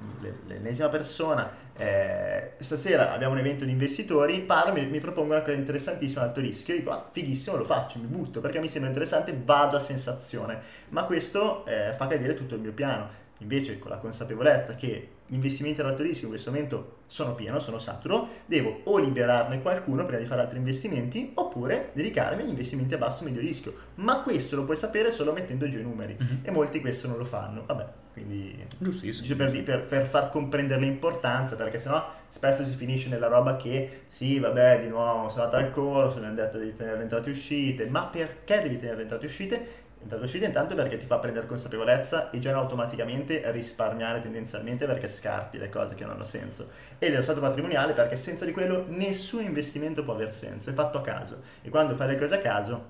l'ennesima 0.46 0.90
persona, 0.90 1.66
eh, 1.78 2.54
stasera 2.60 3.14
abbiamo 3.14 3.34
un 3.34 3.40
evento 3.40 3.64
di 3.64 3.72
investitori, 3.72 4.42
parlo, 4.42 4.74
mi, 4.74 4.86
mi 4.88 5.00
propongo 5.00 5.34
una 5.34 5.42
cosa 5.42 5.56
interessantissima 5.56 6.22
ad 6.22 6.28
alto 6.30 6.42
rischio, 6.42 6.74
io 6.74 6.80
dico, 6.82 6.92
ah, 6.92 7.08
fighissimo, 7.10 7.56
lo 7.56 7.64
faccio, 7.64 8.00
mi 8.00 8.08
butto, 8.08 8.42
perché 8.42 8.60
mi 8.60 8.68
sembra 8.68 8.90
interessante, 8.90 9.40
vado 9.44 9.78
a 9.78 9.80
sensazione. 9.80 10.60
Ma 10.90 11.04
questo 11.04 11.66
eh, 11.66 11.94
fa 11.96 12.08
cadere 12.08 12.34
tutto 12.34 12.56
il 12.56 12.62
mio 12.62 12.74
piano. 12.74 13.26
Invece 13.40 13.78
con 13.78 13.92
la 13.92 13.98
consapevolezza 13.98 14.74
che 14.74 15.10
investimenti 15.28 15.82
ad 15.82 15.88
alto 15.88 16.04
rischio 16.04 16.28
in 16.28 16.34
questo 16.34 16.52
momento 16.52 16.96
sono 17.08 17.36
pieno, 17.36 17.60
sono 17.60 17.80
saturo, 17.80 18.28
devo 18.46 18.82
o 18.84 18.98
liberarne 18.98 19.62
qualcuno 19.62 20.06
prima 20.06 20.20
di 20.22 20.28
fare 20.28 20.42
altri 20.42 20.58
investimenti 20.58 21.32
oppure 21.34 21.92
dedicarmi 21.94 22.44
agli 22.44 22.50
investimenti 22.50 22.94
a 22.94 22.98
basso 22.98 23.24
medio 23.24 23.42
rischio. 23.42 23.74
Ma 23.96 24.22
questo 24.22 24.56
lo 24.56 24.64
puoi 24.64 24.78
sapere 24.78 25.12
solo 25.12 25.34
mettendo 25.34 25.68
giù 25.70 25.80
i 25.80 25.84
numeri 25.84 26.18
mm-hmm. 26.22 26.38
e 26.44 26.52
molti 26.52 26.80
questo 26.82 27.08
non 27.08 27.18
lo 27.18 27.26
fanno. 27.26 27.64
Vabbè, 27.66 27.86
quindi 28.14 28.66
giustissimo. 28.78 29.36
Per, 29.36 29.64
per, 29.64 29.86
per, 29.86 30.08
far 30.08 30.30
comprendere 30.30 30.82
l'importanza, 30.82 31.56
perché 31.56 31.80
sennò 31.80 32.04
spesso 32.28 32.66
si 32.66 32.74
finisce 32.74 33.10
nella 33.10 33.28
roba 33.28 33.56
che 33.56 34.02
sì, 34.08 34.40
vabbè, 34.40 34.82
di 34.82 34.88
nuovo 34.88 35.30
sono 35.30 35.44
andato 35.44 35.64
al 35.64 35.72
corso, 35.72 36.20
mi 36.20 36.26
hanno 36.26 36.36
detto 36.36 36.58
di 36.58 36.76
tenere 36.76 36.98
le 36.98 37.04
entrate 37.04 37.30
e 37.30 37.32
uscite, 37.32 37.88
ma 37.88 38.06
perché 38.06 38.62
devi 38.62 38.78
tenere 38.78 38.98
le 38.98 39.02
entrate 39.04 39.24
e 39.24 39.28
uscite? 39.28 39.68
Uscite 40.10 40.46
intanto 40.46 40.76
perché 40.76 40.98
ti 40.98 41.06
fa 41.06 41.18
prendere 41.18 41.48
consapevolezza 41.48 42.30
e 42.30 42.40
già 42.40 42.56
automaticamente 42.56 43.52
risparmiare 43.52 44.22
tendenzialmente 44.22 44.86
perché 44.86 45.08
scarti 45.08 45.58
le 45.58 45.70
cose 45.70 45.96
che 45.96 46.06
non 46.06 46.14
hanno 46.14 46.24
senso. 46.24 46.70
E 46.98 47.10
dello 47.10 47.24
stato 47.24 47.42
patrimoniale 47.42 47.94
perché 47.94 48.16
senza 48.16 48.46
di 48.46 48.52
quello 48.52 48.86
nessun 48.88 49.44
investimento 49.44 50.04
può 50.04 50.14
aver 50.14 50.34
senso, 50.34 50.70
è 50.70 50.74
fatto 50.74 51.00
a 51.00 51.02
caso. 51.02 51.42
E 51.62 51.70
quando 51.70 51.96
fai 51.96 52.08
le 52.08 52.18
cose 52.18 52.36
a 52.36 52.40
caso 52.40 52.86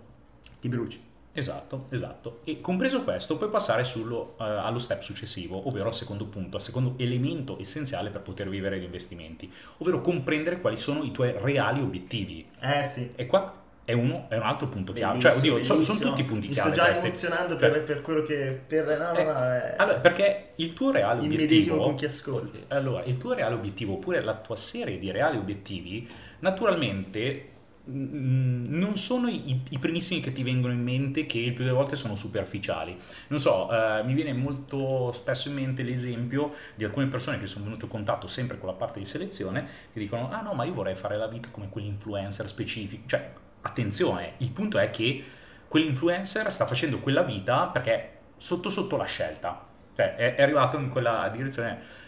ti 0.60 0.70
bruci. 0.70 1.06
Esatto, 1.38 1.86
esatto. 1.92 2.40
E 2.46 2.62
compreso 2.62 3.04
questo, 3.04 3.38
puoi 3.38 3.50
passare 3.50 3.84
sullo, 3.84 4.34
uh, 4.40 4.44
allo 4.44 4.80
step 4.80 5.02
successivo, 5.04 5.68
ovvero 5.68 5.88
al 5.88 5.94
secondo 5.94 6.26
punto, 6.26 6.58
al 6.58 6.64
secondo 6.64 6.96
elemento 6.98 7.60
essenziale 7.60 8.10
per 8.10 8.22
poter 8.22 8.50
vivere 8.50 8.80
gli 8.80 8.84
investimenti, 8.84 9.52
ovvero 9.78 10.02
comprendere 10.02 10.60
quali 10.60 10.78
sono 10.78 11.04
i 11.04 11.12
tuoi 11.12 11.36
reali 11.38 11.82
obiettivi. 11.82 12.44
Eh 12.60 12.86
sì. 12.92 13.12
E 13.14 13.28
qua 13.28 13.66
è, 13.88 13.94
uno, 13.94 14.26
è 14.28 14.36
un 14.36 14.44
altro 14.44 14.68
punto 14.68 14.92
chiave. 14.92 15.18
Cioè, 15.18 15.38
oddio, 15.38 15.64
sono, 15.64 15.82
sono, 15.82 15.98
tutti 15.98 16.22
punti 16.26 16.50
chiave. 16.50 16.72
Mi 16.72 16.76
sto 16.76 16.84
già 16.84 16.90
questi. 16.90 17.08
emozionando 17.08 17.56
per, 17.56 17.84
per, 17.84 18.02
quello 18.02 18.22
che. 18.22 18.60
Per, 18.68 18.86
no, 18.86 19.14
no, 19.14 19.24
no, 19.24 19.56
eh, 19.56 19.76
allora, 19.78 20.00
perché 20.00 20.50
il 20.56 20.74
tuo 20.74 20.92
reale 20.92 21.22
obiettivo. 21.22 21.78
con 21.78 21.96
chi 21.96 22.04
ascolti. 22.04 22.66
Allora, 22.68 23.06
il 23.06 23.18
tuo 23.18 23.32
reale 23.32 23.56
obiettivo, 23.56 23.94
oppure 23.94 24.22
la 24.22 24.36
tua 24.36 24.58
serie 24.58 25.00
di 25.00 25.10
reali 25.10 25.38
obiettivi, 25.38 26.06
naturalmente 26.40 27.52
non 27.86 28.98
sono 28.98 29.30
i, 29.30 29.62
i, 29.70 29.80
primissimi 29.80 30.20
che 30.20 30.34
ti 30.34 30.44
vengono 30.44 30.74
in 30.74 30.84
mente 30.84 31.26
che 31.26 31.38
il 31.38 31.54
più 31.54 31.64
delle 31.64 31.74
volte 31.74 31.96
sono 31.96 32.18
superficiali. 32.18 32.94
Non 33.30 33.40
so, 33.40 33.72
eh, 33.72 34.04
mi 34.04 34.16
viene 34.16 34.34
molto 34.34 35.14
spesso 35.14 35.48
in 35.48 35.54
mente 35.54 35.84
l'esempio 35.84 36.52
di 36.76 36.84
alcune 36.84 37.08
persone 37.08 37.40
che 37.40 37.46
sono 37.46 37.64
venute 37.64 37.86
in 37.86 37.92
contatto 37.92 38.28
sempre 38.28 38.58
con 38.58 38.68
la 38.68 38.76
parte 38.76 39.00
di 39.00 39.06
selezione 39.06 39.66
che 39.94 40.00
dicono 40.02 40.30
ah 40.30 40.42
no 40.42 40.52
ma 40.52 40.66
io 40.66 40.74
vorrei 40.74 40.96
fare 40.96 41.16
la 41.16 41.28
vita 41.28 41.48
come 41.52 41.70
quell'influencer 41.70 42.50
specifico. 42.50 43.04
Cioè, 43.06 43.46
attenzione, 43.68 44.34
il 44.38 44.52
punto 44.52 44.78
è 44.78 44.90
che 44.90 45.24
quell'influencer 45.68 46.52
sta 46.52 46.66
facendo 46.66 47.00
quella 47.00 47.24
vita 47.24 47.68
perché 47.68 48.12
sotto 48.38 48.70
sotto 48.70 48.98
la 48.98 49.06
scelta. 49.06 49.66
Cioè, 49.96 50.16
è, 50.16 50.36
è 50.36 50.42
arrivato 50.42 50.78
in 50.78 50.90
quella 50.90 51.30
direzione. 51.32 52.06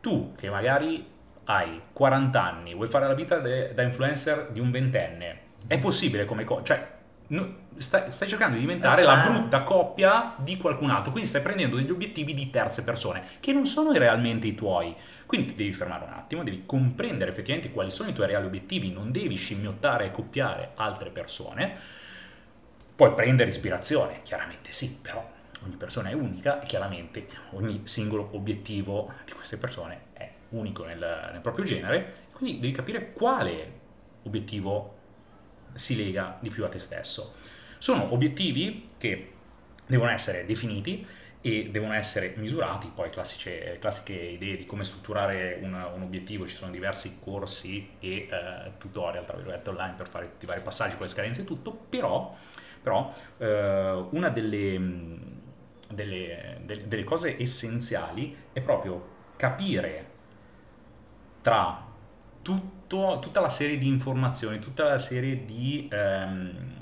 Tu 0.00 0.32
che 0.36 0.50
magari 0.50 1.10
hai 1.44 1.80
40 1.92 2.42
anni, 2.42 2.74
vuoi 2.74 2.88
fare 2.88 3.06
la 3.06 3.14
vita 3.14 3.38
de, 3.38 3.74
da 3.74 3.82
influencer 3.82 4.48
di 4.50 4.60
un 4.60 4.70
ventenne, 4.70 5.40
è 5.66 5.78
possibile 5.78 6.24
come 6.24 6.44
cosa? 6.44 6.62
Cioè, 6.62 6.88
no, 7.28 7.54
stai, 7.76 8.10
stai, 8.10 8.28
cercando 8.28 8.54
di 8.54 8.60
diventare 8.60 9.02
la 9.02 9.16
brutta 9.16 9.62
coppia 9.62 10.34
di 10.36 10.56
qualcun 10.56 10.90
altro, 10.90 11.10
quindi 11.10 11.28
stai 11.28 11.42
prendendo 11.42 11.76
degli 11.76 11.90
obiettivi 11.90 12.34
di 12.34 12.50
terze 12.50 12.82
persone 12.82 13.22
che 13.40 13.52
non 13.52 13.66
sono 13.66 13.92
realmente 13.92 14.46
i 14.46 14.54
tuoi. 14.54 14.94
Quindi 15.32 15.52
ti 15.52 15.56
devi 15.56 15.72
fermare 15.72 16.04
un 16.04 16.12
attimo, 16.12 16.44
devi 16.44 16.64
comprendere 16.66 17.30
effettivamente 17.30 17.72
quali 17.72 17.90
sono 17.90 18.10
i 18.10 18.12
tuoi 18.12 18.26
reali 18.26 18.44
obiettivi, 18.44 18.92
non 18.92 19.10
devi 19.10 19.34
scimmiottare 19.36 20.04
e 20.04 20.10
copiare 20.10 20.72
altre 20.74 21.08
persone. 21.08 21.74
Puoi 22.94 23.14
prendere 23.14 23.48
ispirazione, 23.48 24.20
chiaramente 24.24 24.72
sì, 24.72 24.98
però 25.00 25.26
ogni 25.64 25.76
persona 25.76 26.10
è 26.10 26.12
unica 26.12 26.60
e 26.60 26.66
chiaramente 26.66 27.26
ogni 27.52 27.80
singolo 27.84 28.28
obiettivo 28.32 29.10
di 29.24 29.32
queste 29.32 29.56
persone 29.56 30.00
è 30.12 30.30
unico 30.50 30.84
nel, 30.84 30.98
nel 31.32 31.40
proprio 31.40 31.64
genere, 31.64 32.26
quindi 32.34 32.60
devi 32.60 32.74
capire 32.74 33.14
quale 33.14 33.72
obiettivo 34.24 34.98
si 35.72 35.96
lega 35.96 36.36
di 36.42 36.50
più 36.50 36.62
a 36.66 36.68
te 36.68 36.78
stesso. 36.78 37.32
Sono 37.78 38.12
obiettivi 38.12 38.90
che 38.98 39.32
devono 39.86 40.10
essere 40.10 40.44
definiti 40.44 41.06
e 41.44 41.70
devono 41.70 41.92
essere 41.92 42.34
misurati, 42.36 42.90
poi 42.94 43.10
classiche, 43.10 43.76
classiche 43.80 44.12
idee 44.12 44.56
di 44.56 44.64
come 44.64 44.84
strutturare 44.84 45.58
un, 45.60 45.72
un, 45.72 46.02
obiettivo, 46.02 46.46
ci 46.46 46.54
sono 46.54 46.70
diversi 46.70 47.18
corsi 47.20 47.96
e 47.98 48.28
eh, 48.30 48.72
tutorial 48.78 49.24
tra 49.24 49.34
virgolette 49.34 49.70
online 49.70 49.94
per 49.94 50.08
fare 50.08 50.30
tutti 50.30 50.44
i 50.44 50.48
vari 50.48 50.60
passaggi 50.60 50.94
con 50.96 51.06
le 51.06 51.12
scadenze 51.12 51.40
e 51.40 51.44
tutto, 51.44 51.72
però, 51.72 52.32
però 52.80 53.12
eh, 53.38 54.06
una 54.10 54.28
delle, 54.28 54.80
delle, 55.90 56.60
delle, 56.62 56.86
delle 56.86 57.04
cose 57.04 57.36
essenziali 57.40 58.36
è 58.52 58.60
proprio 58.60 59.10
capire 59.34 60.10
tra 61.40 61.84
tutto, 62.40 63.18
tutta 63.20 63.40
la 63.40 63.50
serie 63.50 63.78
di 63.78 63.88
informazioni, 63.88 64.60
tutta 64.60 64.84
la 64.84 65.00
serie 65.00 65.44
di 65.44 65.88
ehm, 65.90 66.81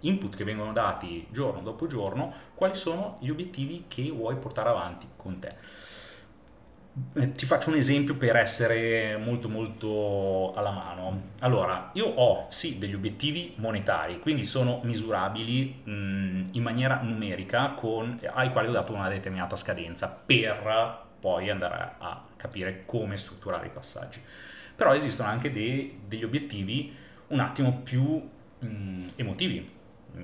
input 0.00 0.36
che 0.36 0.44
vengono 0.44 0.72
dati 0.72 1.26
giorno 1.30 1.60
dopo 1.60 1.86
giorno, 1.86 2.32
quali 2.54 2.74
sono 2.74 3.18
gli 3.20 3.30
obiettivi 3.30 3.84
che 3.88 4.10
vuoi 4.10 4.36
portare 4.36 4.68
avanti 4.68 5.06
con 5.16 5.38
te. 5.38 5.54
Eh, 7.12 7.32
ti 7.32 7.44
faccio 7.44 7.68
un 7.68 7.76
esempio 7.76 8.14
per 8.16 8.36
essere 8.36 9.18
molto 9.18 9.50
molto 9.50 10.54
alla 10.54 10.70
mano. 10.70 11.32
Allora, 11.40 11.90
io 11.92 12.06
ho 12.06 12.46
sì 12.48 12.78
degli 12.78 12.94
obiettivi 12.94 13.52
monetari, 13.56 14.18
quindi 14.18 14.46
sono 14.46 14.80
misurabili 14.82 15.82
mh, 15.84 15.90
mm, 15.90 16.44
in 16.52 16.62
maniera 16.62 17.02
numerica 17.02 17.72
con, 17.72 18.18
ai 18.32 18.50
quali 18.50 18.68
ho 18.68 18.72
dato 18.72 18.94
una 18.94 19.08
determinata 19.10 19.56
scadenza 19.56 20.08
per 20.08 21.04
poi 21.20 21.50
andare 21.50 21.96
a 21.98 22.22
capire 22.36 22.84
come 22.86 23.18
strutturare 23.18 23.66
i 23.66 23.70
passaggi. 23.70 24.20
Però 24.74 24.94
esistono 24.94 25.28
anche 25.28 25.52
dei, 25.52 26.00
degli 26.06 26.24
obiettivi 26.24 26.94
un 27.28 27.40
attimo 27.40 27.80
più 27.82 28.04
mh, 28.58 28.66
mm, 28.66 29.06
emotivi. 29.16 29.74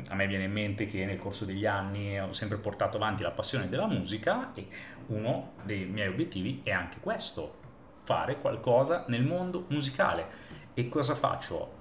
A 0.09 0.15
me 0.15 0.27
viene 0.27 0.45
in 0.45 0.53
mente 0.53 0.87
che 0.87 1.05
nel 1.05 1.19
corso 1.19 1.45
degli 1.45 1.67
anni 1.67 2.19
ho 2.19 2.33
sempre 2.33 2.57
portato 2.57 2.97
avanti 2.97 3.23
la 3.23 3.31
passione 3.31 3.69
della 3.69 3.87
musica 3.87 4.53
e 4.55 4.67
uno 5.09 5.53
dei 5.63 5.85
miei 5.85 6.09
obiettivi 6.09 6.61
è 6.63 6.71
anche 6.71 6.99
questo, 7.01 7.59
fare 8.05 8.39
qualcosa 8.41 9.05
nel 9.09 9.23
mondo 9.23 9.67
musicale. 9.69 10.51
E 10.75 10.89
cosa 10.89 11.15
faccio? 11.15 11.81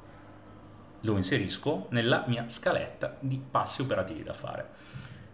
Lo 1.02 1.18
inserisco 1.18 1.88
nella 1.92 2.26
mia 2.28 2.50
scaletta 2.50 3.18
di 3.20 3.42
passi 3.50 3.82
operativi 3.82 4.24
da 4.24 4.34
fare. 4.34 4.68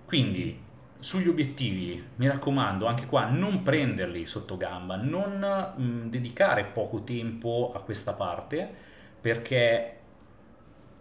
Quindi 0.06 0.66
sugli 1.00 1.28
obiettivi, 1.28 2.04
mi 2.16 2.28
raccomando, 2.28 2.86
anche 2.86 3.06
qua 3.06 3.26
non 3.26 3.64
prenderli 3.64 4.26
sotto 4.26 4.58
gamba, 4.58 4.96
non 4.96 5.74
mh, 5.76 6.10
dedicare 6.10 6.66
poco 6.66 7.04
tempo 7.04 7.72
a 7.76 7.82
questa 7.82 8.14
parte 8.14 8.86
perché 9.20 9.97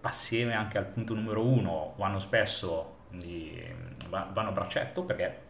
assieme 0.07 0.55
anche 0.55 0.79
al 0.79 0.87
punto 0.87 1.14
numero 1.14 1.45
uno 1.45 1.95
vanno 1.97 2.19
spesso 2.19 2.97
di, 3.11 3.62
vanno 4.09 4.49
a 4.49 4.53
braccetto 4.53 5.03
perché 5.03 5.45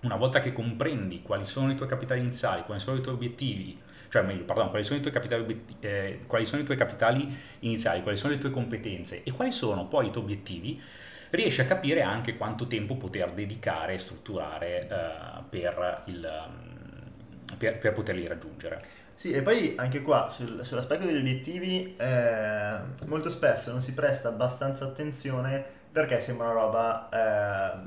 una 0.00 0.16
volta 0.16 0.40
che 0.40 0.52
comprendi 0.52 1.22
quali 1.22 1.44
sono 1.44 1.70
i 1.70 1.76
tuoi 1.76 1.88
capitali 1.88 2.20
iniziali, 2.20 2.62
quali 2.64 2.80
sono 2.80 2.96
i 2.96 3.00
tuoi 3.00 3.14
obiettivi, 3.14 3.78
cioè 4.08 4.22
meglio, 4.22 4.44
pardon, 4.44 4.68
quali 4.68 4.84
sono 4.84 4.98
i 4.98 5.00
tuoi 5.00 5.12
capitali, 5.12 5.64
eh, 5.80 6.20
quali 6.26 6.44
sono 6.44 6.60
i 6.60 6.64
tuoi 6.64 6.76
capitali 6.76 7.34
iniziali, 7.60 8.02
quali 8.02 8.16
sono 8.16 8.32
le 8.32 8.38
tue 8.38 8.50
competenze 8.50 9.22
e 9.22 9.30
quali 9.32 9.52
sono 9.52 9.86
poi 9.86 10.08
i 10.08 10.10
tuoi 10.10 10.24
obiettivi, 10.24 10.80
riesci 11.30 11.60
a 11.60 11.66
capire 11.66 12.02
anche 12.02 12.36
quanto 12.36 12.66
tempo 12.66 12.96
poter 12.96 13.32
dedicare 13.32 13.94
e 13.94 13.98
strutturare 13.98 14.86
uh, 14.90 15.48
per, 15.48 16.02
il, 16.06 16.48
per, 17.56 17.78
per, 17.78 17.92
poterli 17.92 18.26
raggiungere. 18.26 19.00
Sì, 19.22 19.30
e 19.30 19.40
poi 19.40 19.74
anche 19.76 20.02
qua 20.02 20.28
sul, 20.30 20.64
sull'aspetto 20.64 21.06
degli 21.06 21.18
obiettivi 21.18 21.94
eh, 21.96 22.76
molto 23.06 23.30
spesso 23.30 23.70
non 23.70 23.80
si 23.80 23.94
presta 23.94 24.26
abbastanza 24.26 24.84
attenzione 24.84 25.64
perché 25.92 26.18
sembra 26.18 26.46
una 26.46 26.54
roba 26.54 27.08
eh, 27.08 27.78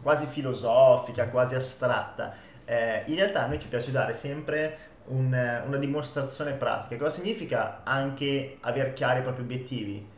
quasi 0.00 0.24
filosofica, 0.24 1.28
quasi 1.28 1.54
astratta. 1.54 2.32
Eh, 2.64 3.02
in 3.08 3.16
realtà 3.16 3.42
a 3.42 3.46
noi 3.46 3.60
ci 3.60 3.68
piace 3.68 3.90
dare 3.90 4.14
sempre 4.14 4.78
un, 5.08 5.26
una 5.66 5.76
dimostrazione 5.76 6.52
pratica. 6.54 6.96
Cosa 6.96 7.16
significa 7.16 7.82
anche 7.84 8.56
aver 8.60 8.94
chiari 8.94 9.18
i 9.18 9.22
propri 9.22 9.42
obiettivi? 9.42 10.16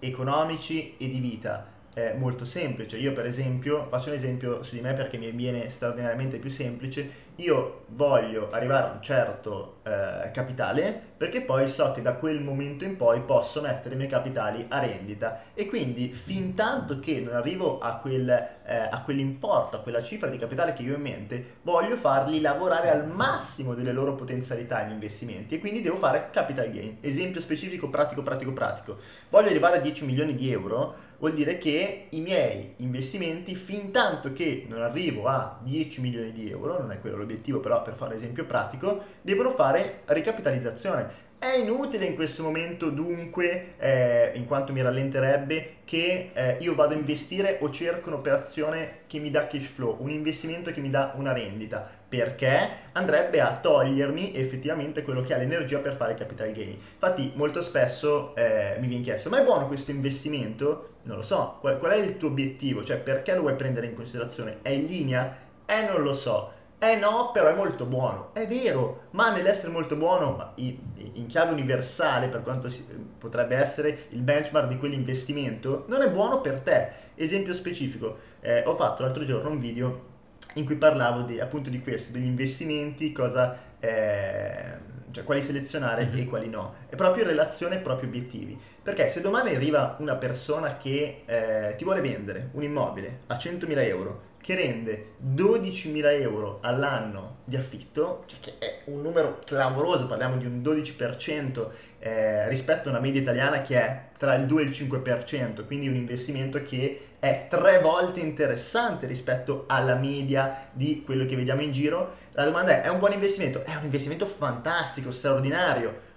economici 0.00 0.96
e 0.96 1.08
di 1.08 1.20
vita. 1.20 1.78
È 1.92 2.14
molto 2.16 2.44
semplice. 2.44 2.96
Io, 2.96 3.12
per 3.12 3.26
esempio, 3.26 3.86
faccio 3.88 4.10
un 4.10 4.14
esempio 4.14 4.62
su 4.62 4.74
di 4.74 4.80
me 4.80 4.94
perché 4.94 5.18
mi 5.18 5.30
viene 5.32 5.68
straordinariamente 5.70 6.38
più 6.38 6.48
semplice. 6.48 7.28
Io 7.40 7.84
voglio 7.88 8.50
arrivare 8.50 8.88
a 8.88 8.92
un 8.92 9.02
certo 9.02 9.78
eh, 9.82 10.30
capitale 10.30 11.08
perché 11.16 11.40
poi 11.40 11.70
so 11.70 11.90
che 11.90 12.02
da 12.02 12.14
quel 12.14 12.42
momento 12.42 12.84
in 12.84 12.96
poi 12.96 13.22
posso 13.22 13.62
mettere 13.62 13.94
i 13.94 13.96
miei 13.96 14.10
capitali 14.10 14.66
a 14.68 14.78
rendita 14.78 15.40
e 15.54 15.64
quindi 15.64 16.12
fin 16.12 16.54
tanto 16.54 16.98
che 16.98 17.20
non 17.20 17.34
arrivo 17.34 17.78
a, 17.78 17.96
quel, 17.96 18.28
eh, 18.28 18.76
a 18.90 19.02
quell'importo, 19.02 19.78
a 19.78 19.80
quella 19.80 20.02
cifra 20.02 20.28
di 20.28 20.36
capitale 20.36 20.74
che 20.74 20.82
io 20.82 20.92
ho 20.92 20.96
in 20.96 21.02
mente, 21.02 21.56
voglio 21.62 21.96
farli 21.96 22.42
lavorare 22.42 22.90
al 22.90 23.06
massimo 23.06 23.74
delle 23.74 23.92
loro 23.92 24.14
potenzialità 24.14 24.82
in 24.82 24.90
investimenti 24.90 25.54
e 25.54 25.60
quindi 25.60 25.80
devo 25.80 25.96
fare 25.96 26.28
capital 26.30 26.70
gain. 26.70 26.98
Esempio 27.00 27.40
specifico, 27.40 27.88
pratico, 27.88 28.22
pratico, 28.22 28.52
pratico. 28.52 28.98
Voglio 29.30 29.48
arrivare 29.48 29.78
a 29.78 29.80
10 29.80 30.04
milioni 30.04 30.34
di 30.34 30.52
euro 30.52 31.08
vuol 31.20 31.34
dire 31.34 31.58
che 31.58 32.06
i 32.10 32.20
miei 32.20 32.74
investimenti, 32.78 33.54
fin 33.54 33.90
tanto 33.92 34.32
che 34.32 34.66
non 34.68 34.82
arrivo 34.82 35.26
a 35.26 35.60
10 35.62 36.00
milioni 36.00 36.32
di 36.32 36.50
euro, 36.50 36.78
non 36.80 36.90
è 36.90 36.98
quello 36.98 37.16
l'obiettivo, 37.16 37.29
però 37.38 37.82
per 37.82 37.94
fare 37.94 38.14
esempio 38.14 38.44
pratico, 38.44 39.02
devono 39.22 39.50
fare 39.50 40.00
ricapitalizzazione. 40.06 41.28
È 41.40 41.56
inutile 41.56 42.04
in 42.04 42.16
questo 42.16 42.42
momento 42.42 42.90
dunque, 42.90 43.76
eh, 43.78 44.32
in 44.34 44.44
quanto 44.44 44.74
mi 44.74 44.82
rallenterebbe, 44.82 45.76
che 45.86 46.32
eh, 46.34 46.56
io 46.60 46.74
vado 46.74 46.92
a 46.92 46.98
investire 46.98 47.56
o 47.62 47.70
cerco 47.70 48.10
un'operazione 48.10 49.04
che 49.06 49.18
mi 49.20 49.30
dà 49.30 49.46
cash 49.46 49.64
flow, 49.64 49.96
un 50.00 50.10
investimento 50.10 50.70
che 50.70 50.82
mi 50.82 50.90
dà 50.90 51.14
una 51.16 51.32
rendita, 51.32 51.88
perché 52.06 52.68
andrebbe 52.92 53.40
a 53.40 53.56
togliermi 53.56 54.34
effettivamente 54.34 55.02
quello 55.02 55.22
che 55.22 55.32
ha 55.32 55.38
l'energia 55.38 55.78
per 55.78 55.96
fare 55.96 56.12
capital 56.12 56.52
gain. 56.52 56.76
Infatti 56.92 57.32
molto 57.34 57.62
spesso 57.62 58.36
eh, 58.36 58.76
mi 58.78 58.88
viene 58.88 59.02
chiesto, 59.02 59.30
ma 59.30 59.40
è 59.40 59.42
buono 59.42 59.66
questo 59.66 59.92
investimento? 59.92 60.96
Non 61.04 61.16
lo 61.16 61.22
so, 61.22 61.56
qual, 61.60 61.78
qual 61.78 61.92
è 61.92 61.96
il 61.96 62.18
tuo 62.18 62.28
obiettivo? 62.28 62.84
Cioè 62.84 62.98
perché 62.98 63.34
lo 63.34 63.40
vuoi 63.40 63.54
prendere 63.54 63.86
in 63.86 63.94
considerazione? 63.94 64.58
È 64.60 64.68
in 64.68 64.84
linea? 64.84 65.34
Eh 65.64 65.86
non 65.86 66.02
lo 66.02 66.12
so 66.12 66.58
eh 66.82 66.96
no, 66.96 67.30
però 67.30 67.48
è 67.48 67.54
molto 67.54 67.84
buono. 67.84 68.30
È 68.32 68.46
vero, 68.46 69.08
ma 69.10 69.30
nell'essere 69.30 69.70
molto 69.70 69.96
buono, 69.96 70.52
in 70.54 71.26
chiave 71.26 71.52
universale, 71.52 72.28
per 72.28 72.42
quanto 72.42 72.72
potrebbe 73.18 73.54
essere 73.54 74.06
il 74.08 74.22
benchmark 74.22 74.66
di 74.66 74.78
quell'investimento, 74.78 75.84
non 75.88 76.00
è 76.00 76.08
buono 76.10 76.40
per 76.40 76.60
te. 76.60 76.88
Esempio 77.16 77.52
specifico, 77.52 78.16
eh, 78.40 78.62
ho 78.64 78.74
fatto 78.74 79.02
l'altro 79.02 79.24
giorno 79.24 79.50
un 79.50 79.58
video 79.58 80.08
in 80.54 80.64
cui 80.64 80.76
parlavo 80.76 81.20
di, 81.20 81.38
appunto 81.38 81.68
di 81.68 81.82
questo, 81.82 82.12
degli 82.12 82.24
investimenti, 82.24 83.12
cosa, 83.12 83.58
eh, 83.78 84.72
cioè 85.10 85.22
quali 85.22 85.42
selezionare 85.42 86.06
mm-hmm. 86.06 86.18
e 86.18 86.24
quali 86.24 86.48
no. 86.48 86.74
È 86.88 86.96
proprio 86.96 87.24
in 87.24 87.28
relazione 87.28 87.76
ai 87.76 87.82
propri 87.82 88.06
obiettivi. 88.06 88.58
Perché 88.82 89.10
se 89.10 89.20
domani 89.20 89.54
arriva 89.54 89.96
una 89.98 90.16
persona 90.16 90.78
che 90.78 91.24
eh, 91.26 91.74
ti 91.76 91.84
vuole 91.84 92.00
vendere 92.00 92.48
un 92.52 92.62
immobile 92.62 93.20
a 93.26 93.34
100.000 93.34 93.84
euro, 93.84 94.28
che 94.40 94.54
rende 94.54 95.12
12.000 95.34 96.20
euro 96.20 96.58
all'anno 96.62 97.38
di 97.44 97.56
affitto, 97.56 98.24
cioè 98.26 98.40
che 98.40 98.58
è 98.58 98.80
un 98.86 99.02
numero 99.02 99.38
clamoroso, 99.44 100.06
parliamo 100.06 100.36
di 100.36 100.46
un 100.46 100.62
12% 100.62 101.68
eh, 101.98 102.48
rispetto 102.48 102.88
a 102.88 102.92
una 102.92 103.00
media 103.00 103.20
italiana 103.20 103.60
che 103.60 103.80
è 103.80 104.08
tra 104.16 104.34
il 104.34 104.46
2 104.46 104.62
e 104.62 104.64
il 104.64 104.70
5%, 104.70 105.66
quindi 105.66 105.88
un 105.88 105.94
investimento 105.94 106.62
che 106.62 107.08
è 107.18 107.46
tre 107.48 107.80
volte 107.80 108.20
interessante 108.20 109.06
rispetto 109.06 109.64
alla 109.66 109.94
media 109.94 110.68
di 110.72 111.02
quello 111.04 111.26
che 111.26 111.36
vediamo 111.36 111.60
in 111.60 111.72
giro. 111.72 112.16
La 112.32 112.44
domanda 112.44 112.72
è, 112.72 112.82
è 112.82 112.88
un 112.88 112.98
buon 112.98 113.12
investimento? 113.12 113.62
È 113.62 113.74
un 113.76 113.84
investimento 113.84 114.26
fantastico, 114.26 115.10
straordinario, 115.10 116.08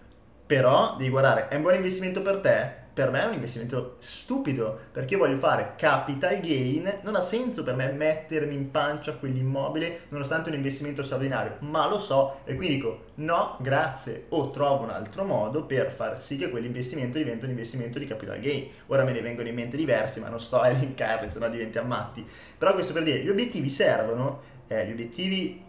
però 0.46 0.96
devi 0.98 1.10
guardare, 1.10 1.50
è 1.50 1.56
un 1.56 1.62
buon 1.62 1.76
investimento 1.76 2.22
per 2.22 2.38
te? 2.38 2.82
Per 2.94 3.10
me 3.10 3.24
è 3.24 3.26
un 3.26 3.34
investimento 3.34 3.96
stupido 3.98 4.80
perché 4.92 5.16
io 5.16 5.20
voglio 5.20 5.38
fare 5.38 5.74
capital 5.76 6.40
gain, 6.40 7.00
non 7.02 7.16
ha 7.16 7.22
senso 7.22 7.64
per 7.64 7.76
me 7.76 7.92
mettermi 7.92 8.54
in 8.54 8.70
pancia 8.70 9.14
quell'immobile 9.14 10.02
nonostante 10.10 10.50
un 10.50 10.56
investimento 10.56 11.02
straordinario, 11.02 11.56
ma 11.60 11.88
lo 11.88 12.00
so 12.00 12.42
e 12.44 12.56
quindi 12.56 12.76
dico 12.76 13.06
no, 13.16 13.58
grazie 13.60 14.26
o 14.30 14.52
trovo 14.52 14.84
un 14.84 14.92
altro 14.92 15.24
modo 15.24 15.66
per 15.66 15.92
far 15.92 16.22
sì 16.22 16.38
che 16.38 16.50
quell'investimento 16.50 17.18
diventi 17.18 17.46
un 17.46 17.52
investimento 17.52 17.98
di 17.98 18.06
capital 18.06 18.40
gain. 18.40 18.70
Ora 18.88 19.04
me 19.04 19.12
ne 19.12 19.22
vengono 19.22 19.48
in 19.48 19.56
mente 19.56 19.76
diversi, 19.76 20.20
ma 20.20 20.30
non 20.30 20.40
sto 20.40 20.60
a 20.60 20.70
elencarli, 20.70 21.32
sennò 21.32 21.50
diventi 21.50 21.80
ammatti. 21.80 22.26
Però 22.58 22.74
questo 22.74 22.94
per 22.94 23.04
dire, 23.04 23.20
gli 23.20 23.30
obiettivi 23.30 23.70
servono, 23.70 24.42
eh, 24.68 24.86
gli 24.88 24.92
obiettivi, 24.92 25.64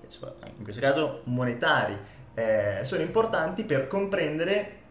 in 0.56 0.62
questo 0.62 0.80
caso 0.80 1.22
monetari, 1.24 1.96
eh, 2.34 2.80
sono 2.82 3.02
importanti 3.02 3.64
per 3.64 3.86
comprendere 3.86 4.82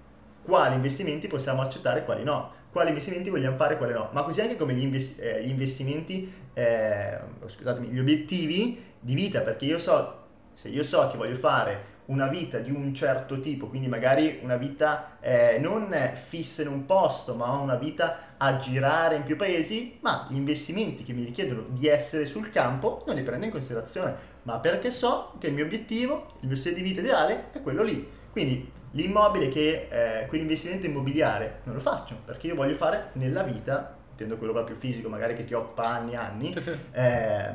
quali 0.43 0.75
investimenti 0.75 1.27
possiamo 1.27 1.61
accettare 1.61 1.99
e 1.99 2.03
quali 2.03 2.23
no, 2.23 2.51
quali 2.71 2.89
investimenti 2.89 3.29
vogliamo 3.29 3.55
fare 3.55 3.75
e 3.75 3.77
quali 3.77 3.93
no, 3.93 4.09
ma 4.11 4.23
così 4.23 4.41
anche 4.41 4.57
come 4.57 4.73
gli, 4.73 4.83
invest- 4.83 5.19
eh, 5.19 5.43
gli 5.43 5.49
investimenti, 5.49 6.31
eh, 6.53 7.19
scusatemi, 7.45 7.87
gli 7.87 7.99
obiettivi 7.99 8.81
di 8.99 9.13
vita, 9.13 9.41
perché 9.41 9.65
io 9.65 9.79
so, 9.79 10.21
se 10.53 10.69
io 10.69 10.83
so 10.83 11.07
che 11.07 11.17
voglio 11.17 11.35
fare 11.35 11.91
una 12.05 12.27
vita 12.27 12.57
di 12.57 12.69
un 12.69 12.93
certo 12.93 13.39
tipo, 13.39 13.67
quindi 13.67 13.87
magari 13.87 14.39
una 14.41 14.57
vita 14.57 15.17
eh, 15.21 15.57
non 15.59 15.95
fissa 16.27 16.61
in 16.61 16.67
un 16.67 16.85
posto, 16.85 17.35
ma 17.35 17.51
una 17.51 17.75
vita 17.75 18.35
a 18.37 18.57
girare 18.57 19.15
in 19.15 19.23
più 19.23 19.37
paesi, 19.37 19.99
ma 20.01 20.27
gli 20.29 20.35
investimenti 20.35 21.03
che 21.03 21.13
mi 21.13 21.23
richiedono 21.23 21.65
di 21.69 21.87
essere 21.87 22.25
sul 22.25 22.49
campo 22.49 23.03
non 23.05 23.15
li 23.15 23.23
prendo 23.23 23.45
in 23.45 23.51
considerazione, 23.51 24.15
ma 24.43 24.59
perché 24.59 24.91
so 24.91 25.35
che 25.39 25.47
il 25.47 25.53
mio 25.53 25.63
obiettivo, 25.63 26.33
il 26.41 26.47
mio 26.47 26.57
stile 26.57 26.75
di 26.75 26.81
vita 26.81 26.99
ideale 26.99 27.51
è 27.51 27.61
quello 27.61 27.83
lì. 27.83 28.05
Quindi 28.31 28.69
L'immobile 28.95 29.47
che, 29.49 29.87
eh, 29.89 30.25
quell'investimento 30.27 30.85
immobiliare 30.85 31.61
non 31.63 31.75
lo 31.75 31.81
faccio 31.81 32.15
perché 32.23 32.47
io 32.47 32.55
voglio 32.55 32.75
fare 32.75 33.09
nella 33.13 33.43
vita, 33.43 33.95
intendo 34.11 34.37
quello 34.37 34.53
proprio 34.53 34.75
fisico, 34.75 35.09
magari 35.09 35.35
che 35.35 35.45
ti 35.45 35.53
occupa 35.53 35.87
anni 35.87 36.11
e 36.11 36.15
anni, 36.15 36.55
eh, 36.91 37.51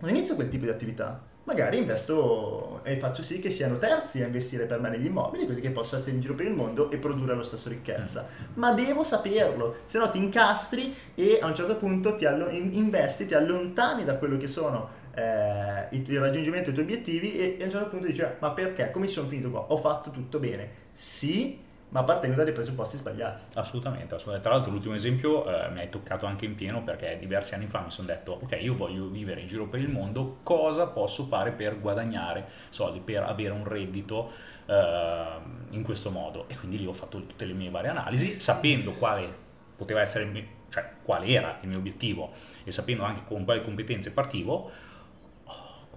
non 0.00 0.10
inizio 0.10 0.34
quel 0.34 0.48
tipo 0.48 0.64
di 0.64 0.70
attività. 0.70 1.26
Magari 1.44 1.78
investo 1.78 2.80
e 2.82 2.98
faccio 2.98 3.22
sì 3.22 3.38
che 3.38 3.48
siano 3.50 3.78
terzi 3.78 4.22
a 4.22 4.26
investire 4.26 4.66
per 4.66 4.80
me 4.80 4.90
negli 4.90 5.06
immobili, 5.06 5.46
così 5.46 5.62
che 5.62 5.70
posso 5.70 5.96
essere 5.96 6.10
in 6.10 6.20
giro 6.20 6.34
per 6.34 6.44
il 6.44 6.52
mondo 6.52 6.90
e 6.90 6.98
produrre 6.98 7.34
lo 7.34 7.42
stesso 7.42 7.70
ricchezza. 7.70 8.26
Mm. 8.28 8.44
Ma 8.60 8.72
devo 8.72 9.02
saperlo, 9.02 9.76
se 9.84 9.96
no 9.98 10.10
ti 10.10 10.18
incastri 10.18 10.94
e 11.14 11.38
a 11.40 11.46
un 11.46 11.54
certo 11.54 11.76
punto 11.76 12.16
ti 12.16 12.26
allo- 12.26 12.50
investi, 12.50 13.24
ti 13.24 13.32
allontani 13.32 14.04
da 14.04 14.16
quello 14.16 14.36
che 14.36 14.46
sono 14.46 14.90
eh, 15.14 15.88
il, 15.90 16.18
raggiungimento 16.18 16.70
dei 16.70 16.74
tuoi 16.74 16.84
obiettivi 16.84 17.38
e, 17.38 17.56
e, 17.58 17.62
a 17.62 17.64
un 17.66 17.70
certo 17.70 17.88
punto 17.88 18.06
dici 18.06 18.24
ma 18.38 18.50
perché? 18.50 18.90
Come 18.90 19.06
ci 19.06 19.14
sono 19.14 19.28
finito 19.28 19.50
qua? 19.50 19.60
Ho 19.68 19.76
fatto 19.76 20.10
tutto 20.10 20.38
bene. 20.38 20.86
Sì, 20.92 21.58
ma 21.90 22.02
partengo 22.04 22.42
dai 22.42 22.52
presupposti 22.52 22.98
sbagliati. 22.98 23.58
Assolutamente, 23.58 24.14
assolutamente. 24.14 24.46
Tra 24.46 24.52
l'altro 24.52 24.72
l'ultimo 24.72 24.94
esempio 24.94 25.46
eh, 25.46 25.70
mi 25.70 25.80
hai 25.80 25.88
toccato 25.88 26.26
anche 26.26 26.44
in 26.44 26.54
pieno 26.54 26.82
perché 26.82 27.16
diversi 27.18 27.54
anni 27.54 27.66
fa 27.66 27.80
mi 27.80 27.90
sono 27.90 28.08
detto 28.08 28.38
ok 28.42 28.58
io 28.60 28.74
voglio 28.74 29.06
vivere 29.08 29.40
in 29.40 29.48
giro 29.48 29.66
per 29.66 29.80
il 29.80 29.88
mondo, 29.88 30.38
cosa 30.42 30.86
posso 30.86 31.24
fare 31.24 31.52
per 31.52 31.78
guadagnare 31.78 32.46
soldi, 32.70 33.00
per 33.00 33.22
avere 33.22 33.52
un 33.52 33.66
reddito 33.66 34.32
eh, 34.66 35.26
in 35.70 35.82
questo 35.82 36.10
modo? 36.10 36.44
E 36.48 36.56
quindi 36.56 36.78
lì 36.78 36.86
ho 36.86 36.92
fatto 36.92 37.24
tutte 37.24 37.46
le 37.46 37.54
mie 37.54 37.70
varie 37.70 37.90
analisi 37.90 38.38
sapendo 38.38 38.92
quale 38.92 39.46
poteva 39.74 40.00
essere, 40.00 40.30
cioè 40.68 40.90
quale 41.02 41.26
era 41.26 41.58
il 41.62 41.68
mio 41.68 41.78
obiettivo 41.78 42.32
e 42.64 42.70
sapendo 42.70 43.04
anche 43.04 43.22
con 43.24 43.44
quali 43.44 43.62
competenze 43.62 44.10
partivo 44.10 44.70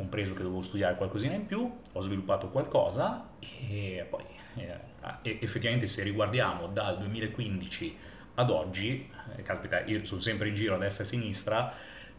compreso 0.01 0.33
che 0.33 0.41
dovevo 0.41 0.61
studiare 0.61 0.95
qualcosina 0.95 1.35
in 1.35 1.45
più, 1.45 1.71
ho 1.91 2.01
sviluppato 2.01 2.49
qualcosa 2.49 3.29
e 3.39 4.05
poi 4.09 4.23
eh, 4.55 5.37
effettivamente 5.39 5.85
se 5.85 6.01
riguardiamo 6.01 6.67
dal 6.67 6.97
2015 6.97 7.97
ad 8.35 8.49
oggi, 8.49 9.09
eh, 9.37 9.43
caspita, 9.43 9.83
io 9.85 10.03
sono 10.05 10.19
sempre 10.19 10.47
in 10.47 10.55
giro 10.55 10.75
a 10.75 10.77
destra 10.79 11.03
e 11.03 11.07
a 11.07 11.09
sinistra 11.09 11.73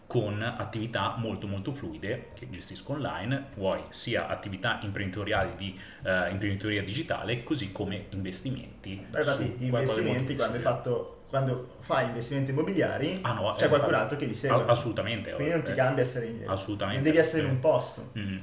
con 0.07 0.43
attività 0.43 1.15
molto 1.17 1.47
molto 1.47 1.73
fluide 1.73 2.29
che 2.35 2.49
gestisco 2.51 2.93
online, 2.93 3.47
vuoi 3.55 3.83
sia 3.91 4.29
attività 4.29 4.79
imprenditoriali 4.83 5.55
di 5.57 5.81
uh, 6.03 6.31
imprenditoria 6.31 6.83
digitale 6.83 7.43
così 7.43 7.73
come 7.73 8.07
investimenti. 8.11 9.07
Beh, 9.09 9.21
infatti, 9.21 9.57
investimenti 9.61 10.37
quando 10.37 10.57
hai 10.57 10.63
fatto 10.63 11.22
quando 11.33 11.77
fai 11.81 12.09
investimenti 12.09 12.51
immobiliari 12.51 13.21
ah, 13.23 13.33
no, 13.33 13.55
c'è 13.57 13.65
eh, 13.65 13.69
qualcun 13.69 13.95
altro 13.95 14.19
che 14.19 14.27
li 14.27 14.35
segue. 14.35 14.65
Assolutamente. 14.67 15.33
Quindi 15.33 15.55
non 15.55 15.63
ti 15.63 15.71
eh, 15.71 15.75
cambia 15.75 16.05
essere 16.05 16.27
in 16.27 16.45
Assolutamente. 16.47 17.01
Non 17.01 17.11
devi 17.11 17.27
essere 17.27 17.45
in 17.45 17.49
un 17.49 17.59
posto. 17.59 18.11
Mm. 18.19 18.37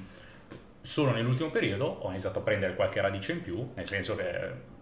Solo 0.82 1.12
nell'ultimo 1.12 1.52
periodo 1.52 1.86
ho 1.86 2.10
iniziato 2.10 2.40
a 2.40 2.42
prendere 2.42 2.74
qualche 2.74 3.00
radice 3.00 3.34
in 3.34 3.44
più, 3.44 3.70
nel 3.76 3.88
senso 3.88 4.16
che 4.16 4.78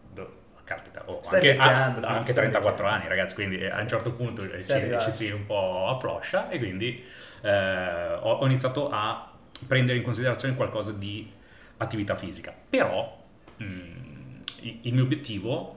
capita, 0.64 1.04
oh, 1.06 1.22
anche, 1.26 1.58
a, 1.58 1.96
anche 1.96 2.34
34 2.34 2.88
anni 2.88 3.08
ragazzi, 3.10 3.34
quindi 3.36 3.66
a 3.66 3.80
un 3.82 3.88
certo 3.88 4.14
punto 4.14 4.44
ci, 4.62 4.66
ci, 5.02 5.12
si 5.12 5.32
un 5.32 5.46
po' 5.46 5.88
affloscia 5.88 6.50
e 6.50 6.60
quindi 6.60 7.04
eh, 7.42 8.14
ho, 8.14 8.34
ho 8.36 8.46
iniziato 8.46 8.90
a 8.90 9.32
prendere 9.66 9.98
in 9.98 10.04
considerazione 10.04 10.56
qualcosa 10.56 10.92
di 10.92 11.30
attività 11.78 12.16
fisica. 12.16 12.54
Però 12.70 13.18
mh, 13.58 13.66
mm, 13.66 14.42
il 14.82 14.94
mio 14.94 15.04
obiettivo 15.04 15.77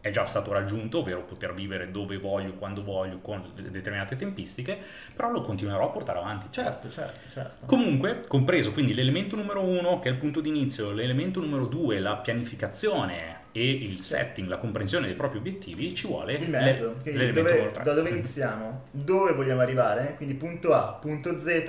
è 0.00 0.10
già 0.10 0.24
stato 0.24 0.52
raggiunto, 0.52 0.98
ovvero 1.00 1.22
poter 1.22 1.52
vivere 1.52 1.90
dove 1.90 2.16
voglio, 2.16 2.54
quando 2.54 2.82
voglio, 2.82 3.18
con 3.20 3.42
determinate 3.54 4.16
tempistiche, 4.16 4.78
però 5.14 5.30
lo 5.30 5.42
continuerò 5.42 5.88
a 5.88 5.90
portare 5.90 6.18
avanti. 6.18 6.46
Certo, 6.50 6.90
certo, 6.90 7.20
certo. 7.32 7.66
Comunque, 7.66 8.22
compreso 8.26 8.72
quindi 8.72 8.94
l'elemento 8.94 9.36
numero 9.36 9.62
uno, 9.62 9.98
che 9.98 10.08
è 10.08 10.12
il 10.12 10.18
punto 10.18 10.40
di 10.40 10.48
inizio, 10.48 10.92
l'elemento 10.92 11.40
numero 11.40 11.66
due, 11.66 11.98
la 11.98 12.16
pianificazione 12.16 13.38
e 13.52 13.68
il 13.68 14.00
setting, 14.00 14.48
la 14.48 14.58
comprensione 14.58 15.06
dei 15.06 15.16
propri 15.16 15.38
obiettivi, 15.38 15.94
ci 15.94 16.06
vuole 16.06 16.34
il 16.34 16.48
mezzo. 16.48 16.96
Le, 17.02 17.32
dove, 17.32 17.72
da 17.82 17.92
dove 17.92 18.08
iniziamo? 18.10 18.84
Dove 18.90 19.32
vogliamo 19.32 19.60
arrivare? 19.60 20.14
Quindi 20.16 20.34
punto 20.34 20.72
A, 20.72 20.94
punto 20.94 21.38
Z, 21.38 21.64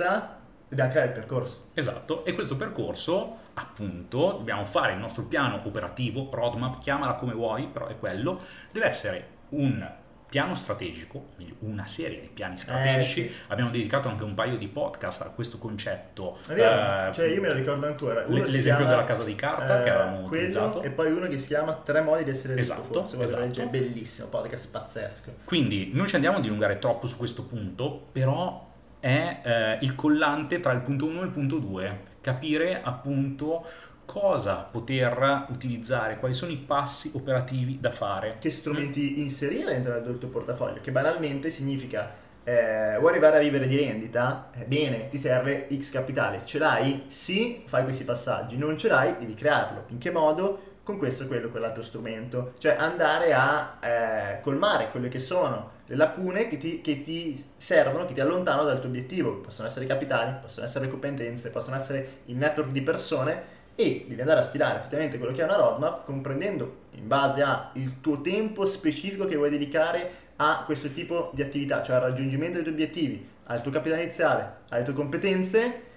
dobbiamo 0.72 0.90
creare 0.90 1.08
il 1.08 1.14
percorso. 1.14 1.68
Esatto, 1.74 2.24
e 2.24 2.32
questo 2.32 2.56
percorso 2.56 3.40
appunto 3.54 4.32
dobbiamo 4.38 4.64
fare 4.64 4.94
il 4.94 4.98
nostro 4.98 5.24
piano 5.24 5.60
operativo, 5.62 6.30
roadmap, 6.32 6.80
chiamala 6.80 7.14
come 7.14 7.34
vuoi, 7.34 7.66
però 7.66 7.88
è 7.88 7.98
quello, 7.98 8.40
deve 8.70 8.86
essere 8.86 9.26
un 9.50 9.86
piano 10.30 10.54
strategico, 10.54 11.32
una 11.58 11.86
serie 11.86 12.22
di 12.22 12.30
piani 12.32 12.56
strategici. 12.56 13.26
Eh, 13.26 13.28
sì. 13.28 13.34
Abbiamo 13.48 13.70
dedicato 13.70 14.08
anche 14.08 14.24
un 14.24 14.32
paio 14.32 14.56
di 14.56 14.66
podcast 14.66 15.20
a 15.20 15.24
questo 15.26 15.58
concetto. 15.58 16.38
È 16.48 16.54
vero, 16.54 17.10
eh, 17.10 17.12
cioè 17.12 17.26
io 17.26 17.42
me 17.42 17.48
lo 17.48 17.54
ricordo 17.54 17.86
ancora. 17.86 18.24
Uno 18.26 18.38
l'esempio 18.38 18.62
chiama, 18.62 18.86
della 18.86 19.04
casa 19.04 19.24
di 19.24 19.34
carta 19.34 19.82
che 19.82 19.88
eh, 19.88 19.90
avevamo 19.90 20.22
quello, 20.22 20.26
utilizzato. 20.28 20.80
E 20.80 20.90
poi 20.90 21.12
uno 21.12 21.28
che 21.28 21.38
si 21.38 21.48
chiama 21.48 21.74
Tre 21.74 22.00
modi 22.00 22.24
di 22.24 22.30
essere 22.30 22.54
ricco, 22.54 22.72
Esatto, 22.72 23.04
forse, 23.04 23.22
esatto. 23.22 23.42
leggere. 23.42 23.66
bellissimo, 23.66 24.28
podcast 24.28 24.68
pazzesco. 24.70 25.32
Quindi 25.44 25.90
non 25.92 26.06
ci 26.06 26.14
andiamo 26.14 26.38
a 26.38 26.40
dilungare 26.40 26.78
troppo 26.78 27.06
su 27.06 27.18
questo 27.18 27.42
punto, 27.44 28.06
però 28.10 28.70
è 29.02 29.40
eh, 29.42 29.78
il 29.84 29.96
collante 29.96 30.60
tra 30.60 30.70
il 30.70 30.80
punto 30.80 31.06
1 31.06 31.22
e 31.22 31.24
il 31.24 31.30
punto 31.30 31.58
2, 31.58 32.00
capire 32.20 32.80
appunto 32.80 33.66
cosa 34.04 34.68
poter 34.70 35.46
utilizzare, 35.48 36.18
quali 36.18 36.34
sono 36.34 36.52
i 36.52 36.56
passi 36.56 37.10
operativi 37.14 37.80
da 37.80 37.90
fare. 37.90 38.36
Che 38.38 38.50
strumenti 38.50 39.20
inserire 39.20 39.72
all'interno 39.72 40.06
del 40.06 40.18
tuo 40.18 40.28
portafoglio, 40.28 40.80
che 40.80 40.92
banalmente 40.92 41.50
significa 41.50 42.14
eh, 42.44 42.96
vuoi 42.98 43.10
arrivare 43.10 43.38
a 43.38 43.40
vivere 43.40 43.66
di 43.66 43.76
rendita? 43.76 44.50
Eh, 44.52 44.66
bene, 44.66 45.08
ti 45.08 45.18
serve 45.18 45.66
X 45.76 45.90
capitale. 45.90 46.42
Ce 46.44 46.58
l'hai? 46.58 47.04
Sì, 47.08 47.64
fai 47.66 47.82
questi 47.82 48.04
passaggi. 48.04 48.56
Non 48.56 48.78
ce 48.78 48.88
l'hai? 48.88 49.16
Devi 49.18 49.34
crearlo. 49.34 49.84
In 49.88 49.98
che 49.98 50.10
modo? 50.10 50.70
Con 50.84 50.98
questo, 50.98 51.26
quello, 51.26 51.48
quell'altro 51.48 51.82
strumento. 51.82 52.54
Cioè 52.58 52.76
andare 52.78 53.32
a 53.32 53.78
eh, 53.80 54.40
colmare 54.40 54.90
quelle 54.90 55.08
che 55.08 55.20
sono 55.20 55.70
le 55.86 55.96
lacune 55.96 56.48
che 56.48 56.56
ti, 56.56 56.80
che 56.80 57.02
ti 57.02 57.44
servono, 57.56 58.04
che 58.04 58.14
ti 58.14 58.20
allontanano 58.20 58.64
dal 58.64 58.80
tuo 58.80 58.88
obiettivo. 58.88 59.36
Possono 59.36 59.68
essere 59.68 59.86
capitali, 59.86 60.34
possono 60.40 60.66
essere 60.66 60.88
competenze, 60.88 61.50
possono 61.50 61.76
essere 61.76 62.22
il 62.26 62.36
network 62.36 62.70
di 62.70 62.82
persone 62.82 63.60
e 63.74 64.04
devi 64.06 64.20
andare 64.20 64.40
a 64.40 64.42
stilare 64.42 64.78
effettivamente 64.78 65.18
quello 65.18 65.32
che 65.32 65.40
è 65.40 65.44
una 65.44 65.56
roadmap 65.56 66.04
comprendendo 66.04 66.80
in 66.92 67.06
base 67.06 67.42
al 67.42 67.70
tuo 68.00 68.20
tempo 68.20 68.66
specifico 68.66 69.24
che 69.24 69.36
vuoi 69.36 69.50
dedicare 69.50 70.20
a 70.36 70.62
questo 70.64 70.90
tipo 70.90 71.30
di 71.34 71.42
attività, 71.42 71.82
cioè 71.82 71.96
al 71.96 72.02
raggiungimento 72.02 72.54
dei 72.54 72.62
tuoi 72.62 72.74
obiettivi, 72.74 73.28
al 73.44 73.62
tuo 73.62 73.70
capitale 73.70 74.02
iniziale, 74.02 74.52
alle 74.68 74.82
tue 74.82 74.92
competenze, 74.92 75.90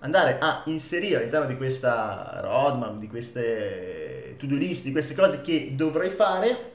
andare 0.00 0.38
a 0.38 0.62
inserire 0.66 1.16
all'interno 1.16 1.46
di 1.46 1.56
questa 1.56 2.40
roadmap, 2.42 2.98
di 2.98 3.08
queste 3.08 4.34
to-do 4.38 4.56
list, 4.56 4.84
di 4.84 4.92
queste 4.92 5.14
cose 5.14 5.40
che 5.40 5.72
dovrai 5.74 6.10
fare, 6.10 6.72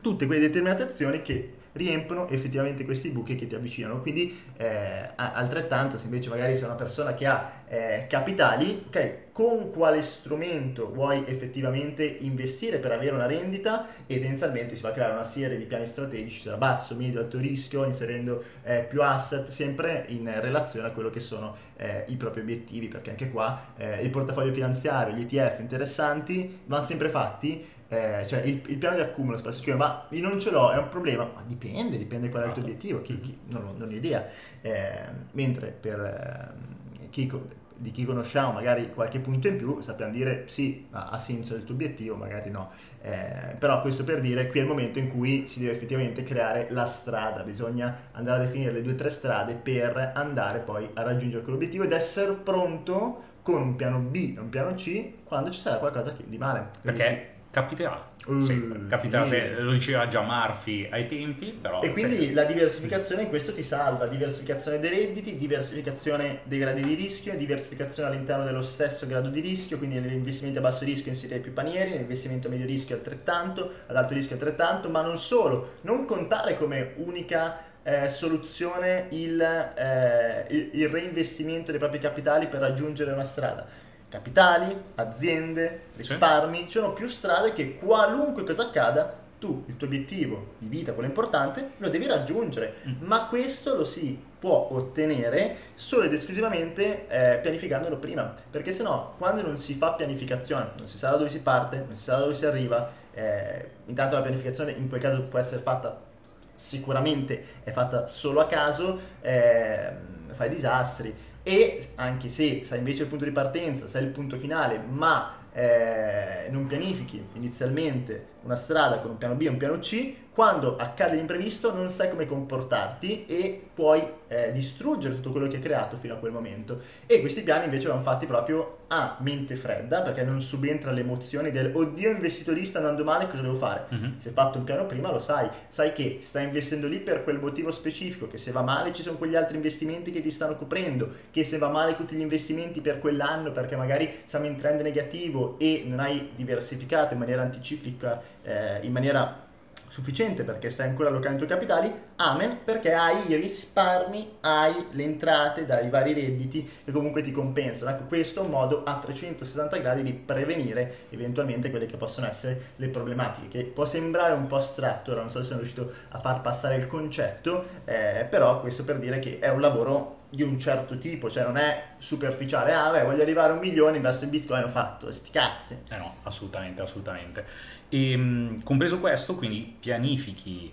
tutte 0.00 0.26
quelle 0.26 0.40
determinate 0.40 0.84
azioni 0.84 1.22
che 1.22 1.54
riempiono 1.78 2.28
effettivamente 2.28 2.84
questi 2.84 3.08
buchi 3.08 3.36
che 3.36 3.46
ti 3.46 3.54
avvicinano. 3.54 4.02
Quindi 4.02 4.36
eh, 4.56 5.10
altrettanto, 5.14 5.96
se 5.96 6.04
invece 6.04 6.28
magari 6.28 6.54
sei 6.56 6.64
una 6.64 6.74
persona 6.74 7.14
che 7.14 7.26
ha 7.26 7.52
eh, 7.68 8.06
capitali, 8.08 8.84
ok, 8.88 9.26
con 9.32 9.70
quale 9.70 10.02
strumento 10.02 10.90
vuoi 10.90 11.22
effettivamente 11.26 12.04
investire 12.04 12.78
per 12.78 12.90
avere 12.90 13.14
una 13.14 13.26
rendita 13.26 13.86
e 14.06 14.18
tendenzialmente 14.18 14.74
si 14.74 14.82
va 14.82 14.88
a 14.88 14.92
creare 14.92 15.12
una 15.12 15.22
serie 15.22 15.56
di 15.56 15.64
piani 15.64 15.86
strategici 15.86 16.48
da 16.48 16.56
basso, 16.56 16.96
medio, 16.96 17.20
alto 17.20 17.38
rischio, 17.38 17.84
inserendo 17.84 18.42
eh, 18.64 18.82
più 18.82 19.00
asset, 19.00 19.48
sempre 19.48 20.06
in 20.08 20.28
relazione 20.40 20.88
a 20.88 20.90
quello 20.90 21.10
che 21.10 21.20
sono 21.20 21.54
eh, 21.76 22.04
i 22.08 22.16
propri 22.16 22.40
obiettivi, 22.40 22.88
perché 22.88 23.10
anche 23.10 23.30
qua 23.30 23.74
eh, 23.76 24.02
il 24.02 24.10
portafoglio 24.10 24.52
finanziario, 24.52 25.14
gli 25.14 25.20
ETF 25.22 25.60
interessanti 25.60 26.60
vanno 26.64 26.84
sempre 26.84 27.08
fatti 27.08 27.76
eh, 27.88 28.26
cioè 28.28 28.40
il, 28.40 28.60
il, 28.66 28.76
piano 28.76 28.96
di 28.96 29.02
accumulo 29.02 29.38
spesso 29.38 29.58
si 29.58 29.64
chiede 29.64 29.78
ma 29.78 30.06
io 30.10 30.28
non 30.28 30.38
ce 30.38 30.50
l'ho, 30.50 30.70
è 30.72 30.76
un 30.76 30.88
problema, 30.88 31.24
ma 31.24 31.42
dipende, 31.46 31.96
dipende 31.96 32.28
qual 32.28 32.42
è 32.42 32.46
il 32.46 32.52
tuo 32.52 32.62
obiettivo, 32.62 33.00
chi, 33.00 33.18
chi, 33.18 33.38
non, 33.46 33.74
non 33.76 33.88
ho 33.88 33.92
idea, 33.92 34.26
eh, 34.60 35.04
mentre 35.32 35.68
per 35.68 36.00
eh, 36.00 37.08
chi, 37.08 37.32
di 37.80 37.90
chi 37.90 38.04
conosciamo 38.04 38.52
magari 38.52 38.92
qualche 38.92 39.20
punto 39.20 39.48
in 39.48 39.56
più 39.56 39.80
sappiamo 39.80 40.12
dire 40.12 40.44
sì, 40.48 40.86
ha, 40.90 41.08
ha 41.08 41.18
senso 41.18 41.54
il 41.54 41.64
tuo 41.64 41.74
obiettivo, 41.74 42.14
magari 42.14 42.50
no, 42.50 42.72
eh, 43.00 43.56
però 43.58 43.80
questo 43.80 44.04
per 44.04 44.20
dire 44.20 44.48
qui 44.48 44.58
è 44.58 44.62
il 44.62 44.68
momento 44.68 44.98
in 44.98 45.08
cui 45.08 45.46
si 45.46 45.60
deve 45.60 45.72
effettivamente 45.72 46.22
creare 46.22 46.66
la 46.70 46.84
strada, 46.84 47.42
bisogna 47.42 48.08
andare 48.12 48.42
a 48.42 48.46
definire 48.46 48.72
le 48.72 48.82
due 48.82 48.92
o 48.92 48.96
tre 48.96 49.08
strade 49.08 49.54
per 49.54 50.12
andare 50.14 50.58
poi 50.58 50.90
a 50.92 51.02
raggiungere 51.02 51.42
quell'obiettivo 51.42 51.84
ed 51.84 51.92
essere 51.92 52.34
pronto 52.34 53.24
con 53.40 53.62
un 53.62 53.76
piano 53.76 53.98
B 53.98 54.34
e 54.36 54.40
un 54.40 54.50
piano 54.50 54.74
C 54.74 55.24
quando 55.24 55.48
ci 55.48 55.60
sarà 55.60 55.78
qualcosa 55.78 56.14
di 56.22 56.36
male. 56.36 56.68
Quindi 56.82 56.98
Perché? 56.98 57.28
Sì 57.30 57.36
capiterà. 57.50 58.16
Sempre. 58.42 58.86
Capiterà, 58.88 59.24
sì. 59.24 59.32
se, 59.32 59.60
lo 59.60 59.72
diceva 59.72 60.06
già 60.06 60.20
Murphy 60.20 60.86
ai 60.90 61.06
tempi, 61.06 61.58
però... 61.58 61.80
E 61.80 61.92
quindi 61.92 62.26
se... 62.26 62.34
la 62.34 62.44
diversificazione 62.44 63.22
in 63.22 63.28
questo 63.30 63.54
ti 63.54 63.62
salva, 63.62 64.06
diversificazione 64.06 64.78
dei 64.78 64.90
redditi, 64.90 65.38
diversificazione 65.38 66.40
dei 66.42 66.58
gradi 66.58 66.82
di 66.82 66.94
rischio, 66.94 67.34
diversificazione 67.36 68.10
all'interno 68.10 68.44
dello 68.44 68.60
stesso 68.60 69.06
grado 69.06 69.30
di 69.30 69.40
rischio, 69.40 69.78
quindi 69.78 69.98
negli 69.98 70.12
investimenti 70.12 70.58
a 70.58 70.60
basso 70.60 70.84
rischio 70.84 71.10
inserire 71.10 71.38
più 71.38 71.54
panieri, 71.54 71.92
nell'investimento 71.92 72.48
a 72.48 72.50
medio 72.50 72.66
rischio 72.66 72.96
altrettanto, 72.96 73.72
ad 73.86 73.96
alto 73.96 74.12
rischio 74.12 74.34
altrettanto, 74.34 74.90
ma 74.90 75.00
non 75.00 75.18
solo, 75.18 75.76
non 75.82 76.04
contare 76.04 76.54
come 76.54 76.92
unica 76.96 77.60
eh, 77.82 78.10
soluzione 78.10 79.06
il, 79.10 79.40
eh, 79.40 80.44
il, 80.50 80.70
il 80.72 80.88
reinvestimento 80.88 81.70
dei 81.70 81.80
propri 81.80 81.98
capitali 81.98 82.46
per 82.46 82.60
raggiungere 82.60 83.12
una 83.12 83.24
strada 83.24 83.86
capitali, 84.08 84.76
aziende, 84.94 85.82
risparmi, 85.96 86.64
ci 86.64 86.78
sono 86.78 86.92
più 86.92 87.08
strade 87.08 87.52
che 87.52 87.76
qualunque 87.76 88.44
cosa 88.44 88.62
accada, 88.62 89.26
tu 89.38 89.64
il 89.66 89.76
tuo 89.76 89.86
obiettivo 89.86 90.54
di 90.58 90.66
vita, 90.66 90.92
quello 90.92 91.08
importante, 91.08 91.72
lo 91.76 91.88
devi 91.88 92.06
raggiungere, 92.06 92.76
mm. 92.86 92.92
ma 93.00 93.26
questo 93.26 93.76
lo 93.76 93.84
si 93.84 94.20
può 94.38 94.68
ottenere 94.72 95.56
solo 95.74 96.04
ed 96.04 96.12
esclusivamente 96.12 97.06
eh, 97.08 97.38
pianificandolo 97.38 97.96
prima, 97.98 98.34
perché 98.50 98.72
se 98.72 98.82
no 98.82 99.14
quando 99.18 99.42
non 99.42 99.58
si 99.58 99.74
fa 99.74 99.92
pianificazione, 99.92 100.70
non 100.76 100.88
si 100.88 100.98
sa 100.98 101.10
da 101.10 101.16
dove 101.18 101.30
si 101.30 101.40
parte, 101.40 101.84
non 101.86 101.96
si 101.96 102.02
sa 102.02 102.16
da 102.16 102.22
dove 102.22 102.34
si 102.34 102.46
arriva, 102.46 102.90
eh, 103.12 103.70
intanto 103.86 104.14
la 104.14 104.22
pianificazione 104.22 104.72
in 104.72 104.88
quel 104.88 105.00
caso 105.00 105.22
può 105.22 105.38
essere 105.38 105.60
fatta 105.60 106.06
sicuramente 106.54 107.44
è 107.62 107.70
fatta 107.70 108.08
solo 108.08 108.40
a 108.40 108.46
caso, 108.46 109.00
eh, 109.20 109.92
fai 110.32 110.48
disastri 110.48 111.14
e 111.48 111.92
anche 111.94 112.28
se 112.28 112.60
sai 112.64 112.76
invece 112.76 113.04
il 113.04 113.08
punto 113.08 113.24
di 113.24 113.30
partenza, 113.30 113.86
sai 113.86 114.02
il 114.02 114.10
punto 114.10 114.36
finale, 114.36 114.78
ma 114.86 115.46
eh, 115.54 116.50
non 116.50 116.66
pianifichi 116.66 117.24
inizialmente 117.32 118.26
una 118.42 118.56
strada 118.56 118.98
con 118.98 119.10
un 119.10 119.18
piano 119.18 119.34
B 119.34 119.42
e 119.42 119.48
un 119.48 119.56
piano 119.56 119.78
C, 119.78 120.14
quando 120.38 120.76
accade 120.76 121.16
l'imprevisto 121.16 121.74
non 121.74 121.90
sai 121.90 122.10
come 122.10 122.24
comportarti 122.24 123.26
e 123.26 123.60
puoi 123.74 124.06
eh, 124.28 124.52
distruggere 124.52 125.16
tutto 125.16 125.32
quello 125.32 125.48
che 125.48 125.56
hai 125.56 125.60
creato 125.60 125.96
fino 125.96 126.14
a 126.14 126.18
quel 126.18 126.30
momento. 126.30 126.80
E 127.06 127.18
questi 127.18 127.42
piani 127.42 127.64
invece 127.64 127.88
vanno 127.88 128.02
fatti 128.02 128.24
proprio 128.24 128.76
a 128.86 129.16
mente 129.18 129.56
fredda, 129.56 130.02
perché 130.02 130.22
non 130.22 130.40
subentra 130.40 130.92
le 130.92 131.00
emozioni 131.00 131.50
del 131.50 131.72
oddio 131.74 132.10
investito 132.10 132.52
lì 132.52 132.64
sta 132.64 132.78
andando 132.78 133.02
male, 133.02 133.28
cosa 133.28 133.42
devo 133.42 133.56
fare? 133.56 133.86
Mhm. 133.88 134.18
Se 134.18 134.28
hai 134.28 134.34
fatto 134.34 134.58
un 134.58 134.64
piano 134.64 134.86
prima 134.86 135.10
lo 135.10 135.18
sai, 135.20 135.48
sai 135.70 135.92
che 135.92 136.20
stai 136.22 136.44
investendo 136.44 136.86
lì 136.86 137.00
per 137.00 137.24
quel 137.24 137.40
motivo 137.40 137.72
specifico, 137.72 138.28
che 138.28 138.38
se 138.38 138.52
va 138.52 138.62
male 138.62 138.92
ci 138.92 139.02
sono 139.02 139.18
quegli 139.18 139.34
altri 139.34 139.56
investimenti 139.56 140.12
che 140.12 140.22
ti 140.22 140.30
stanno 140.30 140.56
coprendo, 140.56 141.10
che 141.32 141.44
se 141.44 141.58
va 141.58 141.68
male 141.68 141.96
tutti 141.96 142.14
gli 142.14 142.20
investimenti 142.20 142.80
per 142.80 142.98
quell'anno 142.98 143.50
perché 143.50 143.74
magari 143.74 144.20
siamo 144.24 144.46
in 144.46 144.56
trend 144.56 144.82
negativo 144.82 145.56
e 145.58 145.82
non 145.84 145.98
hai 145.98 146.30
diversificato 146.36 147.14
in 147.14 147.18
maniera 147.18 147.42
anticiclica, 147.42 148.22
eh, 148.48 148.78
in 148.86 148.92
maniera 148.92 149.46
sufficiente 149.88 150.44
perché 150.44 150.70
stai 150.70 150.88
ancora 150.88 151.08
allocando 151.08 151.42
i 151.42 151.46
tuoi 151.46 151.58
capitali, 151.58 151.92
amen, 152.16 152.58
perché 152.64 152.92
hai 152.94 153.30
i 153.30 153.34
risparmi, 153.34 154.36
hai 154.40 154.86
le 154.92 155.02
entrate 155.02 155.66
dai 155.66 155.88
vari 155.88 156.12
redditi 156.12 156.70
che 156.84 156.92
comunque 156.92 157.22
ti 157.22 157.32
compensano. 157.32 157.90
Ecco, 157.90 158.04
questo 158.04 158.40
è 158.40 158.44
un 158.44 158.50
modo 158.50 158.84
a 158.84 158.96
360 158.96 159.76
gradi 159.78 160.02
di 160.04 160.12
prevenire 160.12 161.06
eventualmente 161.10 161.70
quelle 161.70 161.86
che 161.86 161.96
possono 161.96 162.28
essere 162.28 162.72
le 162.76 162.88
problematiche, 162.88 163.48
che 163.48 163.64
può 163.64 163.86
sembrare 163.86 164.34
un 164.34 164.46
po' 164.46 164.56
astratto, 164.56 165.10
ora 165.10 165.22
non 165.22 165.30
so 165.30 165.40
se 165.40 165.48
sono 165.48 165.58
riuscito 165.58 165.92
a 166.10 166.18
far 166.18 166.42
passare 166.42 166.76
il 166.76 166.86
concetto, 166.86 167.64
eh, 167.84 168.26
però 168.30 168.60
questo 168.60 168.84
per 168.84 168.98
dire 168.98 169.18
che 169.18 169.38
è 169.40 169.50
un 169.50 169.60
lavoro 169.60 170.16
di 170.30 170.42
un 170.42 170.58
certo 170.58 170.98
tipo, 170.98 171.30
cioè 171.30 171.42
non 171.42 171.56
è 171.56 171.94
superficiale, 171.96 172.74
ah 172.74 172.90
beh 172.90 173.02
voglio 173.02 173.22
arrivare 173.22 173.52
a 173.52 173.54
un 173.54 173.60
milione, 173.60 173.96
investo 173.96 174.24
in 174.24 174.30
bitcoin, 174.30 174.64
ho 174.64 174.68
fatto, 174.68 175.10
sti 175.10 175.30
cazzi. 175.30 175.78
Eh 175.88 175.96
no, 175.96 176.16
assolutamente, 176.22 176.82
assolutamente. 176.82 177.46
E 177.90 178.16
mh, 178.16 178.62
compreso 178.64 178.98
questo, 179.00 179.34
quindi 179.36 179.76
pianifichi 179.80 180.72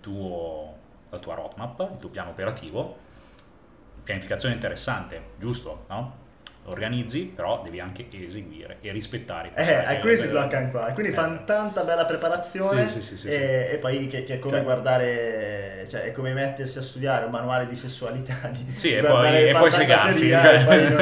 tuo, 0.00 0.76
la 1.10 1.18
tua 1.18 1.34
roadmap, 1.34 1.80
il 1.92 1.98
tuo 1.98 2.10
piano 2.10 2.30
operativo, 2.30 2.98
pianificazione 4.02 4.54
interessante, 4.54 5.30
giusto? 5.38 5.84
No? 5.88 6.21
Organizzi, 6.64 7.32
però 7.34 7.60
devi 7.64 7.80
anche 7.80 8.06
eseguire 8.12 8.76
e 8.80 8.92
rispettare. 8.92 9.50
Eh, 9.54 9.84
è 9.84 9.98
qui 9.98 10.16
si 10.16 10.28
bloccano 10.28 10.70
qua. 10.70 10.90
Quindi 10.92 11.10
Eh. 11.10 11.14
fanno 11.14 11.42
tanta 11.44 11.82
bella 11.82 12.04
preparazione 12.04 12.86
Sì, 12.88 13.02
sì, 13.02 13.16
sì, 13.18 13.26
e, 13.28 13.70
e 13.72 13.76
poi 13.78 14.06
che, 14.06 14.22
che 14.22 14.34
è 14.34 14.38
come 14.38 14.54
Cioè- 14.56 14.62
guardare, 14.64 15.86
cioè 15.90 16.02
è 16.02 16.12
come 16.12 16.32
mettersi 16.32 16.78
a 16.78 16.82
studiare 16.82 17.24
un 17.24 17.32
manuale 17.32 17.66
di 17.66 17.74
sessualità. 17.74 18.34
Di 18.52 18.78
Sì, 18.78 18.94
e 18.94 19.00
poi- 19.02 19.48
e 19.48 19.52
poi 19.58 19.70
segarsi, 19.72 20.30
e 20.30 20.38
cioè. 20.40 20.64
poi, 20.64 20.88
non, 20.88 21.00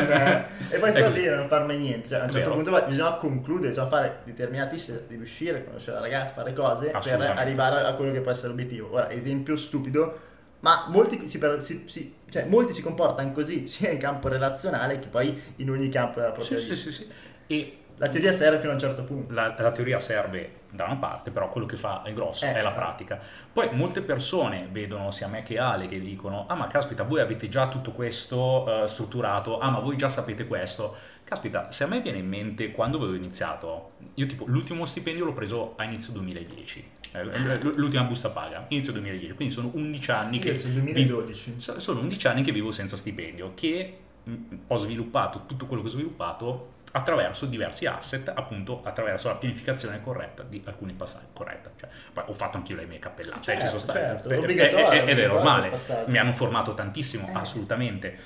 e 0.70 0.78
poi 0.78 0.88
È 0.90 0.92
stare 0.92 1.02
così. 1.10 1.20
lì 1.20 1.26
e 1.26 1.30
non 1.34 1.48
far 1.48 1.64
mai 1.66 1.76
niente. 1.78 2.08
Cioè, 2.08 2.20
a 2.20 2.24
un 2.24 2.30
certo 2.30 2.50
punto 2.52 2.84
bisogna 2.86 3.12
concludere, 3.16 3.68
bisogna 3.68 3.88
fare 3.88 4.16
determinati 4.24 4.78
step, 4.78 5.08
devi 5.08 5.22
uscire, 5.22 5.62
conoscere 5.64 5.96
la 5.96 6.02
ragazza, 6.02 6.32
fare 6.32 6.52
cose 6.54 6.90
per 6.90 7.20
arrivare 7.36 7.84
a 7.86 7.92
quello 7.94 8.12
che 8.12 8.20
può 8.20 8.30
essere 8.30 8.48
l'obiettivo. 8.48 8.94
Ora, 8.94 9.10
esempio 9.10 9.56
stupido, 9.58 10.20
ma 10.60 10.86
molti 10.88 11.28
si, 11.28 11.40
si- 11.60 11.84
si- 11.86 12.14
cioè, 12.30 12.44
molti 12.44 12.72
si 12.72 12.82
comportano 12.82 13.32
così 13.32 13.66
sia 13.68 13.90
in 13.90 13.98
campo 13.98 14.28
relazionale 14.28 14.98
che 14.98 15.08
poi 15.08 15.40
in 15.56 15.70
ogni 15.70 15.88
campo 15.88 16.20
della 16.20 16.32
propria 16.32 16.58
Sì, 16.58 16.64
vita. 16.64 16.74
sì, 16.74 16.92
sì, 16.92 16.92
sì. 16.92 17.08
E 17.46 17.76
La 17.96 18.08
teoria 18.08 18.32
serve 18.32 18.58
fino 18.58 18.70
a 18.70 18.74
un 18.74 18.80
certo 18.80 19.04
punto. 19.04 19.32
La, 19.34 19.54
la, 19.58 19.72
teoria 19.72 20.00
serve 20.00 20.60
da 20.70 20.84
una 20.84 20.96
parte, 20.96 21.30
però 21.30 21.50
quello 21.50 21.66
che 21.66 21.76
fa 21.76 22.02
il 22.06 22.14
grosso 22.14 22.46
eh, 22.46 22.54
è 22.54 22.62
la 22.62 22.72
pratica. 22.72 23.18
Poi 23.52 23.68
molte 23.74 24.00
persone 24.00 24.68
vedono 24.70 25.10
sia 25.10 25.26
me 25.28 25.42
che 25.42 25.58
Ale 25.58 25.86
che 25.86 26.00
dicono: 26.00 26.46
Ah, 26.48 26.54
ma 26.54 26.66
caspita, 26.66 27.02
voi 27.02 27.20
avete 27.20 27.48
già 27.50 27.68
tutto 27.68 27.92
questo 27.92 28.64
uh, 28.66 28.86
strutturato, 28.86 29.58
ah, 29.58 29.68
ma 29.70 29.80
voi 29.80 29.96
già 29.96 30.08
sapete 30.08 30.46
questo. 30.46 30.96
Caspita, 31.30 31.70
se 31.70 31.84
a 31.84 31.86
me 31.86 32.00
viene 32.00 32.18
in 32.18 32.26
mente 32.26 32.72
quando 32.72 32.96
avevo 32.96 33.14
iniziato, 33.14 33.92
io 34.14 34.26
tipo 34.26 34.46
l'ultimo 34.48 34.84
stipendio 34.84 35.24
l'ho 35.24 35.32
preso 35.32 35.74
a 35.76 35.84
inizio 35.84 36.12
2010. 36.14 36.84
Eh, 37.12 37.22
l'ultima 37.60 38.02
busta 38.02 38.30
paga, 38.30 38.64
inizio 38.66 38.90
2010, 38.90 39.34
quindi 39.34 39.54
sono 39.54 39.70
11 39.72 40.10
anni 40.10 40.38
che... 40.40 40.48
Inizio 40.48 40.70
2012. 40.70 41.52
Vi, 41.52 41.60
sono 41.60 42.00
11 42.00 42.26
anni 42.26 42.42
che 42.42 42.50
vivo 42.50 42.72
senza 42.72 42.96
stipendio, 42.96 43.52
che 43.54 43.98
mh, 44.24 44.32
ho 44.66 44.76
sviluppato 44.76 45.44
tutto 45.46 45.66
quello 45.66 45.82
che 45.82 45.88
ho 45.88 45.92
sviluppato 45.92 46.72
attraverso 46.90 47.46
diversi 47.46 47.86
asset, 47.86 48.32
appunto 48.34 48.80
attraverso 48.82 49.28
la 49.28 49.36
pianificazione 49.36 50.02
corretta 50.02 50.42
di 50.42 50.60
alcuni 50.64 50.94
passaggi. 50.94 51.26
Corretta, 51.32 51.70
cioè, 51.78 51.88
poi 52.12 52.24
ho 52.26 52.32
fatto 52.32 52.56
anche 52.56 52.72
io 52.72 52.78
le 52.78 52.86
mie 52.86 52.98
cappellate, 52.98 53.42
certo, 53.42 53.60
ci 53.60 53.66
sono 53.68 53.78
state, 53.78 53.98
certo, 54.00 54.30
è, 54.30 54.40
è, 54.40 55.04
è, 55.04 55.14
è 55.14 55.26
normale, 55.28 55.78
mi 56.06 56.18
hanno 56.18 56.34
formato 56.34 56.74
tantissimo, 56.74 57.28
eh. 57.28 57.32
assolutamente. 57.34 58.18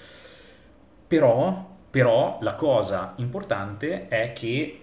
Però, 1.06 1.73
però 1.94 2.38
la 2.40 2.56
cosa 2.56 3.12
importante 3.18 4.08
è 4.08 4.32
che 4.32 4.80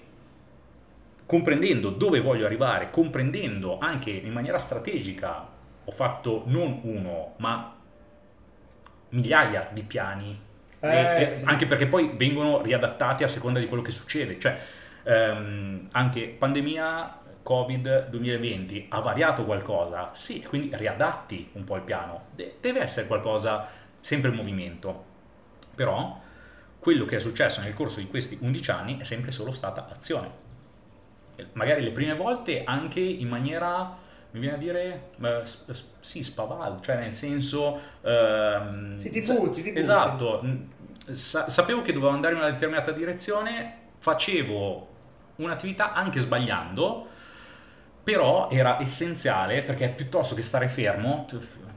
comprendendo 1.25 1.89
dove 1.89 2.21
voglio 2.21 2.45
arrivare, 2.45 2.89
comprendendo 2.89 3.79
anche 3.79 4.11
in 4.11 4.31
maniera 4.31 4.57
strategica, 4.57 5.45
ho 5.83 5.91
fatto 5.91 6.43
non 6.45 6.79
uno, 6.83 7.33
ma 7.39 7.75
migliaia 9.09 9.67
di 9.73 9.83
piani 9.83 10.39
eh, 10.79 11.33
sì. 11.35 11.43
Anche 11.43 11.65
perché 11.65 11.87
poi 11.87 12.13
vengono 12.15 12.61
riadattati 12.61 13.25
a 13.25 13.27
seconda 13.27 13.59
di 13.59 13.67
quello 13.67 13.83
che 13.83 13.91
succede. 13.91 14.39
Cioè, 14.39 14.57
ehm, 15.03 15.89
anche 15.91 16.27
pandemia, 16.29 17.19
Covid 17.43 18.07
2020 18.07 18.85
ha 18.87 19.01
variato 19.01 19.43
qualcosa? 19.43 20.11
Sì, 20.13 20.41
quindi 20.43 20.73
riadatti 20.77 21.49
un 21.55 21.65
po' 21.65 21.75
il 21.75 21.81
piano. 21.81 22.27
De- 22.33 22.55
deve 22.61 22.79
essere 22.79 23.05
qualcosa 23.05 23.67
sempre 23.99 24.29
in 24.29 24.37
movimento. 24.37 25.03
Però 25.75 26.20
quello 26.81 27.05
che 27.05 27.17
è 27.17 27.19
successo 27.19 27.61
nel 27.61 27.75
corso 27.75 27.99
di 27.99 28.07
questi 28.07 28.39
11 28.41 28.71
anni 28.71 28.97
è 28.97 29.03
sempre 29.03 29.31
solo 29.31 29.51
stata 29.51 29.87
azione. 29.87 30.49
Magari 31.53 31.83
le 31.83 31.91
prime 31.91 32.15
volte 32.15 32.63
anche 32.63 32.99
in 32.99 33.27
maniera 33.27 33.97
mi 34.31 34.39
viene 34.39 34.55
a 34.55 34.57
dire 34.57 35.09
eh, 35.21 35.43
sì, 35.99 36.23
spavaldo, 36.23 36.81
cioè 36.81 36.95
nel 36.97 37.13
senso... 37.13 37.79
Ehm, 38.01 38.99
sì, 38.99 39.11
ti 39.11 39.21
butti, 39.21 39.61
ti 39.61 39.69
butti. 39.69 39.77
Esatto, 39.77 40.43
Sa- 41.11 41.49
sapevo 41.49 41.83
che 41.83 41.93
dovevo 41.93 42.13
andare 42.13 42.33
in 42.33 42.39
una 42.39 42.49
determinata 42.49 42.91
direzione, 42.91 43.75
facevo 43.99 44.87
un'attività 45.35 45.93
anche 45.93 46.19
sbagliando, 46.19 47.07
però 48.03 48.49
era 48.49 48.81
essenziale 48.81 49.61
perché 49.61 49.89
piuttosto 49.89 50.33
che 50.33 50.41
stare 50.41 50.67
fermo, 50.67 51.27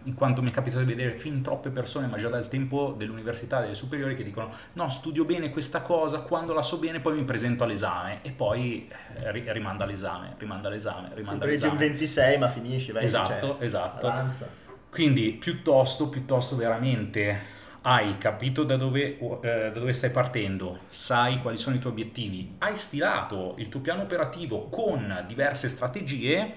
in 0.05 0.15
quanto 0.15 0.43
mi 0.43 0.51
è 0.51 0.53
capitato 0.53 0.83
di 0.83 0.93
vedere 0.95 1.17
fin 1.17 1.43
troppe 1.43 1.71
persone, 1.71 2.07
ma 2.07 2.19
già 2.19 2.29
dal 2.29 2.49
tempo 2.49 2.95
dell'università, 2.97 3.61
delle 3.61 3.75
superiori, 3.75 4.17
che 4.17 4.23
dicono 4.23 4.51
no, 4.75 4.91
studio 4.91 5.25
bene 5.25 5.51
questa 5.51 5.83
cosa, 5.83 6.21
quando 6.21 6.53
la 6.53 6.63
so 6.63 6.79
bene 6.79 7.01
poi 7.01 7.17
mi 7.17 7.25
presento 7.25 7.65
all'esame 7.65 8.21
e 8.23 8.31
poi 8.31 8.89
eh, 9.17 9.53
rimanda 9.53 9.85
all'esame, 9.85 10.35
rimanda 10.39 10.69
all'esame, 10.69 11.11
rimanda 11.15 11.45
all'esame. 11.45 11.73
un 11.73 11.79
26 11.79 12.39
ma 12.39 12.49
finisci, 12.49 12.93
vai. 12.93 13.05
Esatto, 13.05 13.57
cioè, 13.57 13.65
esatto. 13.65 14.07
Avanza. 14.07 14.49
Quindi 14.91 15.33
piuttosto, 15.33 16.09
piuttosto 16.09 16.55
veramente 16.55 17.53
hai 17.87 18.17
capito 18.17 18.65
da 18.65 18.77
dove, 18.77 19.19
eh, 19.19 19.71
da 19.73 19.79
dove, 19.79 19.93
stai 19.93 20.11
partendo, 20.11 20.81
sai 20.89 21.41
quali 21.43 21.57
sono 21.57 21.77
i 21.77 21.79
tuoi 21.79 21.93
obiettivi, 21.93 22.55
hai 22.59 22.77
stilato 22.77 23.55
il 23.59 23.69
tuo 23.69 23.81
piano 23.81 24.03
operativo 24.03 24.69
con 24.69 25.25
diverse 25.27 25.69
strategie, 25.69 26.55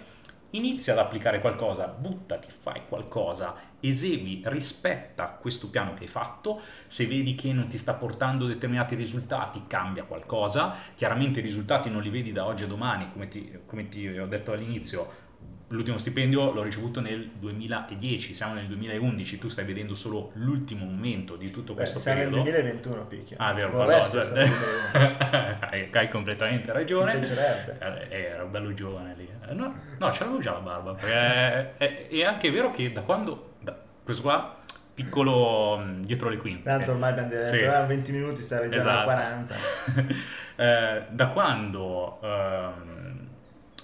inizia 0.52 0.94
ad 0.94 1.00
applicare 1.00 1.42
qualcosa, 1.42 1.88
buttati, 1.88 2.48
fai 2.50 2.82
qualcosa, 2.88 3.56
esegui, 3.80 4.42
rispetta 4.46 5.38
questo 5.40 5.70
piano 5.70 5.94
che 5.94 6.04
hai 6.04 6.10
fatto, 6.10 6.62
se 6.88 7.06
vedi 7.06 7.36
che 7.36 7.52
non 7.54 7.68
ti 7.68 7.78
sta 7.78 7.94
portando 7.94 8.46
determinati 8.46 8.96
risultati, 8.96 9.64
cambia 9.68 10.04
qualcosa, 10.04 10.76
chiaramente 10.96 11.40
i 11.40 11.44
risultati 11.44 11.90
non 11.90 12.02
li 12.02 12.10
vedi 12.10 12.32
da 12.32 12.46
oggi 12.46 12.64
a 12.64 12.68
domani, 12.68 13.12
come 13.12 13.28
ti, 13.28 13.60
come 13.66 13.90
ti 13.90 14.08
ho 14.08 14.28
detto 14.28 14.52
all'inizio, 14.52 15.26
L'ultimo 15.70 15.98
stipendio 15.98 16.54
l'ho 16.54 16.64
ricevuto 16.64 17.02
nel 17.02 17.30
2010, 17.38 18.34
siamo 18.34 18.54
nel 18.54 18.68
2011, 18.68 19.38
tu 19.38 19.50
stai 19.50 19.66
vedendo 19.66 19.96
solo 19.96 20.32
l'ultimo 20.36 20.86
momento 20.86 21.36
di 21.36 21.52
tutto 21.52 21.74
questo 21.74 22.00
Beh, 22.00 22.06
periodo. 22.06 22.36
Siamo 22.36 22.46
nel 22.46 22.62
2021, 22.62 23.06
picchia. 23.08 23.38
Ah, 23.38 23.52
vero, 23.52 23.72
pardon. 23.72 24.38
hai, 25.70 25.90
hai 25.92 26.10
completamente 26.10 26.72
ragione. 26.72 27.22
Eh, 27.22 28.08
eh, 28.08 28.22
ero 28.28 28.46
bello 28.46 28.74
giovane 28.74 29.14
lì. 29.18 29.30
Eh, 29.46 29.54
no, 29.54 29.76
no 29.98 30.12
ce 30.14 30.24
l'avevo 30.24 30.40
già 30.40 30.54
la 30.54 30.60
barba. 30.60 30.94
Perché 30.94 31.76
è, 31.76 32.08
è, 32.08 32.24
anche 32.24 32.50
vero 32.50 32.72
che 32.72 32.94
da 32.94 33.02
quando... 33.02 33.56
Da, 33.60 33.78
questo 34.06 34.22
qua 34.24 34.56
piccolo 34.94 35.80
mm, 35.80 36.00
dietro 36.04 36.30
le 36.30 36.38
quinte. 36.38 36.64
Tanto 36.64 36.92
ormai 36.92 37.12
abbiamo 37.12 37.28
detto, 37.28 37.50
sì. 37.50 37.60
20 37.60 38.12
minuti, 38.14 38.42
stare 38.42 38.70
già 38.70 38.78
esatto. 38.78 39.00
a 39.00 39.04
40. 39.04 39.56
eh, 40.56 41.04
da 41.10 41.28
quando... 41.28 42.20
Um, 42.22 42.97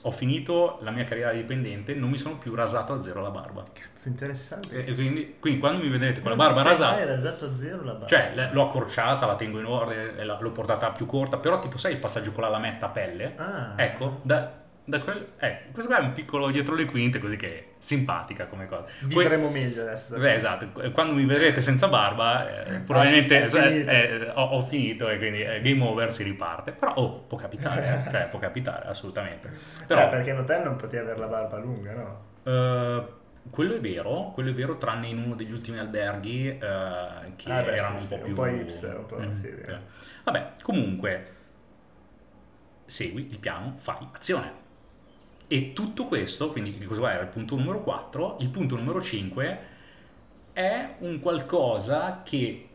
ho 0.06 0.12
finito 0.12 0.80
la 0.82 0.92
mia 0.92 1.06
carriera 1.06 1.32
dipendente, 1.32 1.94
non 1.94 2.10
mi 2.10 2.18
sono 2.18 2.38
più 2.38 2.54
rasato 2.56 2.94
a 2.94 3.02
zero 3.02 3.22
la 3.22 3.30
barba. 3.30 3.64
Cazzo, 3.72 4.10
interessante. 4.10 4.86
E, 4.86 4.94
quindi, 4.94 5.38
quindi, 5.40 5.60
quando 5.60 5.84
mi 5.84 5.90
vedrete 5.90 6.20
con 6.20 6.32
la 6.32 6.38
barba 6.38 6.62
rasata... 6.62 6.98
hai 6.98 7.06
rasato 7.06 7.46
a 7.46 7.56
zero 7.56 7.84
la 7.84 7.94
barba? 7.94 8.08
Cioè, 8.08 8.50
l'ho 8.52 8.68
accorciata, 8.68 9.26
la 9.26 9.36
tengo 9.36 9.60
in 9.60 9.66
ordine, 9.66 10.24
l'ho 10.24 10.52
portata 10.52 10.92
più 10.92 11.06
corta, 11.06 11.38
però 11.38 11.60
tipo 11.60 11.78
sai 11.78 11.94
il 11.94 12.00
passaggio 12.00 12.32
con 12.32 12.44
la 12.44 12.50
lametta 12.50 12.88
a 12.88 12.90
pelle? 12.90 13.34
Ah. 13.38 13.74
Ecco, 13.78 14.20
da, 14.24 14.63
da 14.86 15.00
quel, 15.00 15.28
eh, 15.40 15.60
questo 15.72 15.90
qua 15.90 16.02
è 16.02 16.04
un 16.04 16.12
piccolo 16.12 16.52
dietro 16.52 16.76
le 16.76 16.84
quinte, 16.86 17.20
così 17.20 17.38
che 17.38 17.48
è 17.48 17.66
simpatica 17.80 18.48
come 18.48 18.68
cosa. 18.68 18.86
Vivremo 19.04 19.50
Poi, 19.50 19.62
meglio 19.62 19.82
adesso. 19.84 20.18
Beh, 20.18 20.36
esatto, 20.36 20.68
quando 20.92 21.14
mi 21.14 21.26
vedrete 21.26 21.62
senza 21.62 21.88
barba, 21.88 22.66
eh, 22.66 22.80
probabilmente 22.80 23.44
ah, 23.44 23.70
eh, 23.70 24.32
ho, 24.34 24.44
ho, 24.44 24.66
finito 24.66 25.08
e 25.08 25.18
quindi 25.18 25.42
eh, 25.42 25.62
game 25.62 25.82
over 25.84 26.12
si 26.12 26.24
riparte. 26.24 26.74
Però 26.74 26.94
oh, 26.96 27.20
può 27.22 27.38
capitare, 27.38 28.04
eh, 28.06 28.12
cioè, 28.12 28.28
può 28.28 28.40
capitare 28.40 28.88
assolutamente. 28.88 29.50
Però, 29.88 30.02
eh, 30.02 30.10
perché 30.10 30.32
in 30.32 30.40
hotel 30.40 30.64
non 30.64 30.76
potevi 30.76 31.04
avere 31.04 31.20
la 31.20 31.28
barba 31.28 31.58
lunga, 31.60 31.94
no? 31.94 32.32
Uh, 32.44 33.50
quello 33.50 33.76
è 33.76 33.80
vero, 33.80 34.32
quello 34.34 34.50
è 34.50 34.54
vero, 34.54 34.76
tranne 34.76 35.08
in 35.08 35.18
uno 35.18 35.36
degli 35.36 35.52
ultimi 35.54 35.80
alberghi 35.80 36.50
uh, 36.50 37.36
che 37.38 37.52
ah, 37.52 37.62
beh, 37.62 37.76
erano 37.76 38.00
sì, 38.00 38.02
un 38.02 38.08
po' 38.10 38.16
sì, 38.16 38.22
più... 38.22 38.30
Un 38.30 38.36
po' 38.36 38.48
hipster, 38.48 38.98
un 38.98 39.06
po'... 39.06 39.20
Mm, 39.20 39.36
sì, 39.42 39.56
Vabbè, 40.26 40.52
comunque, 40.62 41.28
segui 42.86 43.30
il 43.30 43.40
piano, 43.40 43.76
fai 43.78 44.08
azione. 44.12 44.63
E 45.54 45.72
tutto 45.72 46.06
questo, 46.06 46.52
quindi 46.52 46.84
questo 46.84 47.08
era 47.08 47.22
il 47.22 47.28
punto 47.28 47.56
numero 47.56 47.84
4, 47.84 48.38
il 48.40 48.50
punto 48.50 48.76
numero 48.76 49.00
5 49.00 49.60
è 50.52 50.96
un 51.02 51.20
qualcosa 51.20 52.24
che 52.24 52.70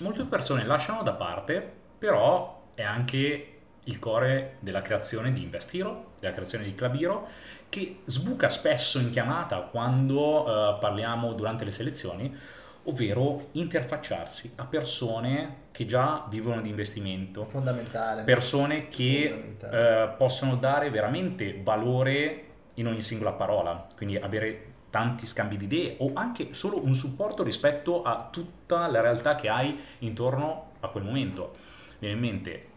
molte 0.00 0.24
persone 0.24 0.66
lasciano 0.66 1.02
da 1.02 1.14
parte, 1.14 1.66
però 1.98 2.64
è 2.74 2.82
anche 2.82 3.58
il 3.82 3.98
core 3.98 4.56
della 4.60 4.82
creazione 4.82 5.32
di 5.32 5.44
Investiro, 5.44 6.12
della 6.20 6.34
creazione 6.34 6.64
di 6.64 6.74
Clabiro, 6.74 7.26
che 7.70 8.00
sbuca 8.04 8.50
spesso 8.50 8.98
in 8.98 9.08
chiamata 9.08 9.60
quando 9.60 10.42
uh, 10.42 10.78
parliamo 10.78 11.32
durante 11.32 11.64
le 11.64 11.70
selezioni, 11.70 12.38
ovvero 12.84 13.48
interfacciarsi 13.52 14.52
a 14.56 14.64
persone 14.64 15.62
che 15.70 15.86
già 15.86 16.26
vivono 16.28 16.60
di 16.60 16.68
investimento. 16.68 17.46
Fondamentale. 17.46 18.22
Persone 18.22 18.88
che 18.88 19.56
eh, 19.58 20.14
possono 20.16 20.56
dare 20.56 20.90
veramente 20.90 21.60
valore 21.62 22.44
in 22.74 22.86
ogni 22.86 23.02
singola 23.02 23.32
parola, 23.32 23.86
quindi 23.96 24.16
avere 24.16 24.72
tanti 24.90 25.26
scambi 25.26 25.56
di 25.56 25.64
idee 25.64 25.96
o 25.98 26.12
anche 26.14 26.54
solo 26.54 26.84
un 26.84 26.94
supporto 26.94 27.42
rispetto 27.42 28.02
a 28.02 28.28
tutta 28.30 28.86
la 28.86 29.00
realtà 29.00 29.34
che 29.34 29.48
hai 29.48 29.78
intorno 30.00 30.72
a 30.80 30.88
quel 30.88 31.04
momento. 31.04 31.52
Mi 31.98 32.08
viene 32.08 32.14
in 32.14 32.20
mente 32.20 32.68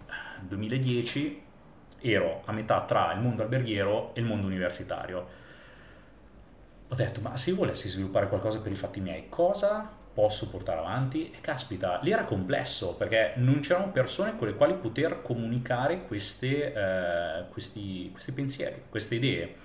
2010 0.41 1.45
ero 1.99 2.43
a 2.45 2.51
metà 2.51 2.82
tra 2.82 3.12
il 3.14 3.20
mondo 3.20 3.41
alberghiero 3.41 4.14
e 4.14 4.22
il 4.22 4.26
mondo 4.26 4.45
universitario 4.45 5.45
ho 6.89 6.95
detto, 6.95 7.20
ma 7.20 7.36
se 7.36 7.49
io 7.49 7.58
volessi 7.58 7.89
sviluppare 7.89 8.30
qualcosa 8.30 8.62
per 8.62 8.72
i 8.72 8.76
fatti 8.76 9.01
miei, 9.01 9.28
cosa 9.28 9.91
posso 10.18 10.49
portare 10.49 10.80
avanti? 10.80 11.30
E 11.30 11.41
caspita, 11.41 11.99
lì 12.01 12.09
era 12.09 12.24
complesso 12.24 12.95
perché 12.95 13.34
non 13.36 13.59
c'erano 13.59 13.91
persone 13.91 14.36
con 14.36 14.47
le 14.47 14.55
quali 14.55 14.74
poter 14.74 15.22
comunicare 15.22 16.07
queste, 16.07 16.74
eh, 16.74 17.43
questi, 17.51 18.09
questi 18.11 18.32
pensieri, 18.32 18.82
queste 18.89 19.13
idee. 19.13 19.55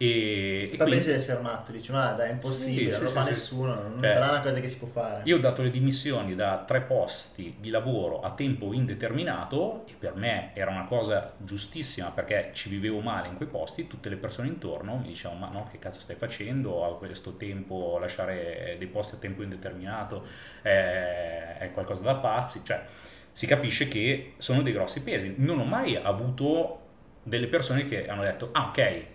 E, 0.00 0.70
e 0.72 0.76
Poi 0.76 0.90
pensi 0.90 1.08
di 1.08 1.14
essere 1.14 1.40
matto, 1.40 1.72
dici 1.72 1.90
ma 1.90 2.12
dai 2.12 2.28
è 2.28 2.32
impossibile, 2.32 2.92
sì, 2.92 2.98
non 2.98 3.06
lo 3.06 3.10
fa 3.10 3.24
sì, 3.24 3.30
nessuno, 3.30 3.74
non 3.74 4.04
eh, 4.04 4.08
sarà 4.08 4.30
una 4.30 4.40
cosa 4.40 4.60
che 4.60 4.68
si 4.68 4.78
può 4.78 4.86
fare. 4.86 5.22
Io 5.24 5.36
ho 5.36 5.40
dato 5.40 5.60
le 5.62 5.70
dimissioni 5.70 6.36
da 6.36 6.62
tre 6.64 6.82
posti 6.82 7.56
di 7.58 7.70
lavoro 7.70 8.20
a 8.20 8.30
tempo 8.30 8.72
indeterminato 8.72 9.82
e 9.88 9.94
per 9.98 10.14
me 10.14 10.52
era 10.54 10.70
una 10.70 10.84
cosa 10.84 11.32
giustissima 11.38 12.12
perché 12.12 12.50
ci 12.52 12.68
vivevo 12.68 13.00
male 13.00 13.26
in 13.26 13.34
quei 13.34 13.48
posti, 13.48 13.88
tutte 13.88 14.08
le 14.08 14.14
persone 14.14 14.46
intorno 14.46 14.98
mi 14.98 15.08
dicevano 15.08 15.40
ma 15.40 15.48
no 15.48 15.68
che 15.68 15.80
cazzo 15.80 15.98
stai 15.98 16.14
facendo 16.14 16.84
a 16.84 16.96
questo 16.96 17.34
tempo 17.34 17.98
lasciare 17.98 18.76
dei 18.78 18.86
posti 18.86 19.16
a 19.16 19.18
tempo 19.18 19.42
indeterminato 19.42 20.24
è, 20.62 21.56
è 21.58 21.72
qualcosa 21.72 22.02
da 22.02 22.14
pazzi, 22.14 22.60
cioè 22.62 22.84
si 23.32 23.46
capisce 23.46 23.88
che 23.88 24.34
sono 24.38 24.62
dei 24.62 24.72
grossi 24.72 25.02
pesi. 25.02 25.34
Non 25.38 25.58
ho 25.58 25.64
mai 25.64 25.96
avuto 25.96 26.82
delle 27.24 27.48
persone 27.48 27.84
che 27.84 28.06
hanno 28.08 28.22
detto, 28.22 28.50
ah 28.52 28.68
ok, 28.68 29.06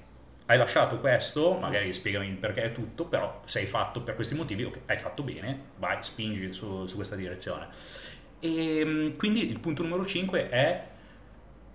hai 0.46 0.58
lasciato 0.58 1.00
questo, 1.00 1.54
magari 1.54 1.94
spiegami 1.94 2.28
il 2.28 2.36
perché 2.36 2.64
è 2.64 2.72
tutto, 2.72 3.06
però 3.06 3.42
se 3.46 3.60
hai 3.60 3.66
fatto 3.66 4.02
per 4.02 4.16
questi 4.16 4.36
motivi, 4.36 4.64
okay, 4.64 4.82
hai 4.88 4.98
fatto 4.98 5.24
bene, 5.24 5.60
vai, 5.78 5.98
spingi 6.02 6.54
su, 6.54 6.86
su 6.88 6.96
questa 6.96 7.16
direzione. 7.16 7.68
E 8.40 8.80
ehm, 8.80 9.16
quindi 9.16 9.50
il 9.50 9.60
punto 9.60 9.84
numero 9.84 10.06
5 10.06 10.50
è 10.50 10.88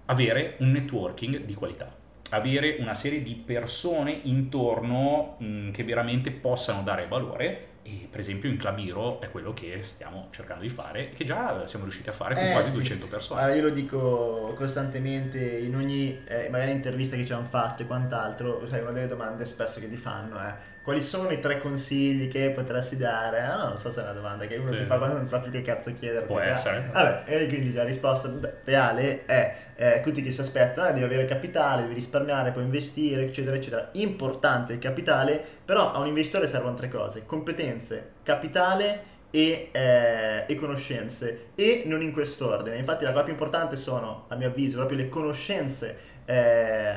avere 0.06 0.56
un 0.58 0.70
networking 0.70 1.44
di 1.44 1.54
qualità 1.54 1.98
avere 2.30 2.76
una 2.80 2.94
serie 2.94 3.22
di 3.22 3.34
persone 3.34 4.20
intorno 4.24 5.36
mh, 5.38 5.70
che 5.70 5.84
veramente 5.84 6.30
possano 6.30 6.82
dare 6.82 7.06
valore 7.06 7.67
e 7.88 8.06
per 8.10 8.20
esempio 8.20 8.50
in 8.50 8.58
Club 8.58 9.20
è 9.20 9.30
quello 9.30 9.54
che 9.54 9.80
stiamo 9.82 10.28
cercando 10.30 10.62
di 10.62 10.68
fare, 10.68 11.08
che 11.10 11.24
già 11.24 11.66
siamo 11.66 11.84
riusciti 11.84 12.10
a 12.10 12.12
fare 12.12 12.34
con 12.34 12.44
eh, 12.44 12.52
quasi 12.52 12.68
sì. 12.68 12.76
200 12.76 13.06
persone. 13.06 13.40
Allora 13.40 13.56
io 13.56 13.62
lo 13.62 13.70
dico 13.70 14.52
costantemente 14.54 15.38
in 15.38 15.74
ogni 15.74 16.22
eh, 16.26 16.48
magari 16.50 16.72
intervista 16.72 17.16
che 17.16 17.24
ci 17.24 17.32
hanno 17.32 17.46
fatto 17.46 17.82
e 17.82 17.86
quant'altro, 17.86 18.66
sai, 18.68 18.80
una 18.80 18.90
delle 18.90 19.06
domande 19.06 19.46
spesso 19.46 19.80
che 19.80 19.88
ti 19.88 19.96
fanno 19.96 20.38
è 20.38 20.54
quali 20.88 21.02
sono 21.02 21.28
i 21.28 21.38
tre 21.38 21.58
consigli 21.58 22.28
che 22.28 22.48
potresti 22.48 22.96
dare? 22.96 23.42
Ah, 23.42 23.68
non 23.68 23.76
so 23.76 23.92
se 23.92 24.00
è 24.00 24.04
una 24.04 24.12
domanda 24.12 24.46
che 24.46 24.56
uno 24.56 24.72
sì. 24.72 24.78
ti 24.78 24.84
fa 24.84 24.96
quando 24.96 25.16
non 25.16 25.26
sa 25.26 25.38
più 25.38 25.50
che 25.50 25.60
cazzo 25.60 25.92
chiedere. 25.92 26.24
Può 26.24 26.40
essere. 26.40 26.88
Vabbè, 26.90 27.24
e 27.26 27.46
quindi 27.46 27.74
la 27.74 27.84
risposta 27.84 28.32
reale 28.64 29.26
è 29.26 29.54
eh, 29.76 30.00
tutti 30.02 30.22
che 30.22 30.30
si 30.30 30.40
aspettano, 30.40 30.88
eh, 30.88 30.92
devi 30.94 31.04
avere 31.04 31.26
capitale, 31.26 31.82
devi 31.82 31.92
risparmiare, 31.92 32.52
puoi 32.52 32.64
investire, 32.64 33.24
eccetera, 33.24 33.56
eccetera. 33.56 33.90
Importante 33.92 34.72
il 34.72 34.78
capitale, 34.78 35.44
però 35.68 35.92
a 35.92 35.98
un 35.98 36.06
investitore 36.06 36.46
servono 36.46 36.72
tre 36.72 36.88
cose, 36.88 37.26
competenze, 37.26 38.12
capitale 38.22 39.02
e, 39.28 39.68
eh, 39.70 40.44
e, 40.48 40.54
conoscenze 40.56 41.48
e 41.54 41.82
non 41.84 42.00
in 42.00 42.10
quest'ordine. 42.10 42.78
Infatti 42.78 43.04
la 43.04 43.10
cosa 43.10 43.24
più 43.24 43.32
importante 43.32 43.76
sono, 43.76 44.24
a 44.28 44.34
mio 44.36 44.48
avviso, 44.48 44.78
proprio 44.78 44.96
le 44.96 45.10
conoscenze 45.10 45.98
eh, 46.24 46.94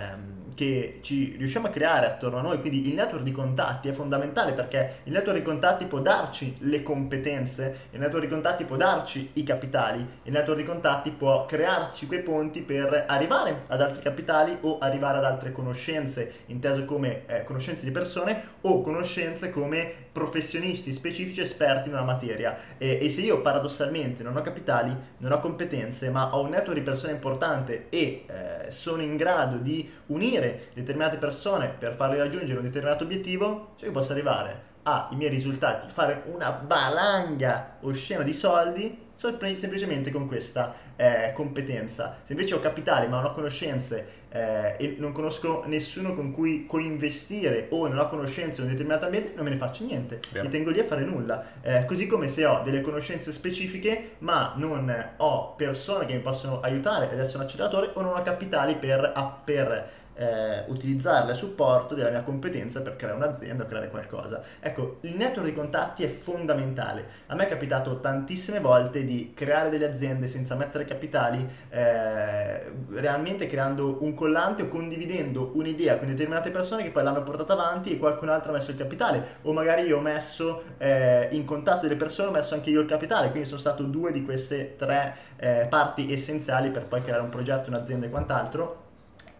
che 0.55 0.99
ci 1.01 1.35
riusciamo 1.37 1.67
a 1.67 1.69
creare 1.69 2.05
attorno 2.05 2.37
a 2.37 2.41
noi, 2.41 2.59
quindi 2.59 2.87
il 2.87 2.93
network 2.93 3.23
di 3.23 3.31
contatti 3.31 3.87
è 3.87 3.91
fondamentale 3.91 4.53
perché 4.53 4.95
il 5.03 5.13
network 5.13 5.37
di 5.37 5.43
contatti 5.43 5.85
può 5.85 5.99
darci 5.99 6.55
le 6.59 6.83
competenze, 6.83 7.87
il 7.91 7.99
network 7.99 8.25
di 8.25 8.31
contatti 8.31 8.65
può 8.65 8.75
darci 8.75 9.31
i 9.33 9.43
capitali, 9.43 10.05
il 10.23 10.31
network 10.31 10.59
di 10.59 10.65
contatti 10.65 11.11
può 11.11 11.45
crearci 11.45 12.07
quei 12.07 12.21
ponti 12.21 12.61
per 12.61 13.05
arrivare 13.07 13.63
ad 13.67 13.81
altri 13.81 14.01
capitali 14.01 14.57
o 14.61 14.77
arrivare 14.79 15.17
ad 15.17 15.25
altre 15.25 15.51
conoscenze, 15.51 16.43
inteso 16.47 16.85
come 16.85 17.25
eh, 17.25 17.43
conoscenze 17.43 17.85
di 17.85 17.91
persone 17.91 18.43
o 18.61 18.81
conoscenze 18.81 19.49
come 19.49 20.09
professionisti 20.11 20.91
specifici 20.93 21.41
esperti 21.41 21.87
in 21.87 21.95
una 21.95 22.03
materia. 22.03 22.57
E, 22.77 22.99
e 23.01 23.09
se 23.09 23.21
io 23.21 23.41
paradossalmente 23.41 24.23
non 24.23 24.35
ho 24.35 24.41
capitali, 24.41 24.95
non 25.17 25.31
ho 25.31 25.39
competenze, 25.39 26.09
ma 26.09 26.35
ho 26.35 26.41
un 26.41 26.49
network 26.49 26.77
di 26.77 26.81
persone 26.81 27.13
importante 27.13 27.87
e 27.89 28.25
eh, 28.27 28.71
sono 28.71 29.01
in 29.01 29.15
grado 29.15 29.57
di 29.57 29.89
unire 30.07 30.69
determinate 30.73 31.17
persone 31.17 31.69
per 31.69 31.93
farle 31.93 32.17
raggiungere 32.17 32.59
un 32.59 32.65
determinato 32.65 33.03
obiettivo, 33.03 33.73
cioè 33.77 33.87
io 33.87 33.93
posso 33.93 34.11
arrivare 34.11 34.69
ai 34.83 35.15
miei 35.15 35.29
risultati, 35.29 35.91
fare 35.91 36.23
una 36.25 36.63
valanga 36.65 37.77
oscena 37.81 38.23
di 38.23 38.33
soldi 38.33 39.09
semplicemente 39.57 40.09
con 40.11 40.27
questa 40.27 40.73
eh, 40.95 41.31
competenza. 41.33 42.17
Se 42.23 42.33
invece 42.33 42.55
ho 42.55 42.59
capitale 42.59 43.07
ma 43.07 43.17
non 43.17 43.25
ho 43.25 43.31
conoscenze 43.31 44.19
eh, 44.29 44.75
e 44.77 44.95
non 44.97 45.11
conosco 45.11 45.63
nessuno 45.67 46.15
con 46.15 46.31
cui 46.31 46.65
coinvestire 46.65 47.67
o 47.69 47.87
non 47.87 47.99
ho 47.99 48.07
conoscenze 48.07 48.61
in 48.61 48.67
un 48.67 48.71
determinato 48.71 49.05
ambiente, 49.05 49.33
non 49.35 49.43
me 49.43 49.51
ne 49.51 49.57
faccio 49.57 49.83
niente, 49.83 50.19
mi 50.33 50.49
tengo 50.49 50.71
lì 50.71 50.79
a 50.79 50.85
fare 50.85 51.03
nulla. 51.03 51.43
Eh, 51.61 51.85
così 51.85 52.07
come 52.07 52.29
se 52.29 52.45
ho 52.45 52.61
delle 52.63 52.81
conoscenze 52.81 53.31
specifiche 53.31 54.11
ma 54.19 54.53
non 54.55 55.13
ho 55.17 55.53
persone 55.55 56.05
che 56.05 56.13
mi 56.13 56.21
possono 56.21 56.59
aiutare 56.61 57.09
ad 57.09 57.19
essere 57.19 57.37
un 57.37 57.43
acceleratore 57.43 57.91
o 57.93 58.01
non 58.01 58.17
ho 58.17 58.21
capitali 58.23 58.75
per, 58.75 59.13
per 59.43 59.99
eh, 60.13 60.63
utilizzarle 60.67 61.31
a 61.31 61.35
supporto 61.35 61.95
della 61.95 62.09
mia 62.09 62.21
competenza 62.21 62.81
per 62.81 62.95
creare 62.95 63.17
un'azienda 63.17 63.65
creare 63.65 63.89
qualcosa. 63.89 64.41
Ecco, 64.59 64.97
il 65.01 65.15
network 65.15 65.47
di 65.47 65.53
contatti 65.53 66.03
è 66.03 66.09
fondamentale. 66.09 67.05
A 67.27 67.35
me 67.35 67.45
è 67.45 67.47
capitato 67.47 67.99
tantissime 67.99 68.59
volte 68.59 69.03
di 69.03 69.33
creare 69.33 69.69
delle 69.69 69.89
aziende 69.89 70.27
senza 70.27 70.55
mettere 70.55 70.85
capitali, 70.85 71.47
eh, 71.69 72.71
realmente 72.91 73.47
creando 73.47 73.97
un 74.01 74.13
collante 74.13 74.63
o 74.63 74.67
condividendo 74.67 75.51
un'idea 75.55 75.97
con 75.97 76.07
determinate 76.07 76.51
persone 76.51 76.83
che 76.83 76.91
poi 76.91 77.03
l'hanno 77.03 77.23
portata 77.23 77.53
avanti 77.53 77.91
e 77.91 77.97
qualcun 77.97 78.29
altro 78.29 78.51
ha 78.51 78.55
messo 78.55 78.71
il 78.71 78.77
capitale. 78.77 79.39
O 79.43 79.53
magari 79.53 79.83
io 79.83 79.97
ho 79.97 80.01
messo 80.01 80.63
eh, 80.77 81.27
in 81.31 81.45
contatto 81.45 81.81
delle 81.81 81.95
persone, 81.95 82.29
ho 82.29 82.31
messo 82.31 82.53
anche 82.53 82.69
io 82.69 82.81
il 82.81 82.87
capitale, 82.87 83.29
quindi 83.29 83.47
sono 83.47 83.59
stato 83.59 83.83
due 83.83 84.11
di 84.11 84.23
queste 84.23 84.75
tre 84.75 85.15
eh, 85.37 85.67
parti 85.69 86.11
essenziali 86.11 86.69
per 86.69 86.85
poi 86.85 87.01
creare 87.01 87.21
un 87.21 87.29
progetto, 87.29 87.69
un'azienda 87.69 88.05
e 88.05 88.09
quant'altro 88.09 88.80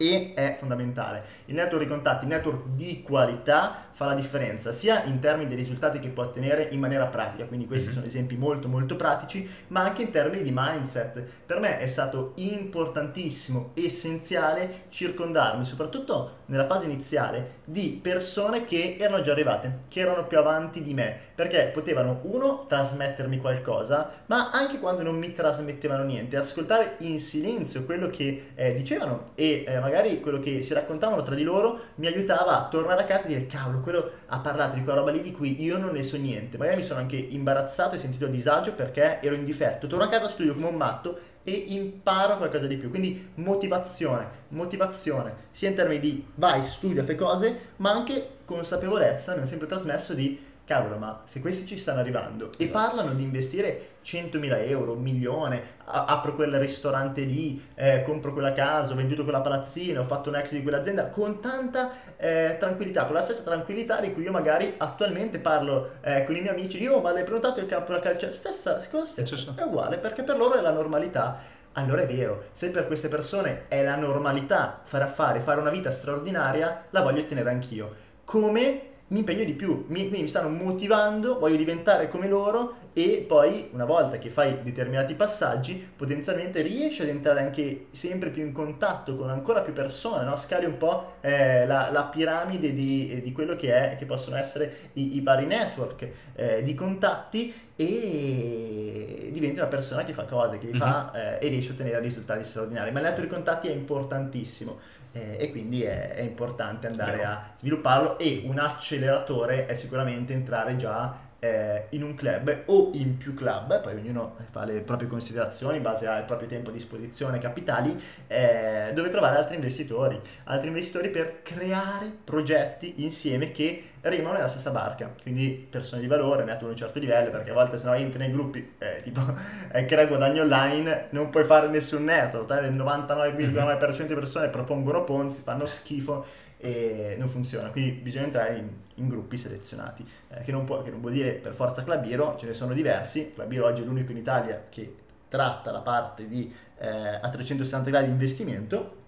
e 0.02 0.32
è 0.34 0.56
fondamentale. 0.58 1.22
Il 1.46 1.54
network 1.54 1.84
di 1.84 1.88
contatti, 1.88 2.24
il 2.24 2.30
network 2.30 2.66
di 2.74 3.02
qualità 3.02 3.90
fa 4.02 4.06
la 4.06 4.14
differenza 4.14 4.72
sia 4.72 5.04
in 5.04 5.20
termini 5.20 5.48
dei 5.48 5.56
risultati 5.56 6.00
che 6.00 6.08
può 6.08 6.24
ottenere 6.24 6.68
in 6.72 6.80
maniera 6.80 7.06
pratica, 7.06 7.46
quindi 7.46 7.66
questi 7.66 7.86
mm-hmm. 7.86 7.96
sono 7.96 8.06
esempi 8.06 8.36
molto 8.36 8.66
molto 8.66 8.96
pratici, 8.96 9.48
ma 9.68 9.82
anche 9.82 10.02
in 10.02 10.10
termini 10.10 10.42
di 10.42 10.50
mindset. 10.52 11.22
Per 11.46 11.60
me 11.60 11.78
è 11.78 11.86
stato 11.86 12.32
importantissimo, 12.36 13.70
essenziale 13.74 14.86
circondarmi, 14.88 15.64
soprattutto 15.64 16.40
nella 16.46 16.66
fase 16.66 16.86
iniziale, 16.86 17.60
di 17.64 17.98
persone 18.02 18.64
che 18.64 18.96
erano 18.98 19.22
già 19.22 19.32
arrivate, 19.32 19.84
che 19.88 20.00
erano 20.00 20.26
più 20.26 20.38
avanti 20.38 20.82
di 20.82 20.94
me, 20.94 21.16
perché 21.34 21.70
potevano 21.72 22.20
uno 22.24 22.66
trasmettermi 22.66 23.38
qualcosa, 23.38 24.24
ma 24.26 24.50
anche 24.50 24.80
quando 24.80 25.02
non 25.02 25.16
mi 25.16 25.32
trasmettevano 25.32 26.02
niente, 26.02 26.36
ascoltare 26.36 26.96
in 26.98 27.20
silenzio 27.20 27.84
quello 27.84 28.08
che 28.08 28.50
eh, 28.54 28.74
dicevano 28.74 29.30
e 29.34 29.64
eh, 29.66 29.78
magari 29.78 30.20
quello 30.20 30.40
che 30.40 30.62
si 30.62 30.74
raccontavano 30.74 31.22
tra 31.22 31.34
di 31.34 31.42
loro 31.42 31.78
mi 31.96 32.06
aiutava 32.06 32.58
a 32.58 32.68
tornare 32.68 33.02
a 33.02 33.04
casa 33.04 33.26
e 33.26 33.28
dire 33.28 33.46
cavolo, 33.46 33.80
quello 33.80 33.91
ha 34.26 34.38
parlato 34.40 34.74
di 34.74 34.82
quella 34.82 34.98
roba 34.98 35.10
lì 35.10 35.20
di 35.20 35.32
cui 35.32 35.62
io 35.62 35.78
non 35.78 35.92
ne 35.92 36.02
so 36.02 36.16
niente. 36.16 36.56
Magari 36.58 36.76
mi 36.76 36.82
sono 36.82 37.00
anche 37.00 37.16
imbarazzato 37.16 37.94
e 37.94 37.98
sentito 37.98 38.26
a 38.26 38.28
disagio 38.28 38.72
perché 38.72 39.20
ero 39.20 39.34
in 39.34 39.44
difetto. 39.44 39.86
Torno 39.86 40.04
a 40.04 40.08
casa, 40.08 40.28
studio 40.28 40.54
come 40.54 40.68
un 40.68 40.76
matto 40.76 41.18
e 41.44 41.52
imparo 41.52 42.36
qualcosa 42.36 42.66
di 42.66 42.76
più. 42.76 42.90
Quindi 42.90 43.30
motivazione, 43.36 44.26
motivazione, 44.48 45.34
sia 45.52 45.68
in 45.68 45.74
termini 45.74 46.00
di 46.00 46.26
vai, 46.34 46.64
studia, 46.64 47.04
fai 47.04 47.16
cose, 47.16 47.58
ma 47.76 47.90
anche 47.90 48.38
consapevolezza, 48.44 49.34
mi 49.34 49.42
ha 49.42 49.46
sempre 49.46 49.66
trasmesso 49.66 50.14
di 50.14 50.50
cavolo, 50.64 50.96
ma 50.96 51.22
se 51.24 51.40
questi 51.40 51.66
ci 51.66 51.76
stanno 51.76 52.00
arrivando 52.00 52.48
esatto. 52.48 52.62
e 52.62 52.68
parlano 52.68 53.14
di 53.14 53.22
investire 53.22 53.88
100.000 54.04 54.68
euro, 54.68 54.92
un 54.92 55.02
milione, 55.02 55.62
a- 55.84 56.04
apro 56.06 56.34
quel 56.34 56.58
ristorante 56.58 57.22
lì, 57.22 57.70
eh, 57.74 58.02
compro 58.02 58.32
quella 58.32 58.52
casa, 58.52 58.92
ho 58.92 58.94
venduto 58.94 59.22
quella 59.22 59.40
palazzina, 59.40 60.00
ho 60.00 60.04
fatto 60.04 60.28
un 60.28 60.36
ex 60.36 60.50
di 60.50 60.62
quell'azienda, 60.62 61.08
con 61.08 61.40
tanta 61.40 61.92
eh, 62.16 62.56
tranquillità, 62.58 63.04
con 63.04 63.14
la 63.14 63.22
stessa 63.22 63.42
tranquillità 63.42 64.00
di 64.00 64.12
cui 64.12 64.22
io 64.22 64.32
magari 64.32 64.74
attualmente 64.76 65.38
parlo 65.38 65.92
eh, 66.00 66.24
con 66.24 66.36
i 66.36 66.40
miei 66.40 66.54
amici, 66.54 66.80
io 66.80 67.00
ma 67.00 67.12
l'hai 67.12 67.24
prenotato 67.24 67.60
il 67.60 67.66
campo 67.66 67.92
da 67.92 68.00
calcio, 68.00 68.32
stessa 68.32 68.80
cosa 68.90 69.06
stessa, 69.06 69.54
è 69.56 69.62
uguale, 69.62 69.98
perché 69.98 70.22
per 70.22 70.36
loro 70.36 70.54
è 70.54 70.60
la 70.60 70.72
normalità. 70.72 71.60
Allora 71.74 72.02
è 72.02 72.06
vero, 72.06 72.44
se 72.52 72.68
per 72.68 72.86
queste 72.86 73.08
persone 73.08 73.64
è 73.68 73.82
la 73.82 73.96
normalità 73.96 74.82
fare 74.84 75.04
affari, 75.04 75.40
fare 75.40 75.58
una 75.58 75.70
vita 75.70 75.90
straordinaria, 75.90 76.84
la 76.90 77.00
voglio 77.00 77.20
ottenere 77.20 77.48
anch'io. 77.48 77.94
Come 78.24 78.90
mi 79.12 79.18
impegno 79.18 79.44
di 79.44 79.52
più, 79.52 79.84
mi, 79.88 80.08
mi 80.08 80.26
stanno 80.26 80.48
motivando, 80.48 81.38
voglio 81.38 81.56
diventare 81.56 82.08
come 82.08 82.28
loro 82.28 82.80
e 82.94 83.24
poi 83.26 83.68
una 83.72 83.84
volta 83.84 84.18
che 84.18 84.30
fai 84.30 84.62
determinati 84.62 85.14
passaggi 85.14 85.86
potenzialmente 85.96 86.60
riesci 86.62 87.02
ad 87.02 87.08
entrare 87.08 87.40
anche 87.40 87.86
sempre 87.90 88.30
più 88.30 88.42
in 88.42 88.52
contatto 88.52 89.14
con 89.14 89.28
ancora 89.28 89.60
più 89.60 89.74
persone, 89.74 90.24
no? 90.24 90.36
scali 90.36 90.64
un 90.64 90.78
po' 90.78 91.14
eh, 91.20 91.66
la, 91.66 91.90
la, 91.90 92.04
piramide 92.04 92.72
di, 92.72 93.20
di, 93.22 93.32
quello 93.32 93.54
che, 93.54 93.92
è, 93.92 93.96
che 93.96 94.06
possono 94.06 94.36
essere 94.36 94.90
i, 94.94 95.16
i 95.16 95.20
vari 95.20 95.46
network 95.46 96.08
eh, 96.34 96.62
di 96.62 96.74
contatti 96.74 97.52
e 97.76 99.30
diventi 99.32 99.58
una 99.58 99.68
persona 99.68 100.04
che 100.04 100.12
fa 100.12 100.24
cose, 100.24 100.58
che 100.58 100.68
mm-hmm. 100.68 100.78
fa 100.78 101.38
eh, 101.38 101.46
e 101.46 101.48
riesce 101.48 101.70
a 101.70 101.74
ottenere 101.74 102.00
risultati 102.00 102.44
straordinari. 102.44 102.92
Ma 102.92 103.00
il 103.00 103.04
network 103.06 103.28
di 103.28 103.34
contatti 103.34 103.68
è 103.68 103.72
importantissimo 103.72 104.78
eh, 105.12 105.36
e 105.38 105.50
quindi 105.50 105.82
è, 105.82 106.14
è 106.14 106.22
importante 106.22 106.86
andare 106.86 107.18
Vero. 107.18 107.28
a 107.28 107.44
svilupparlo 107.58 108.18
e 108.18 108.42
un 108.46 108.58
acceleratore 108.58 109.66
è 109.66 109.76
sicuramente 109.76 110.32
entrare 110.32 110.76
già 110.76 111.30
eh, 111.44 111.86
in 111.90 112.04
un 112.04 112.14
club 112.14 112.62
o 112.66 112.90
in 112.94 113.16
più 113.16 113.34
club, 113.34 113.80
poi 113.80 113.96
ognuno 113.96 114.36
fa 114.52 114.64
le 114.64 114.78
proprie 114.80 115.08
considerazioni 115.08 115.78
in 115.78 115.82
base 115.82 116.06
al 116.06 116.24
proprio 116.24 116.46
tempo 116.46 116.70
a 116.70 116.72
disposizione, 116.72 117.38
capitali, 117.38 118.00
eh, 118.28 118.92
dove 118.94 119.08
trovare 119.08 119.38
altri 119.38 119.56
investitori, 119.56 120.20
altri 120.44 120.68
investitori 120.68 121.10
per 121.10 121.42
creare 121.42 122.12
progetti 122.22 123.02
insieme 123.02 123.50
che 123.50 123.86
rimano 124.02 124.34
nella 124.34 124.48
stessa 124.48 124.70
barca, 124.70 125.12
quindi 125.20 125.66
persone 125.68 126.00
di 126.00 126.06
valore, 126.06 126.44
network 126.44 126.66
a 126.66 126.68
un 126.68 126.76
certo 126.76 127.00
livello, 127.00 127.30
perché 127.30 127.50
a 127.50 127.54
volte 127.54 127.76
se 127.76 127.86
no 127.86 127.94
entri 127.94 128.20
nei 128.20 128.30
gruppi, 128.30 128.74
eh, 128.78 129.00
tipo 129.02 129.20
eh, 129.72 129.84
crea 129.84 130.06
guadagni 130.06 130.38
online, 130.38 131.06
non 131.10 131.28
puoi 131.30 131.44
fare 131.44 131.66
nessun 131.66 132.04
network, 132.04 132.50
il 132.62 132.76
99,9% 132.76 134.06
di 134.06 134.14
persone 134.14 134.48
propongono 134.48 135.02
ponzi, 135.02 135.42
fanno 135.42 135.66
schifo 135.66 136.24
e 136.62 137.16
non 137.18 137.26
funziona, 137.26 137.70
quindi 137.70 137.90
bisogna 137.90 138.24
entrare 138.24 138.56
in, 138.56 138.68
in 138.94 139.08
gruppi 139.08 139.36
selezionati, 139.36 140.08
eh, 140.28 140.42
che, 140.44 140.52
non 140.52 140.64
può, 140.64 140.80
che, 140.82 140.90
non 140.90 141.00
vuol 141.00 141.12
dire 141.12 141.32
per 141.32 141.54
forza 141.54 141.82
Club 141.82 142.04
Hero, 142.06 142.36
ce 142.38 142.46
ne 142.46 142.54
sono 142.54 142.72
diversi, 142.72 143.32
Club 143.34 143.50
Hero 143.50 143.66
oggi 143.66 143.82
è 143.82 143.84
l'unico 143.84 144.12
in 144.12 144.18
Italia 144.18 144.66
che 144.68 144.96
tratta 145.28 145.72
la 145.72 145.80
parte 145.80 146.28
di 146.28 146.54
eh, 146.78 147.18
a 147.20 147.28
360 147.28 147.90
gradi 147.90 148.06
di 148.06 148.12
investimento, 148.12 149.00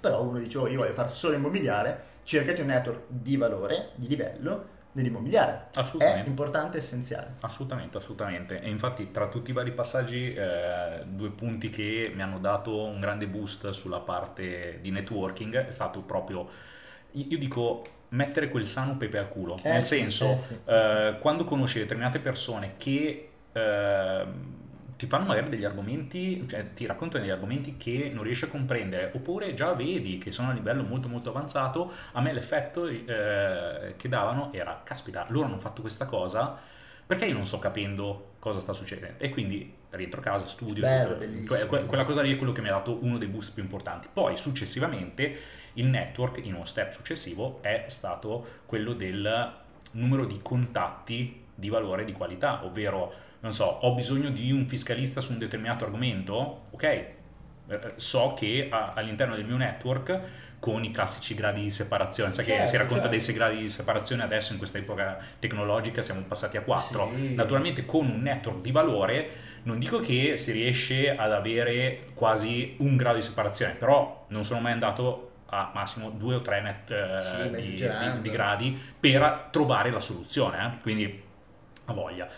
però 0.00 0.22
uno 0.22 0.38
dice 0.38 0.56
oh 0.56 0.68
io 0.68 0.78
voglio 0.78 0.94
fare 0.94 1.10
solo 1.10 1.34
immobiliare, 1.34 2.02
cercati 2.22 2.62
un 2.62 2.68
network 2.68 3.02
di 3.08 3.36
valore, 3.36 3.90
di 3.96 4.08
livello, 4.08 4.80
nell'immobiliare. 4.92 5.68
È 6.24 6.26
importante 6.26 6.78
e 6.78 6.80
essenziale. 6.80 7.34
Assolutamente, 7.40 7.98
assolutamente. 7.98 8.60
E 8.60 8.68
infatti 8.68 9.10
tra 9.10 9.28
tutti 9.28 9.50
i 9.50 9.52
vari 9.52 9.72
passaggi, 9.72 10.32
eh, 10.32 11.02
due 11.06 11.30
punti 11.30 11.70
che 11.70 12.10
mi 12.14 12.22
hanno 12.22 12.38
dato 12.38 12.84
un 12.84 13.00
grande 13.00 13.26
boost 13.26 13.70
sulla 13.70 14.00
parte 14.00 14.78
di 14.80 14.90
networking 14.90 15.66
è 15.66 15.70
stato 15.70 16.00
proprio, 16.02 16.48
io 17.12 17.38
dico, 17.38 17.82
mettere 18.10 18.48
quel 18.48 18.66
sano 18.66 18.96
pepe 18.96 19.18
al 19.18 19.28
culo. 19.28 19.58
Eh, 19.62 19.70
Nel 19.70 19.82
senso, 19.82 20.32
eh, 20.32 20.36
sì, 20.36 20.58
eh, 20.64 21.16
quando 21.20 21.44
conosci 21.44 21.78
determinate 21.78 22.18
persone 22.18 22.74
che 22.76 23.28
ehm, 23.52 24.60
ti 24.96 25.06
fanno 25.06 25.26
magari 25.26 25.48
degli 25.48 25.64
argomenti, 25.64 26.46
cioè 26.48 26.74
ti 26.74 26.86
raccontano 26.86 27.24
degli 27.24 27.32
argomenti 27.32 27.76
che 27.76 28.10
non 28.12 28.22
riesci 28.22 28.44
a 28.44 28.48
comprendere, 28.48 29.10
oppure 29.14 29.52
già 29.54 29.72
vedi 29.72 30.18
che 30.18 30.30
sono 30.30 30.50
a 30.50 30.52
livello 30.52 30.82
molto 30.84 31.08
molto 31.08 31.30
avanzato, 31.30 31.92
a 32.12 32.20
me 32.20 32.32
l'effetto 32.32 32.86
eh, 32.86 33.94
che 33.96 34.08
davano 34.08 34.52
era, 34.52 34.80
caspita, 34.84 35.26
loro 35.28 35.46
hanno 35.46 35.58
fatto 35.58 35.80
questa 35.80 36.06
cosa, 36.06 36.56
perché 37.04 37.26
io 37.26 37.34
non 37.34 37.46
sto 37.46 37.58
capendo 37.58 38.34
cosa 38.38 38.60
sta 38.60 38.72
succedendo? 38.72 39.18
E 39.18 39.30
quindi 39.30 39.74
rientro 39.90 40.20
a 40.20 40.22
casa, 40.22 40.46
studio, 40.46 40.82
Bello, 40.82 41.18
tutto, 41.18 41.66
que- 41.66 41.84
quella 41.84 42.04
cosa 42.04 42.22
lì 42.22 42.32
è 42.32 42.36
quello 42.36 42.52
che 42.52 42.60
mi 42.60 42.68
ha 42.68 42.72
dato 42.72 42.98
uno 43.02 43.18
dei 43.18 43.28
boost 43.28 43.52
più 43.52 43.62
importanti. 43.62 44.08
Poi 44.12 44.36
successivamente 44.36 45.36
il 45.74 45.86
network, 45.86 46.44
in 46.44 46.54
uno 46.54 46.64
step 46.64 46.92
successivo, 46.92 47.58
è 47.62 47.84
stato 47.88 48.60
quello 48.66 48.92
del 48.92 49.52
numero 49.92 50.24
di 50.24 50.40
contatti 50.42 51.44
di 51.54 51.68
valore 51.68 52.02
e 52.02 52.04
di 52.04 52.12
qualità, 52.12 52.64
ovvero 52.64 53.12
non 53.40 53.52
so, 53.52 53.64
ho 53.64 53.94
bisogno 53.94 54.30
di 54.30 54.52
un 54.52 54.66
fiscalista 54.66 55.20
su 55.20 55.32
un 55.32 55.38
determinato 55.38 55.84
argomento, 55.84 56.66
ok, 56.70 56.82
eh, 56.82 57.14
so 57.96 58.34
che 58.34 58.68
all'interno 58.70 59.34
del 59.34 59.44
mio 59.44 59.56
network 59.56 60.20
con 60.60 60.84
i 60.84 60.92
classici 60.92 61.34
gradi 61.34 61.62
di 61.62 61.70
separazione, 61.72 62.30
sai 62.30 62.44
certo, 62.44 62.62
che 62.62 62.68
si 62.68 62.76
racconta 62.76 63.10
certo. 63.10 63.26
dei 63.26 63.34
gradi 63.34 63.58
di 63.58 63.68
separazione 63.68 64.22
adesso 64.22 64.52
in 64.52 64.58
questa 64.58 64.78
epoca 64.78 65.18
tecnologica 65.40 66.02
siamo 66.02 66.20
passati 66.20 66.56
a 66.56 66.62
4, 66.62 67.10
sì. 67.14 67.34
naturalmente 67.34 67.84
con 67.84 68.08
un 68.08 68.22
network 68.22 68.60
di 68.60 68.70
valore 68.70 69.30
non 69.64 69.78
dico 69.78 69.98
che 69.98 70.36
si 70.36 70.52
riesce 70.52 71.14
ad 71.14 71.32
avere 71.32 72.10
quasi 72.14 72.74
un 72.78 72.96
grado 72.96 73.16
di 73.16 73.22
separazione, 73.22 73.74
però 73.74 74.24
non 74.28 74.44
sono 74.44 74.60
mai 74.60 74.72
andato 74.72 75.31
a 75.54 75.70
massimo 75.74 76.08
due 76.10 76.36
o 76.36 76.40
tre 76.40 76.62
net, 76.62 76.90
eh, 76.90 77.62
sì, 77.62 77.74
di, 77.74 77.76
di, 77.76 78.20
di, 78.22 78.30
gradi 78.30 78.80
per 78.98 79.48
trovare 79.50 79.90
la 79.90 80.00
soluzione, 80.00 80.64
eh? 80.64 80.80
quindi 80.80 81.22
a 81.84 81.92
voglia. 81.92 82.28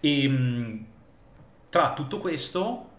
E 0.00 0.24
ehm, 0.24 0.86
tra 1.68 1.92
tutto 1.92 2.18
questo, 2.18 2.90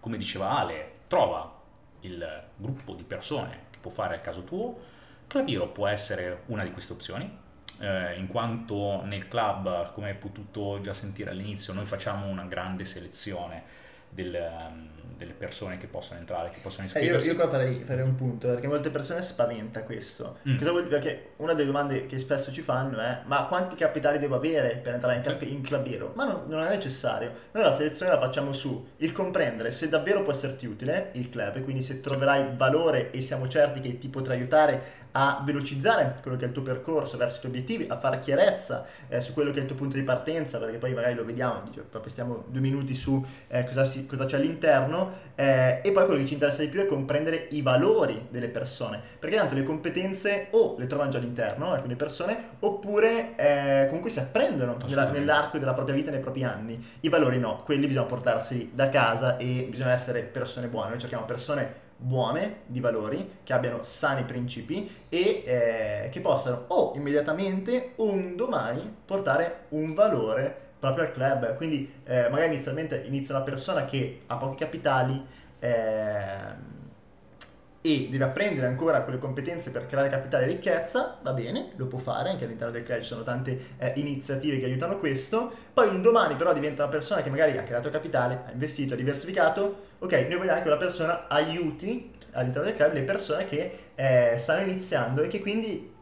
come 0.00 0.18
diceva 0.18 0.58
Ale, 0.58 0.92
trova 1.08 1.60
il 2.00 2.44
gruppo 2.56 2.92
di 2.92 3.04
persone 3.04 3.64
che 3.70 3.78
può 3.80 3.90
fare 3.90 4.14
al 4.14 4.20
caso 4.20 4.44
tuo. 4.44 4.94
Claviro 5.26 5.68
può 5.68 5.86
essere 5.86 6.42
una 6.46 6.62
di 6.62 6.70
queste 6.70 6.92
opzioni, 6.92 7.38
eh, 7.80 8.18
in 8.18 8.26
quanto 8.26 9.02
nel 9.04 9.28
club, 9.28 9.92
come 9.92 10.08
hai 10.08 10.14
potuto 10.14 10.80
già 10.82 10.92
sentire 10.92 11.30
all'inizio, 11.30 11.72
noi 11.72 11.86
facciamo 11.86 12.26
una 12.26 12.44
grande 12.44 12.84
selezione 12.84 13.64
del, 14.10 14.34
um, 14.34 14.88
delle 15.16 15.32
persone 15.32 15.78
che 15.78 15.86
possono 15.86 16.20
entrare, 16.20 16.50
che 16.50 16.58
possono 16.60 16.86
iscriversi. 16.86 17.28
Eh, 17.28 17.32
io, 17.32 17.36
io, 17.36 17.42
qua 17.42 17.50
farei, 17.50 17.82
farei, 17.84 18.04
un 18.04 18.14
punto, 18.14 18.48
perché 18.48 18.66
molte 18.66 18.90
persone 18.90 19.22
spaventa 19.22 19.82
questo. 19.82 20.38
Mm. 20.48 20.58
Cosa 20.58 20.70
vuol 20.70 20.84
dire? 20.84 20.98
Perché 20.98 21.30
una 21.36 21.54
delle 21.54 21.66
domande 21.66 22.06
che 22.06 22.18
spesso 22.18 22.52
ci 22.52 22.60
fanno 22.60 22.98
è 22.98 23.20
ma 23.24 23.44
quanti 23.44 23.76
capitali 23.76 24.18
devo 24.18 24.36
avere 24.36 24.76
per 24.76 24.94
entrare 24.94 25.16
in, 25.16 25.22
cap- 25.22 25.42
in 25.42 25.62
Clubero? 25.62 26.12
Ma 26.14 26.24
non, 26.24 26.44
non, 26.48 26.64
è 26.64 26.68
necessario. 26.68 27.32
Noi 27.52 27.62
la 27.62 27.74
selezione 27.74 28.12
la 28.12 28.18
facciamo 28.18 28.52
su 28.52 28.86
il 28.98 29.12
comprendere 29.12 29.70
se 29.70 29.88
davvero 29.88 30.22
può 30.22 30.32
esserti 30.32 30.66
utile 30.66 31.10
il 31.12 31.28
club, 31.28 31.62
quindi 31.62 31.82
se 31.82 32.00
troverai 32.00 32.54
valore 32.56 33.10
e 33.10 33.20
siamo 33.20 33.48
certi 33.48 33.80
che 33.80 33.98
ti 33.98 34.08
potrà 34.08 34.34
aiutare 34.34 35.04
a 35.18 35.40
velocizzare 35.42 36.18
quello 36.20 36.36
che 36.36 36.44
è 36.44 36.48
il 36.48 36.52
tuo 36.52 36.62
percorso 36.62 37.16
verso 37.16 37.38
i 37.38 37.40
tuoi 37.40 37.52
obiettivi, 37.52 37.86
a 37.88 37.98
fare 37.98 38.18
chiarezza 38.18 38.84
eh, 39.08 39.22
su 39.22 39.32
quello 39.32 39.50
che 39.50 39.58
è 39.58 39.60
il 39.62 39.66
tuo 39.66 39.76
punto 39.76 39.96
di 39.96 40.02
partenza, 40.02 40.58
perché 40.58 40.76
poi 40.76 40.92
magari 40.92 41.14
lo 41.14 41.24
vediamo, 41.24 41.62
dice, 41.64 41.80
proprio 41.80 42.12
stiamo 42.12 42.44
due 42.48 42.60
minuti 42.60 42.94
su 42.94 43.24
eh, 43.48 43.64
cosa, 43.64 43.86
si, 43.86 44.04
cosa, 44.06 44.26
c'è 44.26 44.36
all'interno, 44.36 44.95
eh, 45.34 45.80
e 45.82 45.92
poi 45.92 46.04
quello 46.04 46.20
che 46.20 46.26
ci 46.26 46.34
interessa 46.34 46.62
di 46.62 46.68
più 46.68 46.80
è 46.80 46.86
comprendere 46.86 47.46
i 47.50 47.62
valori 47.62 48.26
delle 48.30 48.48
persone, 48.48 49.00
perché 49.18 49.36
tanto 49.36 49.54
le 49.54 49.62
competenze 49.62 50.48
o 50.50 50.76
le 50.78 50.86
trovano 50.86 51.10
già 51.10 51.18
all'interno 51.18 51.72
alcune 51.72 51.96
persone, 51.96 52.38
oppure 52.60 53.34
eh, 53.36 53.86
comunque 53.86 54.10
si 54.10 54.18
apprendono 54.18 54.76
nella, 54.86 55.10
nell'arco 55.10 55.58
della 55.58 55.74
propria 55.74 55.94
vita, 55.94 56.10
nei 56.10 56.20
propri 56.20 56.44
anni. 56.44 56.82
I 57.00 57.08
valori 57.08 57.38
no, 57.38 57.62
quelli 57.64 57.86
bisogna 57.86 58.06
portarseli 58.06 58.70
da 58.74 58.88
casa 58.88 59.36
e 59.36 59.66
bisogna 59.68 59.92
essere 59.92 60.22
persone 60.22 60.68
buone, 60.68 60.90
noi 60.90 60.98
cerchiamo 60.98 61.24
persone 61.24 61.84
buone 61.96 62.60
di 62.66 62.80
valori, 62.80 63.38
che 63.42 63.52
abbiano 63.52 63.82
sani 63.82 64.24
principi 64.24 64.90
e 65.08 65.42
eh, 65.44 66.08
che 66.10 66.20
possano 66.20 66.64
o 66.68 66.92
immediatamente 66.94 67.92
o 67.96 68.10
un 68.10 68.36
domani 68.36 68.94
portare 69.04 69.64
un 69.70 69.94
valore 69.94 70.64
proprio 70.78 71.04
al 71.04 71.12
club. 71.12 71.56
Quindi 71.56 71.92
eh, 72.04 72.28
magari 72.28 72.54
inizialmente 72.54 73.02
inizia 73.06 73.34
una 73.34 73.44
persona 73.44 73.84
che 73.84 74.22
ha 74.26 74.36
pochi 74.36 74.56
capitali 74.56 75.24
eh, 75.58 76.74
e 77.86 78.08
deve 78.10 78.24
apprendere 78.24 78.66
ancora 78.66 79.02
quelle 79.02 79.18
competenze 79.18 79.70
per 79.70 79.86
creare 79.86 80.08
capitale 80.08 80.44
e 80.44 80.48
ricchezza, 80.48 81.18
va 81.22 81.32
bene, 81.32 81.70
lo 81.76 81.86
può 81.86 82.00
fare, 82.00 82.30
anche 82.30 82.44
all'interno 82.44 82.72
del 82.72 82.82
club 82.82 82.98
ci 82.98 83.06
sono 83.06 83.22
tante 83.22 83.74
eh, 83.78 83.92
iniziative 83.94 84.58
che 84.58 84.64
aiutano 84.64 84.98
questo. 84.98 85.52
Poi 85.72 85.88
un 85.88 86.02
domani 86.02 86.34
però 86.34 86.52
diventa 86.52 86.82
una 86.82 86.90
persona 86.90 87.22
che 87.22 87.30
magari 87.30 87.56
ha 87.56 87.62
creato 87.62 87.88
capitale, 87.88 88.42
ha 88.46 88.50
investito, 88.50 88.94
ha 88.94 88.96
diversificato, 88.96 89.82
ok, 90.00 90.12
noi 90.28 90.36
vogliamo 90.38 90.56
che 90.56 90.62
quella 90.62 90.76
persona 90.76 91.28
aiuti 91.28 92.10
all'interno 92.32 92.66
del 92.66 92.76
club 92.76 92.92
le 92.92 93.02
persone 93.02 93.44
che 93.44 93.78
eh, 93.94 94.34
stanno 94.36 94.68
iniziando 94.68 95.22
e 95.22 95.28
che 95.28 95.40
quindi 95.40 95.94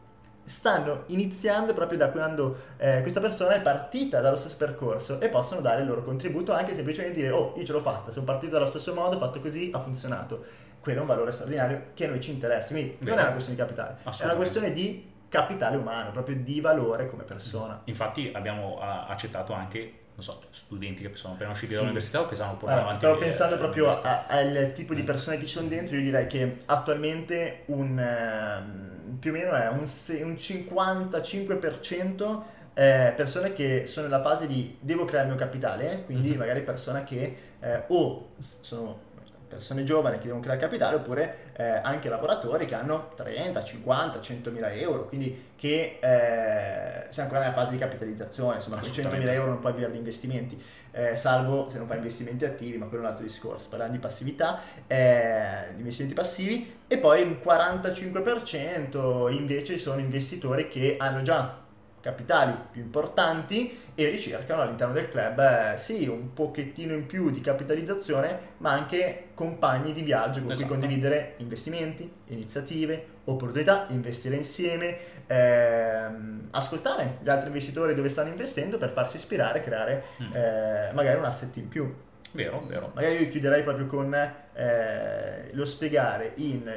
stanno 0.45 1.03
iniziando 1.07 1.73
proprio 1.73 1.97
da 1.97 2.09
quando 2.09 2.57
eh, 2.77 3.01
questa 3.01 3.19
persona 3.19 3.55
è 3.55 3.61
partita 3.61 4.21
dallo 4.21 4.37
stesso 4.37 4.55
percorso 4.57 5.19
e 5.19 5.29
possono 5.29 5.59
dare 5.59 5.81
il 5.81 5.87
loro 5.87 6.03
contributo 6.03 6.53
anche 6.53 6.73
semplicemente 6.75 7.19
dire 7.19 7.31
oh 7.31 7.53
io 7.57 7.65
ce 7.65 7.71
l'ho 7.71 7.79
fatta, 7.79 8.11
sono 8.11 8.25
partito 8.25 8.53
dallo 8.53 8.67
stesso 8.67 8.93
modo, 8.93 9.15
ho 9.15 9.19
fatto 9.19 9.39
così, 9.39 9.71
ha 9.73 9.79
funzionato. 9.79 10.63
Quello 10.79 10.99
è 10.99 11.01
un 11.01 11.07
valore 11.07 11.31
straordinario 11.31 11.85
che 11.95 12.05
a 12.05 12.09
noi 12.09 12.21
ci 12.21 12.31
interessa, 12.31 12.67
quindi 12.67 12.95
Beh, 12.99 13.09
non 13.09 13.19
è 13.19 13.23
una 13.23 13.31
questione 13.31 13.57
di 13.57 13.65
capitale, 13.65 13.97
è 14.03 14.23
una 14.23 14.35
questione 14.35 14.71
di 14.71 15.13
capitale 15.27 15.77
umano, 15.77 16.11
proprio 16.11 16.35
di 16.35 16.61
valore 16.61 17.07
come 17.07 17.23
persona. 17.23 17.81
Infatti 17.85 18.31
abbiamo 18.33 18.79
accettato 18.79 19.51
anche 19.53 20.03
non 20.15 20.23
so, 20.23 20.41
studenti 20.51 21.01
che 21.01 21.11
sono 21.15 21.33
appena 21.33 21.51
usciti 21.51 21.73
sì. 21.73 21.77
dall'università 21.79 22.21
o 22.21 22.25
che 22.25 22.35
stanno 22.35 22.55
portando 22.55 22.83
allora, 22.83 22.97
avanti. 22.97 23.05
Stavo 23.05 23.19
pensando 23.19 23.57
proprio 23.57 24.01
al 24.01 24.71
tipo 24.73 24.93
di 24.93 25.03
persone 25.03 25.37
che 25.37 25.45
ci 25.45 25.53
sono 25.53 25.67
dentro, 25.67 25.95
io 25.97 26.03
direi 26.03 26.27
che 26.27 26.61
attualmente 26.65 27.63
un, 27.65 27.99
eh, 27.99 28.94
più 29.19 29.31
o 29.31 29.33
meno 29.33 29.53
è 29.53 29.67
un, 29.67 29.79
un 29.79 30.33
55% 30.33 32.41
eh, 32.73 33.13
persone 33.15 33.53
che 33.53 33.85
sono 33.85 34.07
nella 34.07 34.21
fase 34.21 34.47
di 34.47 34.77
devo 34.79 35.05
creare 35.05 35.27
il 35.27 35.33
mio 35.33 35.41
capitale, 35.41 36.03
quindi 36.05 36.29
mm-hmm. 36.29 36.37
magari 36.37 36.61
persone 36.61 37.03
che 37.03 37.37
eh, 37.59 37.83
o 37.87 38.29
sono 38.61 39.04
persone 39.47 39.83
giovani 39.83 40.17
che 40.17 40.23
devono 40.25 40.41
creare 40.41 40.59
capitale 40.59 40.95
oppure 40.95 41.53
eh, 41.57 41.63
anche 41.63 42.09
lavoratori 42.09 42.65
che 42.65 42.75
hanno 42.75 43.11
30, 43.15 43.63
50, 43.63 44.21
100 44.21 44.51
mila 44.51 44.71
euro, 44.71 45.07
quindi 45.07 45.53
che 45.55 45.99
eh, 45.99 47.07
siamo 47.11 47.29
ancora 47.29 47.39
nella 47.39 47.53
fase 47.53 47.71
di 47.71 47.77
capitalizzazione, 47.77 48.57
insomma 48.57 48.77
con 48.77 48.91
100 48.91 49.15
mila 49.15 49.33
euro 49.33 49.49
non 49.49 49.59
puoi 49.59 49.73
vivere 49.73 49.91
di 49.91 49.97
investimenti, 49.97 50.61
eh, 50.91 51.15
salvo 51.15 51.69
se 51.69 51.77
non 51.77 51.87
fai 51.87 51.97
investimenti 51.97 52.45
attivi, 52.45 52.77
ma 52.77 52.85
quello 52.87 53.03
è 53.03 53.05
un 53.05 53.11
altro 53.11 53.25
discorso, 53.25 53.67
parliamo 53.69 53.93
di 53.93 53.99
passività, 53.99 54.59
eh, 54.87 55.67
di 55.73 55.79
investimenti 55.79 56.13
passivi 56.13 56.77
e 56.87 56.97
poi 56.97 57.21
un 57.23 57.37
45% 57.43 59.31
invece 59.31 59.77
sono 59.77 59.99
investitori 59.99 60.67
che 60.67 60.95
hanno 60.99 61.21
già 61.21 61.63
capitali 62.05 62.55
più 62.69 62.83
importanti 62.83 63.79
e 63.95 64.09
ricercano 64.09 64.61
all'interno 64.61 64.93
del 64.93 65.09
club 65.09 65.39
eh, 65.39 65.77
sì 65.77 66.07
un 66.07 66.33
pochettino 66.33 66.93
in 66.93 67.07
più 67.07 67.31
di 67.31 67.41
capitalizzazione 67.41 68.53
ma 68.57 68.73
anche 68.73 69.29
compagni 69.33 69.91
di 69.91 70.03
viaggio 70.03 70.41
con 70.41 70.51
esatto. 70.51 70.67
cui 70.67 70.77
condividere 70.77 71.33
investimenti, 71.37 72.09
iniziative, 72.27 73.07
opportunità, 73.23 73.87
investire 73.89 74.35
insieme, 74.35 74.97
ehm, 75.25 76.49
ascoltare 76.51 77.17
gli 77.21 77.29
altri 77.29 77.47
investitori 77.47 77.95
dove 77.95 78.09
stanno 78.09 78.29
investendo 78.29 78.77
per 78.77 78.91
farsi 78.91 79.15
ispirare 79.15 79.57
e 79.57 79.63
creare 79.63 80.03
mm. 80.21 80.35
eh, 80.35 80.91
magari 80.93 81.17
un 81.17 81.25
asset 81.25 81.57
in 81.57 81.67
più. 81.67 81.91
Vero, 82.33 82.63
vero. 82.67 82.91
Magari 82.93 83.15
io 83.15 83.29
chiuderei 83.29 83.63
proprio 83.63 83.87
con 83.87 84.13
eh, 84.13 85.49
lo 85.53 85.65
spiegare 85.65 86.33
in 86.35 86.71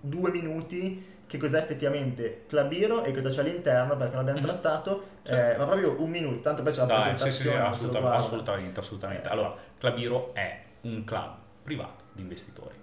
due 0.00 0.30
minuti 0.30 1.12
che 1.26 1.38
cos'è 1.38 1.58
effettivamente 1.58 2.44
Clabiro 2.46 3.02
e 3.04 3.12
cosa 3.12 3.30
c'è 3.30 3.40
all'interno 3.40 3.96
perché 3.96 4.16
l'abbiamo 4.16 4.38
mm-hmm. 4.38 4.48
trattato 4.48 5.04
sì. 5.22 5.32
eh, 5.32 5.56
ma 5.56 5.64
proprio 5.64 6.00
un 6.00 6.10
minuto 6.10 6.40
tanto 6.40 6.62
poi 6.62 6.72
c'è 6.72 6.80
la 6.80 6.86
Dai, 6.86 7.10
presentazione 7.10 7.50
sì, 7.50 7.62
sì, 7.62 7.66
assolutamente, 7.66 8.16
assolutamente, 8.16 8.80
assolutamente. 8.80 9.28
allora 9.28 9.54
Clabiro 9.78 10.34
è 10.34 10.62
un 10.82 11.04
club 11.04 11.34
privato 11.62 12.04
di 12.12 12.22
investitori 12.22 12.82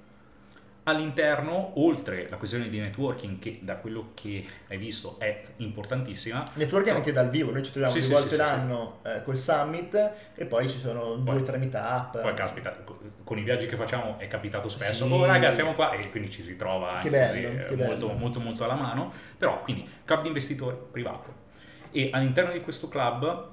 all'interno, 0.92 1.72
oltre 1.76 2.28
la 2.30 2.38
questione 2.38 2.70
di 2.70 2.80
networking, 2.80 3.40
che 3.40 3.60
da 3.62 3.76
quello 3.78 4.12
che 4.14 4.46
hai 4.68 4.78
visto 4.78 5.18
è 5.20 5.44
importantissima. 5.58 6.52
Networking 6.54 6.96
anche 6.96 7.12
dal 7.12 7.30
vivo, 7.30 7.52
noi 7.52 7.64
ci 7.64 7.72
troviamo 7.72 7.94
Sì, 7.96 8.00
due 8.00 8.08
sì, 8.08 8.14
volte 8.14 8.30
sì, 8.30 8.36
l'anno 8.38 9.00
eh, 9.04 9.24
col 9.24 9.38
summit 9.38 10.12
e 10.36 10.46
poi 10.46 10.70
ci 10.70 10.80
sono 10.80 11.16
due 11.16 11.36
o 11.36 11.44
tre 11.44 11.58
meetup. 11.58 12.22
Poi 12.22 12.34
caspita, 12.34 12.72
co- 12.84 13.00
con 13.24 13.38
i 13.38 13.44
viaggi 13.44 13.66
che 13.66 13.76
facciamo 13.76 14.20
è 14.20 14.28
capitato 14.28 14.70
spesso, 14.70 15.06
oh 15.06 15.26
raga 15.26 15.52
siamo 15.52 15.74
qua 15.74 15.92
e 15.92 16.10
quindi 16.10 16.30
ci 16.30 16.42
si 16.42 16.56
trova 16.56 17.00
Che 17.02 17.10
bello, 17.10 17.48
così, 17.50 17.58
che 17.58 17.74
eh, 17.74 17.76
molto, 17.76 18.08
bello. 18.08 18.20
molto 18.20 18.40
molto 18.40 18.64
alla 18.64 18.76
mano, 18.76 19.12
però 19.38 19.62
quindi 19.64 19.88
club 20.06 20.22
di 20.22 20.28
investitori 20.28 20.78
privato 20.92 21.34
e 21.92 22.10
all'interno 22.14 22.52
di 22.52 22.62
questo 22.62 22.88
club 22.88 23.50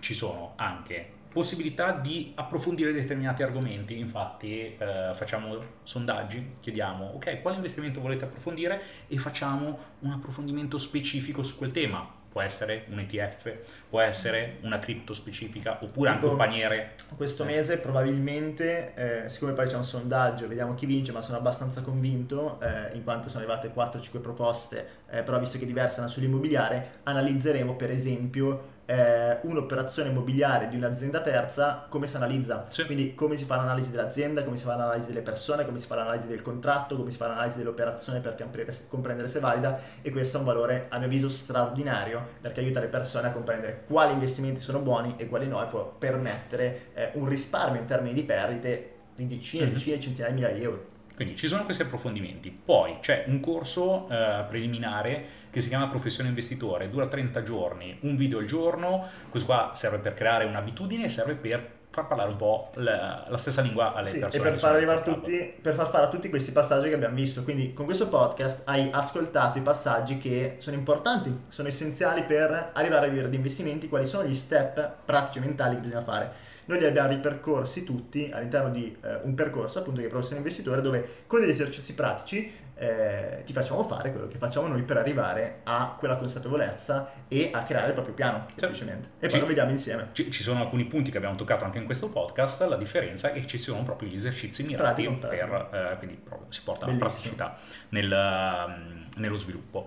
ci 0.00 0.14
sono 0.14 0.52
anche 0.56 1.16
possibilità 1.38 1.92
di 1.92 2.32
approfondire 2.34 2.92
determinati 2.92 3.44
argomenti, 3.44 3.96
infatti 3.96 4.74
eh, 4.76 5.12
facciamo 5.14 5.56
sondaggi, 5.84 6.56
chiediamo 6.58 7.12
ok 7.14 7.42
quale 7.42 7.58
investimento 7.58 8.00
volete 8.00 8.24
approfondire? 8.24 8.80
E 9.06 9.18
facciamo 9.18 9.78
un 10.00 10.10
approfondimento 10.10 10.78
specifico 10.78 11.44
su 11.44 11.56
quel 11.56 11.70
tema. 11.70 12.16
Può 12.28 12.40
essere 12.42 12.86
un 12.90 12.98
ETF, 12.98 13.54
può 13.88 14.00
essere 14.00 14.58
una 14.62 14.80
cripto 14.80 15.14
specifica 15.14 15.78
oppure 15.80 16.08
anche 16.08 16.22
Tipo- 16.22 16.32
un 16.32 16.38
paniere. 16.38 16.94
Questo 17.16 17.44
mese 17.44 17.78
probabilmente, 17.78 18.94
eh, 19.24 19.30
siccome 19.30 19.52
poi 19.52 19.68
c'è 19.68 19.76
un 19.76 19.84
sondaggio, 19.84 20.48
vediamo 20.48 20.74
chi 20.74 20.86
vince, 20.86 21.12
ma 21.12 21.22
sono 21.22 21.38
abbastanza 21.38 21.82
convinto, 21.82 22.60
eh, 22.60 22.96
in 22.96 23.04
quanto 23.04 23.28
sono 23.28 23.44
arrivate 23.44 23.72
4-5 23.72 24.18
proposte, 24.18 24.88
eh, 25.08 25.22
però 25.22 25.38
visto 25.38 25.56
che 25.56 25.66
diverse 25.66 25.94
erano 25.94 26.08
sull'immobiliare, 26.08 26.98
analizzeremo 27.04 27.76
per 27.76 27.90
esempio 27.90 28.76
eh, 28.90 29.38
un'operazione 29.42 30.08
immobiliare 30.08 30.66
di 30.68 30.76
un'azienda 30.76 31.20
terza, 31.20 31.84
come 31.90 32.06
si 32.06 32.16
analizza, 32.16 32.64
Sì. 32.70 32.86
quindi 32.86 33.14
come 33.14 33.36
si 33.36 33.44
fa 33.44 33.56
l'analisi 33.56 33.90
dell'azienda, 33.90 34.42
come 34.44 34.56
si 34.56 34.64
fa 34.64 34.76
l'analisi 34.76 35.08
delle 35.08 35.20
persone, 35.20 35.66
come 35.66 35.78
si 35.78 35.86
fa 35.86 35.96
l'analisi 35.96 36.26
del 36.26 36.40
contratto, 36.40 36.96
come 36.96 37.10
si 37.10 37.18
fa 37.18 37.26
l'analisi 37.26 37.58
dell'operazione 37.58 38.20
per 38.20 38.34
comprendere 38.34 38.72
se- 38.72 38.84
comprendere 38.88 39.28
se 39.28 39.38
è 39.38 39.40
valida 39.42 39.78
e 40.00 40.10
questo 40.10 40.38
è 40.38 40.40
un 40.40 40.46
valore 40.46 40.86
a 40.88 40.96
mio 40.96 41.06
avviso 41.06 41.28
straordinario 41.28 42.26
perché 42.40 42.60
aiuta 42.60 42.80
le 42.80 42.86
persone 42.86 43.28
a 43.28 43.30
comprendere 43.30 43.82
quali 43.86 44.14
investimenti 44.14 44.60
sono 44.62 44.78
buoni 44.78 45.16
e 45.18 45.28
quali 45.28 45.46
no 45.48 45.62
e 45.62 45.66
può 45.66 45.84
permettere 45.98 46.86
eh, 46.94 47.10
un 47.14 47.28
risparmio 47.28 47.80
in 47.80 47.86
termini 47.86 48.14
di 48.14 48.22
perdite 48.22 48.92
di 49.14 49.26
decine, 49.26 49.66
Mhm. 49.66 49.72
decine, 49.74 50.00
centinaia 50.00 50.32
di 50.32 50.40
migliaia 50.40 50.56
di 50.56 50.62
euro. 50.62 50.87
Quindi 51.18 51.34
ci 51.34 51.48
sono 51.48 51.64
questi 51.64 51.82
approfondimenti. 51.82 52.56
Poi 52.64 52.98
c'è 53.00 53.24
un 53.26 53.40
corso 53.40 54.08
eh, 54.08 54.44
preliminare 54.48 55.24
che 55.50 55.60
si 55.60 55.68
chiama 55.68 55.88
Professione 55.88 56.28
Investitore, 56.28 56.88
dura 56.90 57.08
30 57.08 57.42
giorni, 57.42 57.98
un 58.02 58.14
video 58.14 58.38
al 58.38 58.44
giorno. 58.44 59.04
Questo 59.28 59.48
qua 59.48 59.72
serve 59.74 59.98
per 59.98 60.14
creare 60.14 60.44
un'abitudine 60.44 61.06
e 61.06 61.08
serve 61.08 61.34
per 61.34 61.70
far 61.90 62.06
parlare 62.06 62.30
un 62.30 62.36
po' 62.36 62.70
la, 62.74 63.26
la 63.28 63.36
stessa 63.36 63.62
lingua 63.62 63.94
alle 63.94 64.10
Sì, 64.10 64.16
e 64.18 64.20
persone. 64.20 64.42
per 64.44 64.52
che 64.52 64.58
far, 64.60 64.74
arrivare 64.76 65.02
tutti, 65.02 65.54
per 65.60 65.74
far 65.74 65.90
fare 65.90 66.04
a 66.04 66.08
tutti 66.08 66.28
questi 66.28 66.52
passaggi 66.52 66.88
che 66.88 66.94
abbiamo 66.94 67.16
visto. 67.16 67.42
Quindi 67.42 67.72
con 67.72 67.84
questo 67.84 68.06
podcast 68.08 68.60
hai 68.66 68.88
ascoltato 68.92 69.58
i 69.58 69.62
passaggi 69.62 70.18
che 70.18 70.54
sono 70.58 70.76
importanti, 70.76 71.36
sono 71.48 71.66
essenziali 71.66 72.22
per 72.22 72.70
arrivare 72.74 73.06
a 73.06 73.08
vivere 73.08 73.28
di 73.28 73.34
investimenti, 73.34 73.88
quali 73.88 74.06
sono 74.06 74.24
gli 74.24 74.34
step 74.36 74.98
pratici 75.04 75.38
e 75.38 75.40
mentali 75.40 75.74
che 75.74 75.80
bisogna 75.80 76.04
fare. 76.04 76.32
Noi 76.68 76.78
li 76.78 76.84
abbiamo 76.86 77.08
ripercorsi 77.08 77.82
tutti 77.84 78.30
all'interno 78.32 78.70
di 78.70 78.94
eh, 79.02 79.20
un 79.22 79.34
percorso 79.34 79.78
appunto 79.78 80.00
che 80.00 80.06
è 80.06 80.10
professione 80.10 80.38
investitore 80.38 80.80
dove 80.82 81.22
con 81.26 81.40
degli 81.40 81.50
esercizi 81.50 81.94
pratici 81.94 82.66
eh, 82.80 83.42
ti 83.44 83.52
facciamo 83.52 83.82
fare 83.82 84.12
quello 84.12 84.28
che 84.28 84.36
facciamo 84.38 84.68
noi 84.68 84.82
per 84.82 84.98
arrivare 84.98 85.60
a 85.64 85.96
quella 85.98 86.16
consapevolezza 86.16 87.10
e 87.26 87.50
a 87.52 87.62
creare 87.64 87.88
il 87.88 87.92
proprio 87.94 88.14
piano 88.14 88.46
semplicemente. 88.54 89.08
E 89.18 89.22
poi 89.26 89.30
Sì. 89.30 89.38
lo 89.40 89.46
vediamo 89.46 89.70
insieme. 89.70 90.08
Ci, 90.12 90.30
ci 90.30 90.42
sono 90.44 90.60
alcuni 90.60 90.84
punti 90.84 91.10
che 91.10 91.16
abbiamo 91.16 91.34
toccato 91.34 91.64
anche 91.64 91.78
in 91.78 91.86
questo 91.86 92.08
podcast, 92.08 92.62
la 92.68 92.76
differenza 92.76 93.32
è 93.32 93.40
che 93.40 93.46
ci 93.48 93.58
sono 93.58 93.82
proprio 93.82 94.08
gli 94.10 94.14
esercizi 94.14 94.62
mirati 94.62 95.02
Pratico, 95.02 95.26
pratico. 95.26 95.46
per, 95.70 95.80
eh, 95.92 95.96
quindi 95.98 96.16
proprio 96.22 96.52
si 96.52 96.60
porta 96.62 96.84
Bellissimo. 96.86 97.08
praticità 97.08 97.56
nel, 97.88 98.12
ehm, 98.12 99.06
nello 99.16 99.36
sviluppo. 99.36 99.86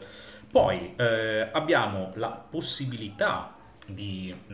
Poi 0.52 0.94
eh, 0.98 1.48
abbiamo 1.52 2.12
la 2.16 2.30
possibilità 2.50 3.54
di 3.88 4.36
mh, 4.48 4.54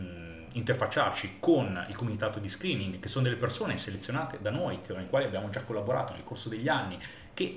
interfacciarci 0.57 1.37
con 1.39 1.85
il 1.87 1.95
comitato 1.95 2.39
di 2.39 2.49
screening, 2.49 2.99
che 2.99 3.07
sono 3.07 3.23
delle 3.23 3.37
persone 3.37 3.77
selezionate 3.77 4.39
da 4.41 4.49
noi, 4.49 4.79
con 4.85 4.97
le 4.97 5.07
quali 5.07 5.25
abbiamo 5.25 5.49
già 5.49 5.61
collaborato 5.61 6.13
nel 6.13 6.23
corso 6.23 6.49
degli 6.49 6.67
anni, 6.67 6.99
che 7.33 7.55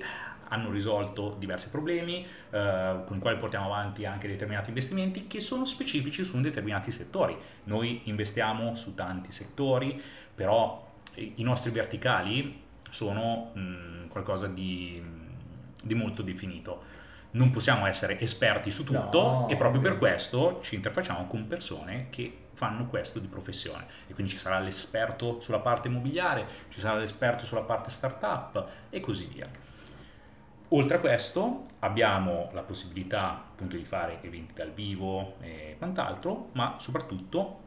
hanno 0.49 0.69
risolto 0.69 1.35
diversi 1.39 1.69
problemi, 1.69 2.25
eh, 2.49 3.01
con 3.05 3.17
i 3.17 3.19
quali 3.19 3.37
portiamo 3.37 3.65
avanti 3.65 4.05
anche 4.05 4.27
determinati 4.27 4.69
investimenti 4.69 5.25
che 5.25 5.39
sono 5.39 5.65
specifici 5.65 6.23
su 6.23 6.39
determinati 6.41 6.91
settori. 6.91 7.37
Noi 7.65 8.01
investiamo 8.05 8.75
su 8.75 8.93
tanti 8.93 9.31
settori, 9.31 10.01
però 10.35 10.89
i 11.15 11.43
nostri 11.43 11.71
verticali 11.71 12.61
sono 12.89 13.51
mh, 13.53 14.07
qualcosa 14.09 14.47
di, 14.47 15.01
di 15.81 15.93
molto 15.93 16.21
definito. 16.21 16.99
Non 17.31 17.49
possiamo 17.49 17.85
essere 17.85 18.19
esperti 18.19 18.71
su 18.71 18.83
tutto 18.83 19.21
No, 19.21 19.47
e 19.47 19.55
proprio 19.55 19.79
per 19.79 19.93
ovvio. 19.93 20.05
questo 20.05 20.59
ci 20.63 20.75
interfacciamo 20.75 21.27
con 21.27 21.47
persone 21.47 22.07
che 22.09 22.40
fanno 22.61 22.85
questo 22.85 23.17
di 23.17 23.25
professione 23.25 23.87
e 24.05 24.13
quindi 24.13 24.33
ci 24.33 24.37
sarà 24.37 24.59
l'esperto 24.59 25.41
sulla 25.41 25.57
parte 25.57 25.87
immobiliare, 25.87 26.45
ci 26.69 26.79
sarà 26.79 26.99
l'esperto 26.99 27.43
sulla 27.43 27.63
parte 27.63 27.89
startup 27.89 28.67
e 28.91 28.99
così 28.99 29.25
via. 29.25 29.49
Oltre 30.67 30.97
a 30.97 30.99
questo 30.99 31.63
abbiamo 31.79 32.51
la 32.53 32.61
possibilità 32.61 33.31
appunto 33.31 33.77
di 33.77 33.83
fare 33.83 34.19
eventi 34.21 34.53
dal 34.53 34.71
vivo 34.71 35.37
e 35.41 35.73
quant'altro, 35.79 36.49
ma 36.51 36.75
soprattutto 36.77 37.61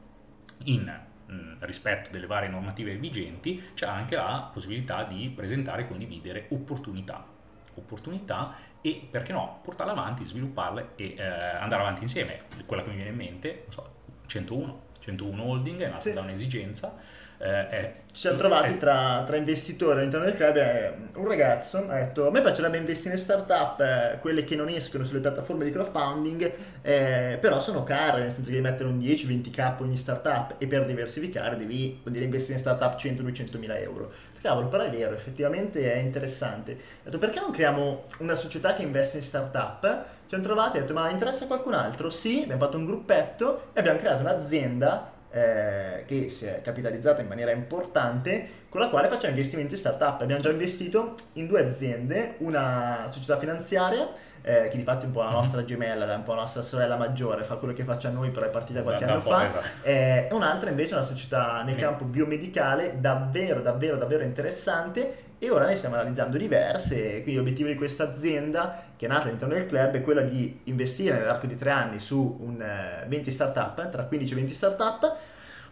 in 0.66 0.84
mh, 1.26 1.56
rispetto 1.64 2.10
delle 2.10 2.26
varie 2.26 2.48
normative 2.48 2.94
vigenti 2.94 3.70
c'è 3.74 3.86
anche 3.86 4.14
la 4.14 4.48
possibilità 4.52 5.02
di 5.02 5.28
presentare 5.34 5.82
e 5.82 5.88
condividere 5.88 6.46
opportunità. 6.50 7.26
Opportunità 7.74 8.54
e 8.80 9.08
perché 9.10 9.32
no, 9.32 9.58
portarle 9.60 9.90
avanti, 9.90 10.24
svilupparle 10.24 10.90
e 10.94 11.16
eh, 11.18 11.24
andare 11.58 11.82
avanti 11.82 12.02
insieme. 12.02 12.42
Quella 12.64 12.84
che 12.84 12.90
mi 12.90 12.94
viene 12.94 13.10
in 13.10 13.16
mente, 13.16 13.64
non 13.64 13.72
so, 13.72 13.94
101, 14.26 14.83
101 15.04 15.42
Holding 15.42 15.80
è 15.82 15.88
nata 15.88 16.00
Sì. 16.00 16.12
da 16.12 16.20
un'esigenza. 16.20 16.94
eh, 17.36 17.68
è- 17.68 17.94
Ci 18.12 18.20
siamo 18.20 18.38
trovati 18.38 18.74
è- 18.74 18.78
tra, 18.78 19.24
tra 19.26 19.34
investitori 19.36 19.98
all'interno 19.98 20.24
del 20.24 20.36
club 20.36 21.16
un 21.16 21.26
ragazzo 21.26 21.78
ha 21.88 21.94
detto 21.98 22.28
a 22.28 22.30
me 22.30 22.40
piacerebbe 22.40 22.78
investire 22.78 23.14
in 23.14 23.20
startup, 23.20 23.80
eh, 23.80 24.18
quelle 24.20 24.44
che 24.44 24.54
non 24.54 24.68
escono 24.68 25.02
sulle 25.04 25.18
piattaforme 25.18 25.64
di 25.64 25.72
crowdfunding, 25.72 26.52
eh, 26.80 27.36
però 27.40 27.60
sono 27.60 27.82
care, 27.82 28.20
nel 28.22 28.30
senso 28.30 28.48
che 28.50 28.56
devi 28.56 28.62
mettere 28.68 28.88
un 28.88 28.98
10-20k 28.98 29.80
ogni 29.80 29.96
startup 29.96 30.54
e 30.58 30.66
per 30.68 30.86
diversificare 30.86 31.56
devi 31.56 32.00
dire 32.04 32.24
investire 32.24 32.54
in 32.54 32.60
startup 32.60 32.96
100-200 32.96 33.58
mila 33.58 33.76
euro. 33.78 34.12
Cavolo, 34.44 34.68
però 34.68 34.82
è 34.82 34.90
vero, 34.90 35.14
effettivamente 35.14 35.90
è 35.90 35.96
interessante. 35.96 36.72
Ho 36.72 37.04
detto 37.04 37.16
perché 37.16 37.40
non 37.40 37.50
creiamo 37.50 38.02
una 38.18 38.34
società 38.34 38.74
che 38.74 38.82
investe 38.82 39.16
in 39.16 39.22
startup? 39.22 39.80
Ci 40.24 40.28
siamo 40.28 40.44
trovati 40.44 40.76
e 40.76 40.80
detto 40.80 40.92
ma 40.92 41.08
interessa 41.08 41.46
qualcun 41.46 41.72
altro? 41.72 42.10
Sì, 42.10 42.42
abbiamo 42.42 42.62
fatto 42.62 42.76
un 42.76 42.84
gruppetto 42.84 43.68
e 43.72 43.80
abbiamo 43.80 43.98
creato 43.98 44.20
un'azienda 44.20 45.12
eh, 45.30 46.04
che 46.06 46.28
si 46.28 46.44
è 46.44 46.60
capitalizzata 46.60 47.22
in 47.22 47.28
maniera 47.28 47.52
importante 47.52 48.63
con 48.74 48.82
la 48.82 48.88
quale 48.88 49.06
facciamo 49.06 49.28
investimenti 49.28 49.74
in 49.74 49.78
startup. 49.78 50.20
Abbiamo 50.20 50.42
già 50.42 50.50
investito 50.50 51.14
in 51.34 51.46
due 51.46 51.64
aziende, 51.64 52.34
una 52.38 53.06
società 53.08 53.38
finanziaria 53.38 54.10
eh, 54.42 54.68
che 54.68 54.76
di 54.76 54.82
fatto 54.82 55.04
è 55.04 55.06
un 55.06 55.12
po' 55.12 55.22
la 55.22 55.28
Mhm. 55.28 55.34
nostra 55.36 55.64
gemella, 55.64 56.12
è 56.12 56.16
un 56.16 56.24
po' 56.24 56.34
la 56.34 56.40
nostra 56.40 56.60
sorella 56.62 56.96
maggiore, 56.96 57.44
fa 57.44 57.54
quello 57.54 57.72
che 57.72 57.84
faccia 57.84 58.08
a 58.08 58.10
noi, 58.10 58.30
però 58.30 58.46
è 58.46 58.48
partita 58.48 58.82
qualche 58.82 59.04
anno 59.04 59.20
fa. 59.30 59.60
Eh, 59.82 60.26
e 60.28 60.34
un'altra 60.34 60.70
invece 60.70 60.90
è 60.90 60.94
una 60.94 61.04
società 61.04 61.62
nel 61.62 61.76
campo 61.76 62.04
biomedicale 62.04 62.96
davvero, 62.98 63.60
davvero, 63.60 63.96
davvero 63.96 64.24
interessante 64.24 65.18
e 65.38 65.50
ora 65.50 65.66
ne 65.66 65.76
stiamo 65.76 65.94
analizzando 65.94 66.36
diverse. 66.36 67.12
Quindi 67.22 67.36
l'obiettivo 67.36 67.68
di 67.68 67.76
questa 67.76 68.10
azienda, 68.10 68.82
che 68.96 69.06
è 69.06 69.08
nata 69.08 69.28
all'interno 69.28 69.54
del 69.54 69.66
club, 69.68 69.92
è 69.94 70.02
quello 70.02 70.22
di 70.22 70.62
investire 70.64 71.16
nell'arco 71.16 71.46
di 71.46 71.56
tre 71.56 71.70
anni 71.70 72.00
su 72.00 72.38
un, 72.40 72.60
eh, 72.60 73.04
20 73.06 73.30
startup, 73.30 73.88
tra 73.88 74.02
15 74.02 74.32
e 74.32 74.36
20 74.36 74.52
startup, 74.52 75.14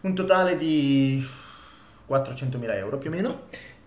un 0.03 0.15
totale 0.15 0.57
di 0.57 1.27
400.000 2.13 2.75
euro 2.77 2.99
più 2.99 3.11
o 3.11 3.13
meno. 3.13 3.41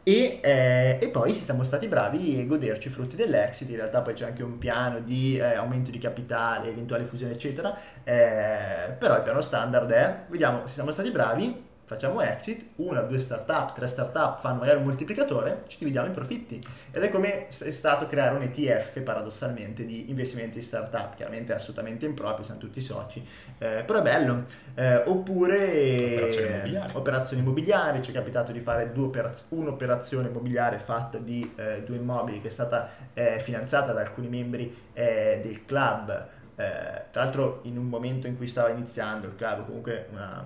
E, 0.08 0.40
eh, 0.44 1.00
e 1.02 1.10
poi 1.10 1.34
siamo 1.34 1.64
stati 1.64 1.88
bravi 1.88 2.40
a 2.40 2.46
goderci 2.46 2.90
i 2.90 2.92
frutti 2.92 3.16
dell'exit. 3.16 3.70
In 3.70 3.78
realtà 3.78 4.02
poi 4.02 4.14
c'è 4.14 4.26
anche 4.26 4.44
un 4.44 4.60
piano 4.60 5.00
di 5.00 5.38
eh, 5.38 5.56
aumento 5.56 5.90
di 5.90 5.98
capitale, 5.98 6.70
eventuale 6.70 7.06
fusione, 7.06 7.34
eccetera. 7.34 7.76
Eh, 8.04 8.94
però 9.00 9.16
il 9.18 9.24
piano 9.24 9.42
standard 9.42 9.90
è: 9.92 10.26
vediamo 10.28 10.68
se 10.68 10.74
siamo 10.74 10.92
stati 10.92 11.10
bravi, 11.10 11.60
facciamo 11.86 12.20
exit, 12.22 12.66
una, 12.78 13.02
due 13.02 13.20
startup, 13.20 13.74
tre 13.74 13.88
startup 13.88 14.40
fanno 14.40 14.60
magari 14.60 14.78
un 14.80 14.86
moltiplicatore, 14.86 15.64
ci 15.68 15.78
dividiamo 15.80 16.08
i 16.08 16.12
profitti. 16.12 16.62
Ed 16.92 17.04
è 17.04 17.10
come 17.10 17.48
è 17.48 17.72
stato 17.72 18.08
creare 18.08 18.36
un 18.36 18.42
ETF 18.42 19.00
paradossalmente 19.02 19.86
di 19.86 20.10
investimenti 20.10 20.58
in 20.58 20.64
startup, 20.64 21.16
chiaramente 21.16 21.54
è 21.54 21.56
assolutamente 21.56 22.06
improprio, 22.06 22.44
siamo 22.44 22.60
tutti 22.60 22.82
soci, 22.82 23.24
eh, 23.60 23.84
però 23.86 24.00
è 24.00 24.02
bello. 24.02 24.46
Eh, 24.74 24.96
oppure 25.06 26.14
Operazioni 26.16 26.48
immobiliari. 26.48 26.92
operazioni 26.96 27.42
immobiliari, 27.42 28.02
ci 28.02 28.12
è 28.12 28.14
capitato 28.14 28.52
di 28.52 28.60
fare 28.60 28.92
due 28.92 29.06
operaz- 29.06 29.46
un'operazione 29.50 30.28
immobiliare 30.28 30.80
fatta 30.80 31.18
di 31.18 31.54
eh, 31.56 31.84
due 31.84 31.98
immobili 31.98 32.42
che 32.42 32.48
è 32.48 32.52
stata 32.52 32.90
eh, 33.14 33.40
finanziata 33.40 33.94
da 33.94 34.02
alcuni 34.02 34.28
membri 34.28 34.76
eh, 34.94 35.40
del 35.44 35.66
club, 35.66 36.10
eh, 36.56 37.04
tra 37.12 37.24
l'altro 37.24 37.60
in 37.64 37.78
un 37.78 37.86
momento 37.86 38.28
in 38.28 38.38
cui 38.38 38.48
stava 38.48 38.70
iniziando 38.70 39.28
il 39.28 39.36
club, 39.36 39.66
comunque 39.66 40.08
una, 40.12 40.44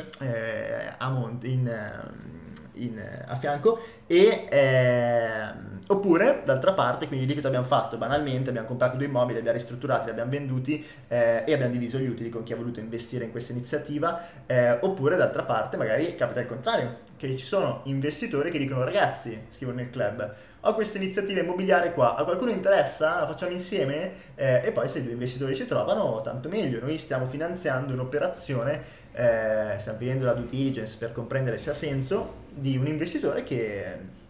Eh, 0.00 0.94
a 0.96 1.10
Monte, 1.10 1.46
in, 1.48 1.68
ehm, 1.68 2.52
in, 2.74 2.98
a 3.26 3.36
fianco 3.36 3.80
e 4.06 4.46
ehm, 4.48 5.80
oppure 5.88 6.42
d'altra 6.44 6.72
parte 6.72 7.06
quindi 7.06 7.26
lì 7.26 7.34
cosa 7.34 7.48
abbiamo 7.48 7.66
fatto 7.66 7.98
banalmente 7.98 8.48
abbiamo 8.48 8.66
comprato 8.66 8.96
due 8.96 9.06
immobili 9.06 9.38
abbiamo 9.38 9.58
ristrutturati 9.58 10.06
li 10.06 10.10
abbiamo 10.10 10.30
venduti 10.30 10.84
eh, 11.08 11.44
e 11.46 11.52
abbiamo 11.52 11.72
diviso 11.72 11.98
gli 11.98 12.08
utili 12.08 12.30
con 12.30 12.42
chi 12.42 12.52
ha 12.54 12.56
voluto 12.56 12.80
investire 12.80 13.26
in 13.26 13.30
questa 13.30 13.52
iniziativa 13.52 14.20
eh, 14.46 14.78
oppure 14.80 15.16
d'altra 15.16 15.42
parte 15.42 15.76
magari 15.76 16.14
capita 16.14 16.40
il 16.40 16.46
contrario 16.46 16.98
che 17.16 17.36
ci 17.36 17.44
sono 17.44 17.82
investitori 17.84 18.50
che 18.50 18.58
dicono 18.58 18.84
ragazzi 18.84 19.46
scrivono 19.50 19.78
nel 19.78 19.90
club 19.90 20.34
ho 20.64 20.74
questa 20.74 20.98
iniziativa 20.98 21.40
immobiliare 21.40 21.92
qua, 21.92 22.14
a 22.14 22.22
qualcuno 22.22 22.52
interessa? 22.52 23.22
La 23.22 23.26
facciamo 23.26 23.50
insieme? 23.50 24.12
Eh, 24.36 24.60
e 24.64 24.70
poi 24.70 24.88
se 24.88 25.02
due 25.02 25.10
investitori 25.10 25.56
si 25.56 25.66
trovano, 25.66 26.20
tanto 26.22 26.48
meglio. 26.48 26.78
Noi 26.78 26.98
stiamo 26.98 27.26
finanziando 27.26 27.92
un'operazione, 27.94 28.80
eh, 29.12 29.76
stiamo 29.78 29.98
finendo 29.98 30.24
la 30.24 30.34
due 30.34 30.48
diligence 30.48 30.96
per 30.98 31.12
comprendere 31.12 31.56
se 31.56 31.70
ha 31.70 31.74
senso, 31.74 32.40
di 32.48 32.76
un 32.76 32.86
investitore 32.86 33.42
che 33.44 34.20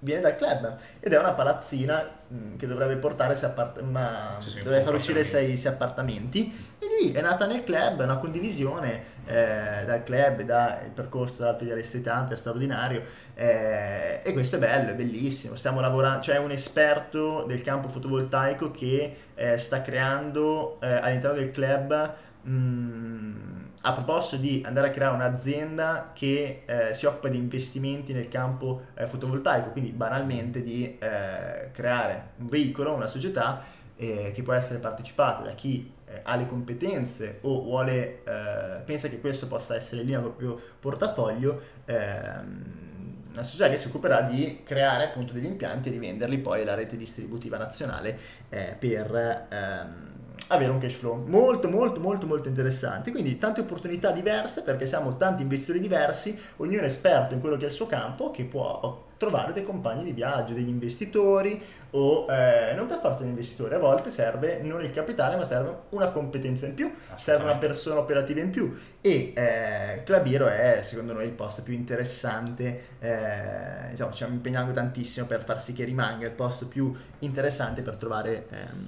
viene 0.00 0.22
dal 0.22 0.36
club 0.36 0.76
ed 0.98 1.12
è 1.12 1.18
una 1.18 1.32
palazzina 1.32 2.08
mh, 2.26 2.36
mm, 2.36 2.56
che 2.56 2.66
dovrebbe 2.66 2.96
portare 2.96 3.38
appart- 3.40 3.80
una, 3.80 4.36
sì, 4.38 4.50
sì, 4.50 4.62
dovrebbe 4.62 4.84
far 4.84 4.94
uscire 4.94 5.24
sei, 5.24 5.56
sei, 5.56 5.72
appartamenti. 5.72 6.68
E 6.78 6.86
lì 7.00 7.12
è 7.12 7.20
nata 7.20 7.46
nel 7.46 7.64
club, 7.64 8.00
è 8.00 8.04
una 8.04 8.16
condivisione 8.16 9.02
eh, 9.26 9.84
dal 9.84 10.02
club, 10.02 10.42
dal 10.42 10.90
percorso 10.94 11.42
dall'alto 11.42 11.64
di 11.64 11.70
è 11.70 12.36
straordinario 12.36 13.02
eh, 13.34 14.20
e 14.22 14.32
questo 14.32 14.56
è 14.56 14.58
bello, 14.58 14.90
è 14.90 14.94
bellissimo, 14.94 15.56
stiamo 15.56 15.80
lavorando, 15.80 16.20
c'è 16.20 16.38
un 16.38 16.50
esperto 16.50 17.44
del 17.46 17.60
campo 17.60 17.88
fotovoltaico 17.88 18.70
che 18.70 19.16
eh, 19.34 19.58
sta 19.58 19.82
creando 19.82 20.78
eh, 20.80 20.88
all'interno 20.88 21.36
del 21.36 21.50
club 21.50 22.14
mh, 22.42 22.50
mm, 22.50 23.49
a 23.82 23.92
proposito 23.92 24.36
di 24.36 24.62
andare 24.66 24.88
a 24.88 24.90
creare 24.90 25.14
un'azienda 25.14 26.10
che 26.12 26.62
eh, 26.66 26.92
si 26.92 27.06
occupa 27.06 27.28
di 27.28 27.38
investimenti 27.38 28.12
nel 28.12 28.28
campo 28.28 28.82
eh, 28.94 29.06
fotovoltaico, 29.06 29.70
quindi 29.70 29.90
banalmente 29.90 30.62
di 30.62 30.98
eh, 30.98 31.70
creare 31.72 32.32
un 32.38 32.46
veicolo, 32.46 32.92
una 32.92 33.06
società 33.06 33.62
eh, 33.96 34.32
che 34.34 34.42
può 34.42 34.52
essere 34.52 34.80
partecipata 34.80 35.42
da 35.42 35.52
chi 35.52 35.92
eh, 36.06 36.20
ha 36.22 36.36
le 36.36 36.46
competenze 36.46 37.38
o 37.42 37.62
vuole, 37.62 38.22
eh, 38.24 38.80
pensa 38.84 39.08
che 39.08 39.18
questo 39.18 39.46
possa 39.46 39.74
essere 39.74 40.02
con 40.02 40.10
il 40.10 40.20
proprio 40.20 40.60
portafoglio, 40.78 41.62
ehm, 41.86 42.88
una 43.32 43.42
società 43.44 43.70
che 43.70 43.78
si 43.78 43.86
occuperà 43.86 44.22
di 44.22 44.60
creare 44.62 45.04
appunto 45.04 45.32
degli 45.32 45.46
impianti 45.46 45.88
e 45.88 45.92
di 45.92 45.98
venderli 45.98 46.38
poi 46.38 46.62
alla 46.62 46.74
rete 46.74 46.96
distributiva 46.96 47.56
nazionale 47.56 48.18
per... 48.48 49.46
Ehm, 49.48 50.18
avere 50.48 50.70
un 50.70 50.78
cash 50.78 50.94
flow 50.94 51.24
molto 51.26 51.68
molto 51.68 52.00
molto 52.00 52.26
molto 52.26 52.48
interessante. 52.48 53.10
Quindi 53.10 53.38
tante 53.38 53.60
opportunità 53.60 54.10
diverse 54.10 54.62
perché 54.62 54.86
siamo 54.86 55.16
tanti 55.16 55.42
investitori 55.42 55.80
diversi 55.80 56.38
ognuno 56.56 56.82
è 56.82 56.86
esperto 56.86 57.34
in 57.34 57.40
quello 57.40 57.56
che 57.56 57.64
è 57.64 57.68
il 57.68 57.72
suo 57.72 57.86
campo 57.86 58.30
che 58.30 58.44
può 58.44 59.08
trovare 59.16 59.52
dei 59.52 59.64
compagni 59.64 60.02
di 60.02 60.12
viaggio 60.12 60.54
degli 60.54 60.70
investitori 60.70 61.62
o 61.90 62.26
eh, 62.30 62.72
non 62.74 62.86
per 62.86 63.00
forza 63.00 63.18
degli 63.18 63.28
investitori 63.28 63.74
a 63.74 63.78
volte 63.78 64.10
serve 64.10 64.62
non 64.62 64.82
il 64.82 64.90
capitale 64.92 65.36
ma 65.36 65.44
serve 65.44 65.80
una 65.90 66.08
competenza 66.08 66.64
in 66.64 66.72
più 66.72 66.90
serve 67.16 67.44
una 67.44 67.56
persona 67.56 68.00
operativa 68.00 68.40
in 68.40 68.50
più. 68.50 68.74
E 69.00 69.32
eh, 69.34 70.02
Clabiro 70.04 70.48
è 70.48 70.80
secondo 70.82 71.12
noi 71.12 71.26
il 71.26 71.32
posto 71.32 71.62
più 71.62 71.74
interessante 71.74 72.84
eh, 72.98 73.90
diciamo, 73.90 74.10
ci 74.10 74.16
stiamo 74.16 74.34
impegnando 74.34 74.72
tantissimo 74.72 75.26
per 75.26 75.44
far 75.44 75.60
sì 75.60 75.74
che 75.74 75.84
rimanga 75.84 76.24
il 76.26 76.32
posto 76.32 76.66
più 76.66 76.94
interessante 77.18 77.82
per 77.82 77.96
trovare 77.96 78.46
ehm, 78.48 78.86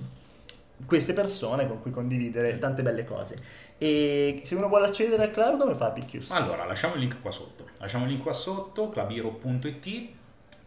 queste 0.87 1.13
persone 1.13 1.67
con 1.67 1.81
cui 1.81 1.91
condividere 1.91 2.59
tante 2.59 2.83
belle 2.83 3.05
cose. 3.05 3.37
E 3.79 4.43
se 4.45 4.55
uno 4.55 4.69
vuole 4.69 4.87
accedere 4.87 5.23
al 5.23 5.31
club, 5.31 5.59
come 5.59 5.75
fa 5.75 5.91
Picchius? 5.91 6.31
Allora, 6.31 6.65
lasciamo 6.65 6.95
il 6.95 7.01
link 7.01 7.21
qua 7.21 7.31
sotto. 7.31 7.69
Lasciamo 7.79 8.05
il 8.05 8.11
link 8.11 8.23
qua 8.23 8.33
sotto, 8.33 8.89
clubiro.it, 8.91 10.09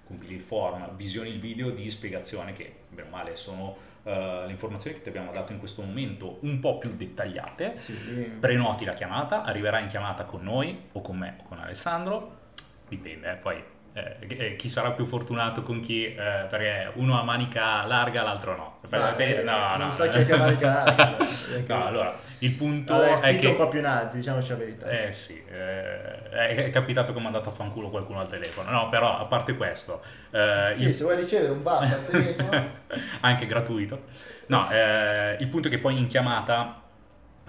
compili 0.06 0.36
il 0.36 0.42
form, 0.42 0.96
visioni 0.96 1.30
il 1.30 1.40
video 1.40 1.70
di 1.70 1.90
spiegazione 1.90 2.54
che, 2.54 2.74
bene 2.90 3.08
o 3.08 3.12
male, 3.12 3.36
sono 3.36 3.78
uh, 4.04 4.10
le 4.46 4.52
informazioni 4.52 4.98
che 4.98 5.04
ti 5.04 5.10
abbiamo 5.10 5.32
dato 5.32 5.52
in 5.52 5.60
questo 5.60 5.82
momento 5.82 6.40
un 6.42 6.60
po' 6.60 6.78
più 6.78 6.96
dettagliate. 6.96 7.78
Sì. 7.78 7.94
Prenoti 7.94 8.86
la 8.86 8.94
chiamata, 8.94 9.44
arriverà 9.44 9.80
in 9.80 9.88
chiamata 9.88 10.26
con 10.26 10.44
noi 10.44 10.88
o 10.92 11.02
con 11.02 11.18
me 11.18 11.38
o 11.40 11.48
con 11.48 11.60
Alessandro, 11.60 12.44
dipende, 12.88 13.32
eh, 13.32 13.36
poi 13.36 13.64
eh, 13.96 14.18
eh, 14.28 14.56
chi 14.58 14.68
sarà 14.68 14.92
più 14.92 15.06
fortunato 15.06 15.62
con 15.62 15.80
chi, 15.80 16.04
eh, 16.04 16.46
perché 16.50 16.92
uno 16.96 17.18
ha 17.18 17.24
manica 17.24 17.86
larga, 17.86 18.24
l'altro 18.24 18.56
no. 18.58 18.74
No, 18.90 19.18
eh, 19.18 19.42
no, 19.42 19.78
non 19.78 19.88
no. 19.88 19.92
so 19.94 20.10
chi 20.10 20.32
ha 20.34 20.38
manica 20.38 20.84
larga. 20.84 21.18
no, 21.66 21.88
allora, 21.88 22.20
il 22.40 22.52
punto 22.52 22.94
allora, 22.94 23.22
è 23.22 23.38
che... 23.38 23.48
un 23.48 23.56
po' 23.56 23.70
più 23.70 23.80
nazi, 23.80 24.18
diciamoci 24.18 24.50
la 24.50 24.56
verità. 24.58 24.90
Eh 24.90 25.14
sì, 25.14 25.42
eh, 25.50 26.30
è 26.30 26.70
capitato 26.72 27.14
che 27.14 27.20
ho 27.20 27.22
mandato 27.22 27.48
a 27.48 27.52
fanculo 27.54 27.90
qualcuno 27.90 28.20
al 28.20 28.28
telefono. 28.28 28.70
No, 28.70 28.90
però, 28.90 29.18
a 29.18 29.24
parte 29.26 29.56
questo... 29.56 30.04
Eh, 30.32 30.74
il... 30.78 30.94
Se 30.94 31.04
vuoi 31.04 31.16
ricevere 31.16 31.54
un 31.54 31.64
baffa 31.64 31.96
al 31.96 32.06
telefono... 32.06 32.72
Anche 33.22 33.46
gratuito. 33.46 34.08
No, 34.48 34.70
eh, 34.72 35.38
il 35.40 35.48
punto 35.48 35.70
è 35.70 35.72
che 35.72 35.80
poi 35.80 35.98
in 35.98 36.08
chiamata... 36.08 36.82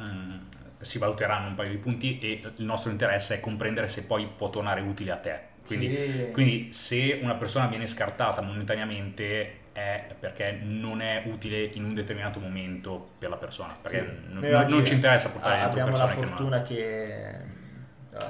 Mm, 0.00 0.44
si 0.78 0.98
valuteranno 0.98 1.48
un 1.48 1.56
paio 1.56 1.70
di 1.70 1.78
punti 1.78 2.20
e 2.20 2.42
il 2.54 2.64
nostro 2.64 2.92
interesse 2.92 3.34
è 3.34 3.40
comprendere 3.40 3.88
se 3.88 4.04
poi 4.04 4.30
può 4.36 4.50
tornare 4.50 4.80
utile 4.82 5.10
a 5.10 5.16
te 5.16 5.54
quindi, 5.66 5.88
sì. 5.88 6.30
quindi, 6.32 6.72
se 6.72 7.18
una 7.22 7.34
persona 7.34 7.66
viene 7.66 7.86
scartata 7.86 8.40
momentaneamente 8.40 9.64
è 9.72 10.14
perché 10.18 10.58
non 10.62 11.02
è 11.02 11.24
utile 11.26 11.62
in 11.62 11.84
un 11.84 11.92
determinato 11.92 12.40
momento 12.40 13.10
per 13.18 13.28
la 13.28 13.36
persona, 13.36 13.76
perché 13.80 14.20
sì. 14.26 14.32
non, 14.32 14.66
non, 14.68 14.84
ci 14.84 14.94
interessa 14.94 15.28
portare 15.28 15.60
dentro 15.60 15.84
persone 15.84 16.02
Abbiamo 16.12 16.20
la 16.22 16.28
fortuna 16.28 16.62
che, 16.62 16.74
che 16.74 17.55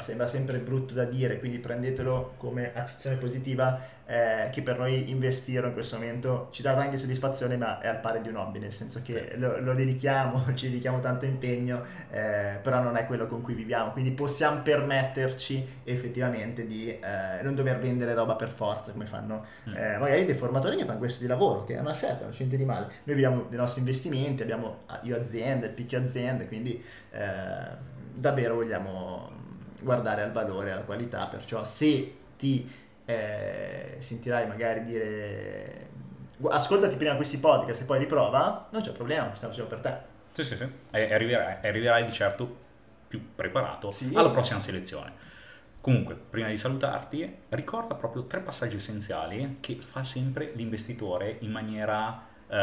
sembra 0.02 0.26
sempre 0.26 0.58
brutto 0.58 0.94
da 0.94 1.04
dire, 1.04 1.38
quindi 1.38 1.58
prendetelo 1.58 2.34
come 2.36 2.72
accezione 2.74 3.16
positiva, 3.16 3.80
eh, 4.06 4.50
che 4.50 4.62
per 4.62 4.78
noi 4.78 5.10
investire 5.10 5.66
in 5.66 5.72
questo 5.72 5.96
momento 5.96 6.48
ci 6.52 6.62
dà 6.62 6.76
anche 6.76 6.96
soddisfazione, 6.96 7.56
ma 7.56 7.80
è 7.80 7.88
al 7.88 8.00
pari 8.00 8.20
di 8.20 8.28
un 8.28 8.36
hobby, 8.36 8.58
nel 8.58 8.72
senso 8.72 9.00
che 9.02 9.34
lo, 9.36 9.58
lo 9.60 9.74
dedichiamo, 9.74 10.44
ci 10.54 10.68
dedichiamo 10.68 11.00
tanto 11.00 11.24
impegno, 11.24 11.82
eh, 12.10 12.58
però 12.62 12.82
non 12.82 12.96
è 12.96 13.06
quello 13.06 13.26
con 13.26 13.42
cui 13.42 13.54
viviamo, 13.54 13.90
quindi 13.92 14.12
possiamo 14.12 14.62
permetterci 14.62 15.80
effettivamente 15.84 16.66
di 16.66 16.88
eh, 16.88 17.42
non 17.42 17.54
dover 17.54 17.78
vendere 17.78 18.14
roba 18.14 18.36
per 18.36 18.48
forza, 18.48 18.92
come 18.92 19.06
fanno 19.06 19.44
mm. 19.68 19.74
Eh, 19.76 19.98
magari 19.98 20.24
dei 20.24 20.34
formatori 20.34 20.76
che 20.76 20.84
fanno 20.84 20.98
questo 20.98 21.20
di 21.20 21.26
lavoro, 21.26 21.64
che 21.64 21.74
è 21.74 21.80
una 21.80 21.92
scelta, 21.92 22.22
non 22.22 22.30
c'è 22.30 22.38
niente 22.38 22.56
di 22.56 22.64
male. 22.64 22.86
Noi 23.04 23.14
viviamo 23.14 23.46
dei 23.48 23.58
nostri 23.58 23.80
investimenti, 23.80 24.42
abbiamo 24.42 24.84
io 25.02 25.16
aziende, 25.16 25.66
il 25.66 25.72
picchio 25.72 25.98
aziende, 25.98 26.46
quindi 26.46 26.82
eh, 27.10 27.94
davvero 28.14 28.54
vogliamo 28.54 29.44
guardare 29.86 30.22
al 30.22 30.32
valore, 30.32 30.72
alla 30.72 30.82
qualità, 30.82 31.26
perciò 31.26 31.64
se 31.64 32.16
ti 32.36 32.68
eh, 33.04 33.96
sentirai 34.00 34.48
magari 34.48 34.84
dire 34.84 35.88
ascoltati 36.50 36.96
prima 36.96 37.14
questi 37.14 37.38
podcast 37.38 37.80
e 37.80 37.84
poi 37.84 38.00
riprova, 38.00 38.68
non 38.70 38.82
c'è 38.82 38.90
problema, 38.90 39.32
stiamo 39.34 39.54
facendo 39.54 39.74
per 39.74 39.78
te. 39.78 40.14
Sì, 40.32 40.44
sì, 40.44 40.56
sì, 40.56 40.68
e 40.90 41.14
arriverai, 41.14 41.66
arriverai 41.66 42.04
di 42.04 42.12
certo 42.12 42.64
più 43.08 43.34
preparato 43.34 43.92
sì. 43.92 44.10
alla 44.12 44.30
prossima 44.30 44.60
selezione. 44.60 45.24
Comunque, 45.80 46.16
prima 46.16 46.48
di 46.48 46.58
salutarti, 46.58 47.42
ricorda 47.50 47.94
proprio 47.94 48.24
tre 48.24 48.40
passaggi 48.40 48.74
essenziali 48.76 49.58
che 49.60 49.76
fa 49.76 50.02
sempre 50.02 50.50
l'investitore 50.54 51.36
in 51.40 51.52
maniera 51.52 52.26
eh, 52.48 52.56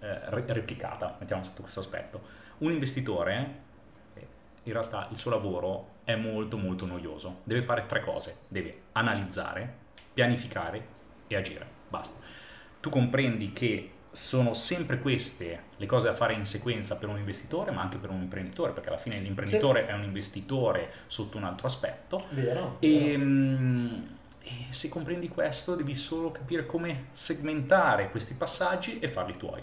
eh, 0.00 0.18
replicata, 0.28 1.16
mettiamo 1.20 1.44
sotto 1.44 1.62
questo 1.62 1.80
aspetto. 1.80 2.20
Un 2.58 2.72
investitore 2.72 3.66
in 4.68 4.74
realtà 4.74 5.08
il 5.10 5.18
suo 5.18 5.30
lavoro 5.30 5.96
è 6.04 6.14
molto 6.14 6.56
molto 6.56 6.86
noioso. 6.86 7.40
Deve 7.44 7.62
fare 7.62 7.86
tre 7.86 8.00
cose, 8.00 8.36
deve 8.48 8.82
analizzare, 8.92 9.74
pianificare 10.14 10.86
e 11.26 11.36
agire. 11.36 11.66
Basta. 11.88 12.18
Tu 12.80 12.90
comprendi 12.90 13.52
che 13.52 13.92
sono 14.10 14.54
sempre 14.54 14.98
queste 14.98 15.64
le 15.76 15.86
cose 15.86 16.06
da 16.06 16.14
fare 16.14 16.34
in 16.34 16.46
sequenza 16.46 16.96
per 16.96 17.08
un 17.08 17.18
investitore, 17.18 17.70
ma 17.70 17.82
anche 17.82 17.98
per 17.98 18.10
un 18.10 18.20
imprenditore, 18.20 18.72
perché 18.72 18.88
alla 18.88 18.98
fine 18.98 19.18
l'imprenditore 19.20 19.84
sì. 19.84 19.90
è 19.90 19.92
un 19.92 20.02
investitore 20.02 20.92
sotto 21.06 21.36
un 21.36 21.44
altro 21.44 21.66
aspetto. 21.66 22.24
Vero, 22.30 22.76
e, 22.80 23.16
mm, 23.16 23.94
e 24.42 24.52
se 24.70 24.88
comprendi 24.88 25.28
questo, 25.28 25.74
devi 25.74 25.94
solo 25.94 26.30
capire 26.30 26.66
come 26.66 27.06
segmentare 27.12 28.10
questi 28.10 28.34
passaggi 28.34 28.98
e 28.98 29.08
farli 29.08 29.36
tuoi. 29.36 29.62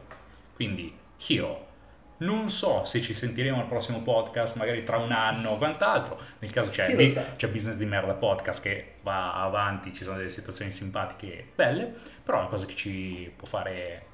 Quindi, 0.53 0.95
Hero, 1.27 1.73
non 2.17 2.49
so 2.49 2.85
se 2.85 3.01
ci 3.01 3.13
sentiremo 3.13 3.59
al 3.59 3.67
prossimo 3.67 4.01
podcast, 4.01 4.55
magari 4.55 4.83
tra 4.83 4.97
un 4.97 5.11
anno 5.11 5.51
o 5.51 5.57
quant'altro. 5.57 6.19
Nel 6.39 6.51
caso 6.51 6.71
c'è, 6.71 6.95
bi- 6.95 7.17
c'è 7.35 7.47
Business 7.49 7.75
di 7.75 7.85
Merda 7.85 8.13
Podcast 8.13 8.61
che 8.61 8.93
va 9.01 9.41
avanti, 9.41 9.93
ci 9.93 10.03
sono 10.03 10.17
delle 10.17 10.29
situazioni 10.29 10.71
simpatiche 10.71 11.47
belle, 11.55 11.93
però 12.23 12.41
la 12.41 12.47
cosa 12.47 12.65
che 12.65 12.75
ci 12.75 13.31
può 13.35 13.47
fare 13.47 14.13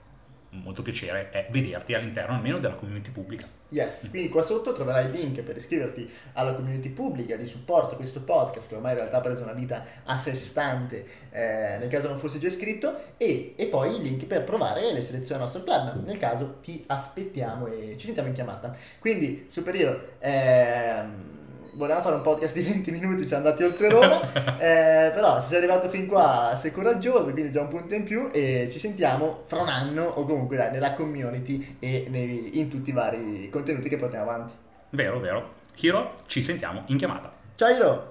molto 0.52 0.82
piacere 0.82 1.30
è 1.30 1.48
vederti 1.50 1.94
all'interno 1.94 2.36
almeno 2.36 2.60
della 2.60 2.76
community 2.76 3.10
pubblica. 3.10 3.48
Yes, 3.70 4.10
quindi 4.10 4.28
qua 4.28 4.42
sotto 4.42 4.74
troverai 4.74 5.06
il 5.06 5.12
link 5.12 5.42
per 5.44 5.56
iscriverti 5.56 6.10
alla 6.34 6.54
community 6.54 6.90
pubblica 6.90 7.38
di 7.38 7.46
supporto 7.46 7.94
a 7.94 7.96
questo 7.96 8.22
podcast 8.22 8.68
che 8.68 8.76
ormai 8.76 8.92
in 8.92 8.98
realtà 8.98 9.18
ha 9.18 9.22
preso 9.22 9.44
una 9.44 9.54
vita 9.54 9.86
a 10.04 10.18
sé 10.18 10.34
stante 10.34 11.06
eh, 11.30 11.78
nel 11.80 11.88
caso 11.88 12.10
non 12.10 12.18
fosse 12.18 12.38
già 12.38 12.48
iscritto 12.48 13.16
e, 13.16 13.54
e, 13.56 13.66
poi 13.68 13.96
il 13.96 14.02
link 14.02 14.26
per 14.26 14.44
provare 14.44 14.92
le 14.92 15.02
selezioni 15.02 15.40
al 15.42 15.48
nostro 15.48 15.64
club 15.64 16.04
nel 16.04 16.18
caso 16.18 16.58
ti 16.62 16.84
aspettiamo 16.86 17.68
e 17.68 17.96
ci 17.98 18.08
sentiamo 18.08 18.28
in 18.28 18.36
chiamata. 18.36 18.76
Quindi 19.00 19.46
Superhero, 19.48 20.16
ehm, 20.20 21.31
volevamo 21.74 22.04
fare 22.04 22.16
un 22.16 22.22
podcast 22.22 22.54
di 22.56 22.64
20 22.64 22.92
minuti, 22.92 23.26
siamo 23.26 23.46
andati 23.46 23.64
oltre 23.64 23.90
l'ora, 23.90 24.58
eh, 24.58 25.12
però 25.12 25.42
se 25.42 25.48
sei 25.48 25.58
arrivato 25.58 25.90
fin 25.90 26.08
qua 26.08 26.58
sei 26.60 26.72
coraggioso, 26.72 27.32
quindi 27.32 27.52
già 27.52 27.62
un 27.62 27.68
punto 27.68 27.94
in 27.94 28.04
più 28.04 28.30
e 28.32 28.68
ci 28.70 28.80
sentiamo 28.80 29.42
fra 29.46 29.62
un 29.62 29.70
anno 29.70 30.04
o 30.04 30.26
comunque 30.26 30.58
dai, 30.58 30.72
nella 30.72 30.94
community 30.94 31.78
e 31.80 32.08
nei, 32.10 32.60
in 32.60 32.70
tutti 32.70 32.90
i 32.90 32.94
vari 32.94 33.50
contenuti 33.50 33.90
che 33.90 33.98
portiamo 33.98 34.30
avanti. 34.30 34.54
Vero, 34.92 35.20
vero. 35.20 35.60
Hiro, 35.76 36.16
ci 36.28 36.42
sentiamo 36.42 36.84
in 36.88 36.98
chiamata. 36.98 37.32
Ciao 37.56 37.70
Hiro! 37.70 38.11